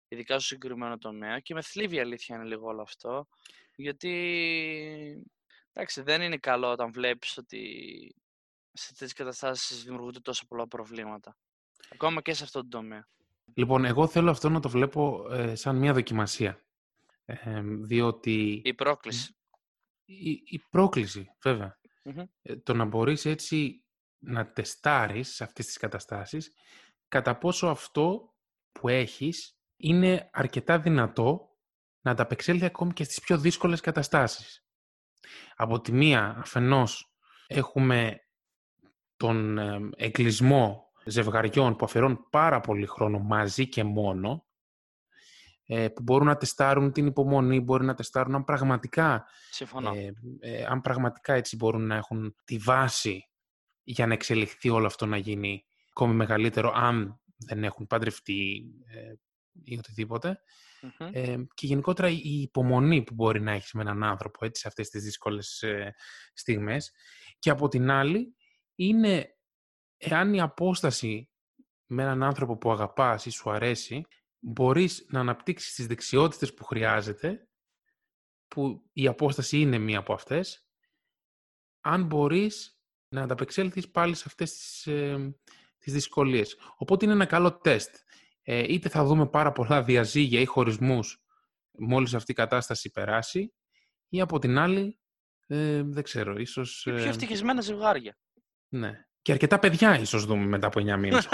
ειδικά 0.08 0.34
στο 0.34 0.44
συγκεκριμένο 0.44 0.98
τομέα 0.98 1.40
και 1.40 1.54
με 1.54 1.62
θλίβει 1.62 1.96
η 1.96 2.00
αλήθεια 2.00 2.36
είναι 2.36 2.46
λίγο 2.46 2.68
όλο 2.68 2.82
αυτό, 2.82 3.28
γιατί 3.76 4.14
εντάξει, 5.74 6.02
δεν 6.02 6.22
είναι 6.22 6.38
καλό 6.38 6.72
όταν 6.72 6.92
βλέπεις 6.92 7.38
ότι 7.38 8.16
σε 8.78 8.90
τέτοιες 8.90 9.14
καταστάσεις 9.14 9.84
δημιουργούνται 9.84 10.20
τόσο 10.20 10.46
πολλά 10.48 10.68
προβλήματα. 10.68 11.38
Ακόμα 11.90 12.22
και 12.22 12.34
σε 12.34 12.44
αυτό 12.44 12.62
το 12.62 12.68
τομέα. 12.68 13.08
Λοιπόν, 13.54 13.86
εγώ 13.86 14.08
θέλω 14.08 14.30
αυτό 14.30 14.50
να 14.50 14.60
το 14.60 14.70
βλέπω 14.70 15.28
ε, 15.32 15.56
σαν 15.56 15.76
μια 15.76 15.94
δοκιμασία. 15.94 16.66
Ε, 17.26 17.62
διότι... 17.64 18.62
Η 18.66 18.74
πρόκληση. 18.74 19.36
Η, 20.06 20.30
η 20.30 20.60
πρόκληση, 20.70 21.28
ε, 22.42 22.56
το 22.56 22.74
να 22.74 22.86
μπορείς 22.86 23.26
έτσι 23.26 23.84
να 24.20 24.52
τεστάρεις 24.52 25.36
σε 25.36 25.44
αυτές 25.44 25.66
τις 25.66 25.78
καταστάσεις 25.78 26.52
κατά 27.08 27.38
πόσο 27.38 27.68
αυτό 27.68 28.34
που 28.72 28.88
έχεις 28.88 29.60
είναι 29.76 30.30
αρκετά 30.34 30.80
δυνατό 30.80 31.58
να 32.02 32.12
ανταπεξέλθει 32.12 32.66
ακόμη 32.66 32.94
και 32.94 33.04
στις 33.04 33.20
πιο 33.20 33.38
δύσκολες 33.38 33.82
καταστάσεις. 33.82 34.66
Από 35.56 35.82
τη 35.82 35.92
μία, 35.92 36.36
αφενός, 36.38 37.14
έχουμε 37.48 38.27
τον 39.18 39.58
εγκλισμό 39.96 40.88
ζευγαριών 41.06 41.76
που 41.76 41.86
αφαιρώνουν 41.86 42.28
πάρα 42.30 42.60
πολύ 42.60 42.86
χρόνο 42.86 43.20
μαζί 43.20 43.68
και 43.68 43.84
μόνο, 43.84 44.46
ε, 45.66 45.88
που 45.88 46.02
μπορούν 46.02 46.28
να 46.28 46.38
τεστάρουν 46.38 46.92
την 46.92 47.06
υπομονή, 47.06 47.60
μπορεί 47.60 47.86
να 47.86 47.94
τεστάρουν 47.94 48.36
αν 48.36 48.44
πραγματικά, 48.44 49.26
ε, 49.94 50.12
ε, 50.40 50.66
αν 50.66 50.82
πραγματικά 50.82 51.34
έτσι 51.34 51.56
μπορούν 51.56 51.88
να 51.88 51.96
έχουν 51.96 52.36
τη 52.44 52.58
βάση 52.58 53.30
για 53.84 54.08
να 54.08 54.14
εξελιχθεί 54.14 54.70
όλο 54.70 54.86
αυτό 54.86 55.06
να 55.06 55.18
γίνει 55.18 55.66
ακόμη 55.90 56.14
μεγαλύτερο, 56.14 56.72
αν 56.76 57.22
δεν 57.38 57.64
έχουν 57.64 57.88
παντρευτεί 57.88 58.64
ε, 58.86 59.14
ή 59.64 59.78
οτιδήποτε. 59.78 60.42
και 61.54 61.66
γενικότερα 61.66 62.10
η 62.10 62.42
υπομονή 62.42 63.04
που 63.04 63.14
μπορεί 63.14 63.42
να 63.42 63.52
έχεις 63.52 63.74
με 63.74 63.82
έναν 63.82 64.04
άνθρωπο 64.04 64.46
έτσι, 64.46 64.62
σε 64.62 64.68
αυτές 64.68 64.90
τις 64.90 65.04
δύσκολες 65.04 65.64
στιγμές. 66.34 66.92
Και 67.40 67.50
από 67.50 67.68
την 67.68 67.92
άλλη, 67.92 68.36
είναι 68.78 69.38
εάν 69.98 70.34
η 70.34 70.42
απόσταση 70.42 71.32
με 71.86 72.04
έναν 72.04 72.24
άνθρωπο 72.24 72.58
που 72.58 72.72
αγαπάς 72.72 73.26
ή 73.26 73.30
σου 73.30 73.50
αρέσει, 73.50 74.06
μπορείς 74.40 75.06
να 75.10 75.20
αναπτύξεις 75.20 75.74
τις 75.74 75.88
δεξιότητες 75.88 76.54
που 76.54 76.64
χρειάζεται, 76.64 77.48
που 78.48 78.90
η 78.94 79.08
απόσταση 79.08 79.60
είναι 79.60 79.78
μία 79.78 80.00
από 80.00 80.14
αυτές, 80.14 80.68
αν 81.82 82.06
μπορείς 82.06 82.80
να 83.10 83.22
ανταπεξέλθεις 83.22 83.92
πάλι 83.92 84.16
σε 84.16 84.24
αυτές 84.28 84.52
τις, 84.54 84.88
ε, 84.88 85.36
τις 85.78 85.94
δυσκολίες. 85.94 86.58
Οπότε 86.78 87.06
είναι 87.06 87.14
ένα 87.14 87.26
καλό 87.26 87.58
τεστ. 87.58 87.96
Ε, 88.42 88.74
είτε 88.74 88.90
θα 88.90 89.06
δούμε 89.06 89.28
πάρα 89.28 89.52
πολλά 89.52 89.84
διαζύγια 89.84 90.40
ή 90.40 90.46
χωρισμούς 90.46 91.22
μόλις 91.72 92.14
αυτή 92.14 92.32
η 92.32 92.36
κατάσταση 92.36 92.92
περάσει, 92.92 93.54
ή 94.10 94.22
από 94.22 94.40
την 94.40 94.58
άλλη, 94.58 95.00
ε, 95.48 95.84
δεν 95.84 96.04
ξέρω, 96.04 96.38
ίσως... 96.38 96.82
πιο 96.84 96.96
ε, 96.96 97.08
ευτυχισμένα 97.08 97.62
ζευγάρια. 97.62 98.18
Ναι. 98.70 99.06
Και 99.22 99.32
αρκετά 99.32 99.60
παιδιά 99.60 100.00
ίσως 100.00 100.26
δούμε 100.26 100.46
μετά 100.46 100.68
από 100.68 100.80
9 100.80 100.84
μήνες 100.98 101.28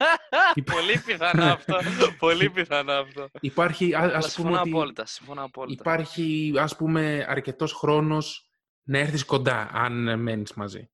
Πολύ 0.72 0.98
πιθανό 1.04 1.44
αυτό. 1.44 1.78
Πολύ 2.18 2.50
πιθανό 2.50 2.92
αυτό. 2.92 3.28
Υπάρχει, 3.40 3.94
ας 3.94 4.34
πούμε, 4.34 4.58
απόλυτα, 4.58 5.06
συμφωνώ 5.06 5.44
απόλυτα. 5.44 5.82
Υπάρχει, 5.82 6.52
ας 6.58 6.76
πούμε, 6.76 7.24
αρκετός 7.28 7.72
χρόνος 7.72 8.48
να 8.82 8.98
έρθεις 8.98 9.24
κοντά, 9.24 9.70
αν 9.72 10.20
μένεις 10.20 10.52
μαζί. 10.52 10.90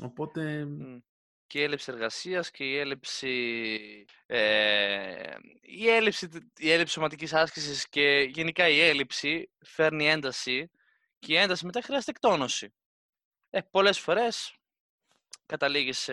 Οπότε... 0.00 0.66
Και 1.46 1.58
η 1.58 1.62
έλλειψη 1.62 1.92
εργασίας 1.92 2.50
και 2.50 2.64
η 2.64 2.76
έλλειψη, 2.76 3.28
ε, 4.26 5.34
η 5.60 5.88
έλλειψη, 5.88 6.28
η 6.56 6.70
έλλειψη 6.70 6.92
σωματικής 6.92 7.34
άσκησης 7.34 7.88
και 7.88 8.30
γενικά 8.34 8.68
η 8.68 8.80
έλλειψη 8.80 9.50
φέρνει 9.64 10.08
ένταση 10.08 10.70
και 11.18 11.32
η 11.32 11.36
ένταση 11.36 11.66
μετά 11.66 11.82
χρειάζεται 11.82 12.10
εκτόνωση. 12.10 12.74
Ε, 13.54 13.60
πολλές 13.60 13.98
φορές 13.98 14.58
καταλήγεις 15.46 16.10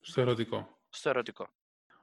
στο 0.00 0.20
ερωτικό. 0.20 0.78
Στο 0.88 1.08
ερωτικό. 1.08 1.48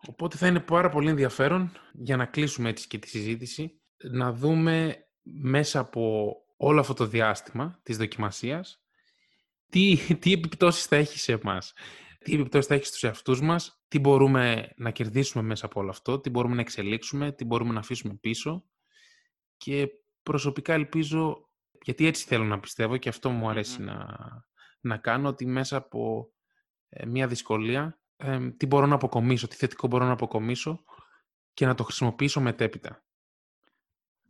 Οπότε 0.08 0.38
θα 0.38 0.48
είναι 0.48 0.60
πάρα 0.60 0.90
πολύ 0.90 1.10
ενδιαφέρον 1.10 1.72
για 1.94 2.18
να 2.18 2.26
κλείσουμε 2.26 2.70
έτσι 2.70 2.88
και 2.88 2.98
τη 2.98 3.08
συζήτηση 3.08 3.82
να 3.98 4.34
δούμε 4.34 5.06
μέσα 5.22 5.80
από 5.80 6.34
όλο 6.58 6.80
αυτό 6.80 6.94
το 6.94 7.06
διάστημα 7.06 7.80
της 7.84 7.98
δοκιμασίας 7.98 8.84
τι, 9.70 9.98
τι 10.22 10.32
επιπτώσεις 10.32 10.86
θα 10.86 10.96
έχει 10.96 11.20
σε 11.20 11.32
εμάς. 11.32 11.74
τι 12.24 12.34
επιπτώσεις 12.34 12.68
θα 12.68 12.74
έχει 12.74 12.86
στους 12.86 13.04
εαυτούς 13.04 13.42
μας, 13.42 13.84
τι 13.88 14.00
μπορούμε 14.00 14.74
να 14.76 14.92
κερδίσουμε 14.92 15.44
μέσα 15.44 15.66
από 15.66 15.80
όλο 15.80 15.90
αυτό, 15.90 16.20
τι 16.20 16.30
μπορούμε 16.30 16.56
να 16.56 16.62
εξελίξουμε, 16.62 17.32
τι 17.32 17.46
μπορούμε 17.46 17.74
να 17.74 17.80
αφήσουμε 17.80 18.14
πίσω 18.14 18.64
και 19.58 19.90
προσωπικά 20.24 20.74
ελπίζω, 20.74 21.49
γιατί 21.82 22.06
έτσι 22.06 22.26
θέλω 22.26 22.44
να 22.44 22.60
πιστεύω 22.60 22.98
και 22.98 23.10
αυτό 23.10 23.30
μου 23.30 23.50
αρεσει 23.50 23.82
να, 23.82 24.18
να 24.80 24.98
κάνω, 24.98 25.28
ότι 25.28 25.46
μέσα 25.46 25.78
από 25.78 26.32
ε, 26.90 27.06
μια 27.06 27.28
δυσκολία 27.28 28.00
ε, 28.18 28.52
τι 28.52 28.66
μπορώ 28.66 28.86
να 28.86 28.96
αποκομίσω, 28.96 29.48
τι 29.48 29.56
θετικό 29.56 29.88
μπορώ 29.88 30.06
να 30.06 30.12
αποκομίσω 30.12 30.84
και 31.54 31.66
να 31.66 31.76
το 31.76 31.84
χρησιμοποιήσω 31.84 32.42
μετέπειτα. 32.42 33.04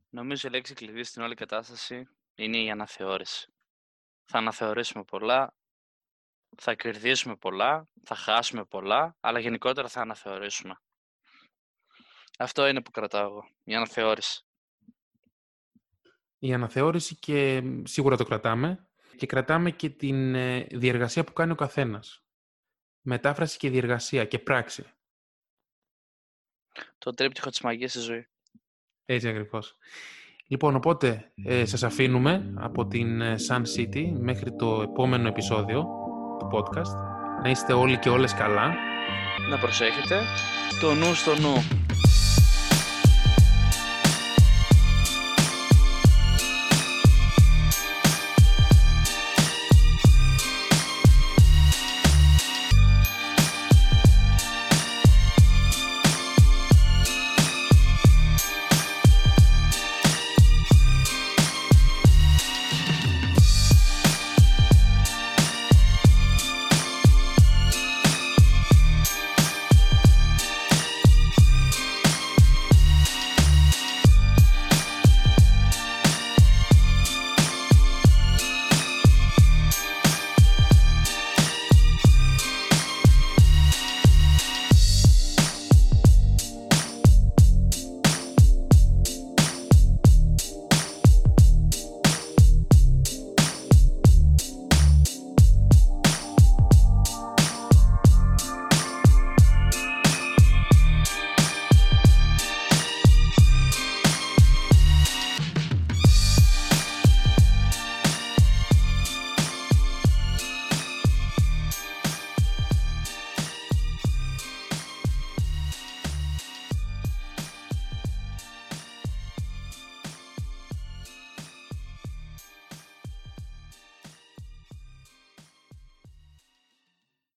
Νομίζω 0.10 0.48
η 0.48 0.52
λέξη 0.52 0.74
κλειδί 0.74 1.04
στην 1.04 1.22
όλη 1.22 1.36
κατάσταση 1.36 2.08
είναι 2.36 2.58
η 2.58 2.70
αναθεώρηση. 2.70 3.54
Θα 4.26 4.38
αναθεωρήσουμε 4.38 5.04
πολλά, 5.04 5.56
θα 6.58 6.74
κερδίσουμε 6.74 7.36
πολλά, 7.36 7.90
θα 8.04 8.16
χάσουμε 8.16 8.66
πολλά, 8.66 9.16
αλλά 9.20 9.40
γενικότερα 9.40 9.88
θα 9.88 10.02
αναθεωρήσουμε. 10.02 10.82
Αυτό 12.38 12.68
είναι 12.68 12.82
που 12.82 12.92
κρατάω 12.92 13.26
εγώ, 13.26 13.50
η 13.64 13.76
αναθεώρηση. 13.76 14.44
Η 16.40 16.54
αναθεώρηση 16.54 17.16
και 17.16 17.64
σίγουρα 17.84 18.18
το 18.18 18.24
κρατάμε 18.24 18.88
και 19.18 19.26
κρατάμε 19.26 19.72
και 19.72 19.90
την 19.90 20.36
ε, 20.36 20.68
διεργασία 20.72 21.24
που 21.24 21.34
κάνει 21.34 21.52
ο 21.52 21.56
καθένας. 21.56 22.24
Μετάφραση 23.02 23.58
και 23.58 23.70
διεργασία 23.70 24.26
και 24.26 24.40
πράξη. 24.40 24.84
Το 26.98 27.14
τρίπτυχο 27.14 27.50
της 27.50 27.62
μαγείας 27.62 27.92
στη 27.92 28.00
ζωή. 28.00 28.28
Έτσι 29.06 29.28
ακριβώς. 29.28 29.78
Λοιπόν, 30.48 30.76
οπότε 30.76 31.34
ε, 31.46 31.66
σας 31.66 31.84
αφήνουμε 31.84 32.54
από 32.58 32.88
την 32.88 33.22
ε, 33.22 33.36
Sun 33.48 33.62
City 33.76 34.12
μέχρι 34.20 34.56
το 34.56 34.82
επόμενο 34.82 35.28
επεισόδιο 35.28 35.82
του 36.40 36.50
podcast. 36.54 36.96
Να 37.44 37.50
είστε 37.50 37.74
όλοι 37.74 38.00
και 38.00 38.10
όλες 38.10 38.34
καλά. 38.34 38.76
Να 39.50 39.58
προσέχετε. 39.60 40.22
Το 40.82 40.94
νου 40.94 41.14
στο 41.14 41.36
νου. 41.36 41.79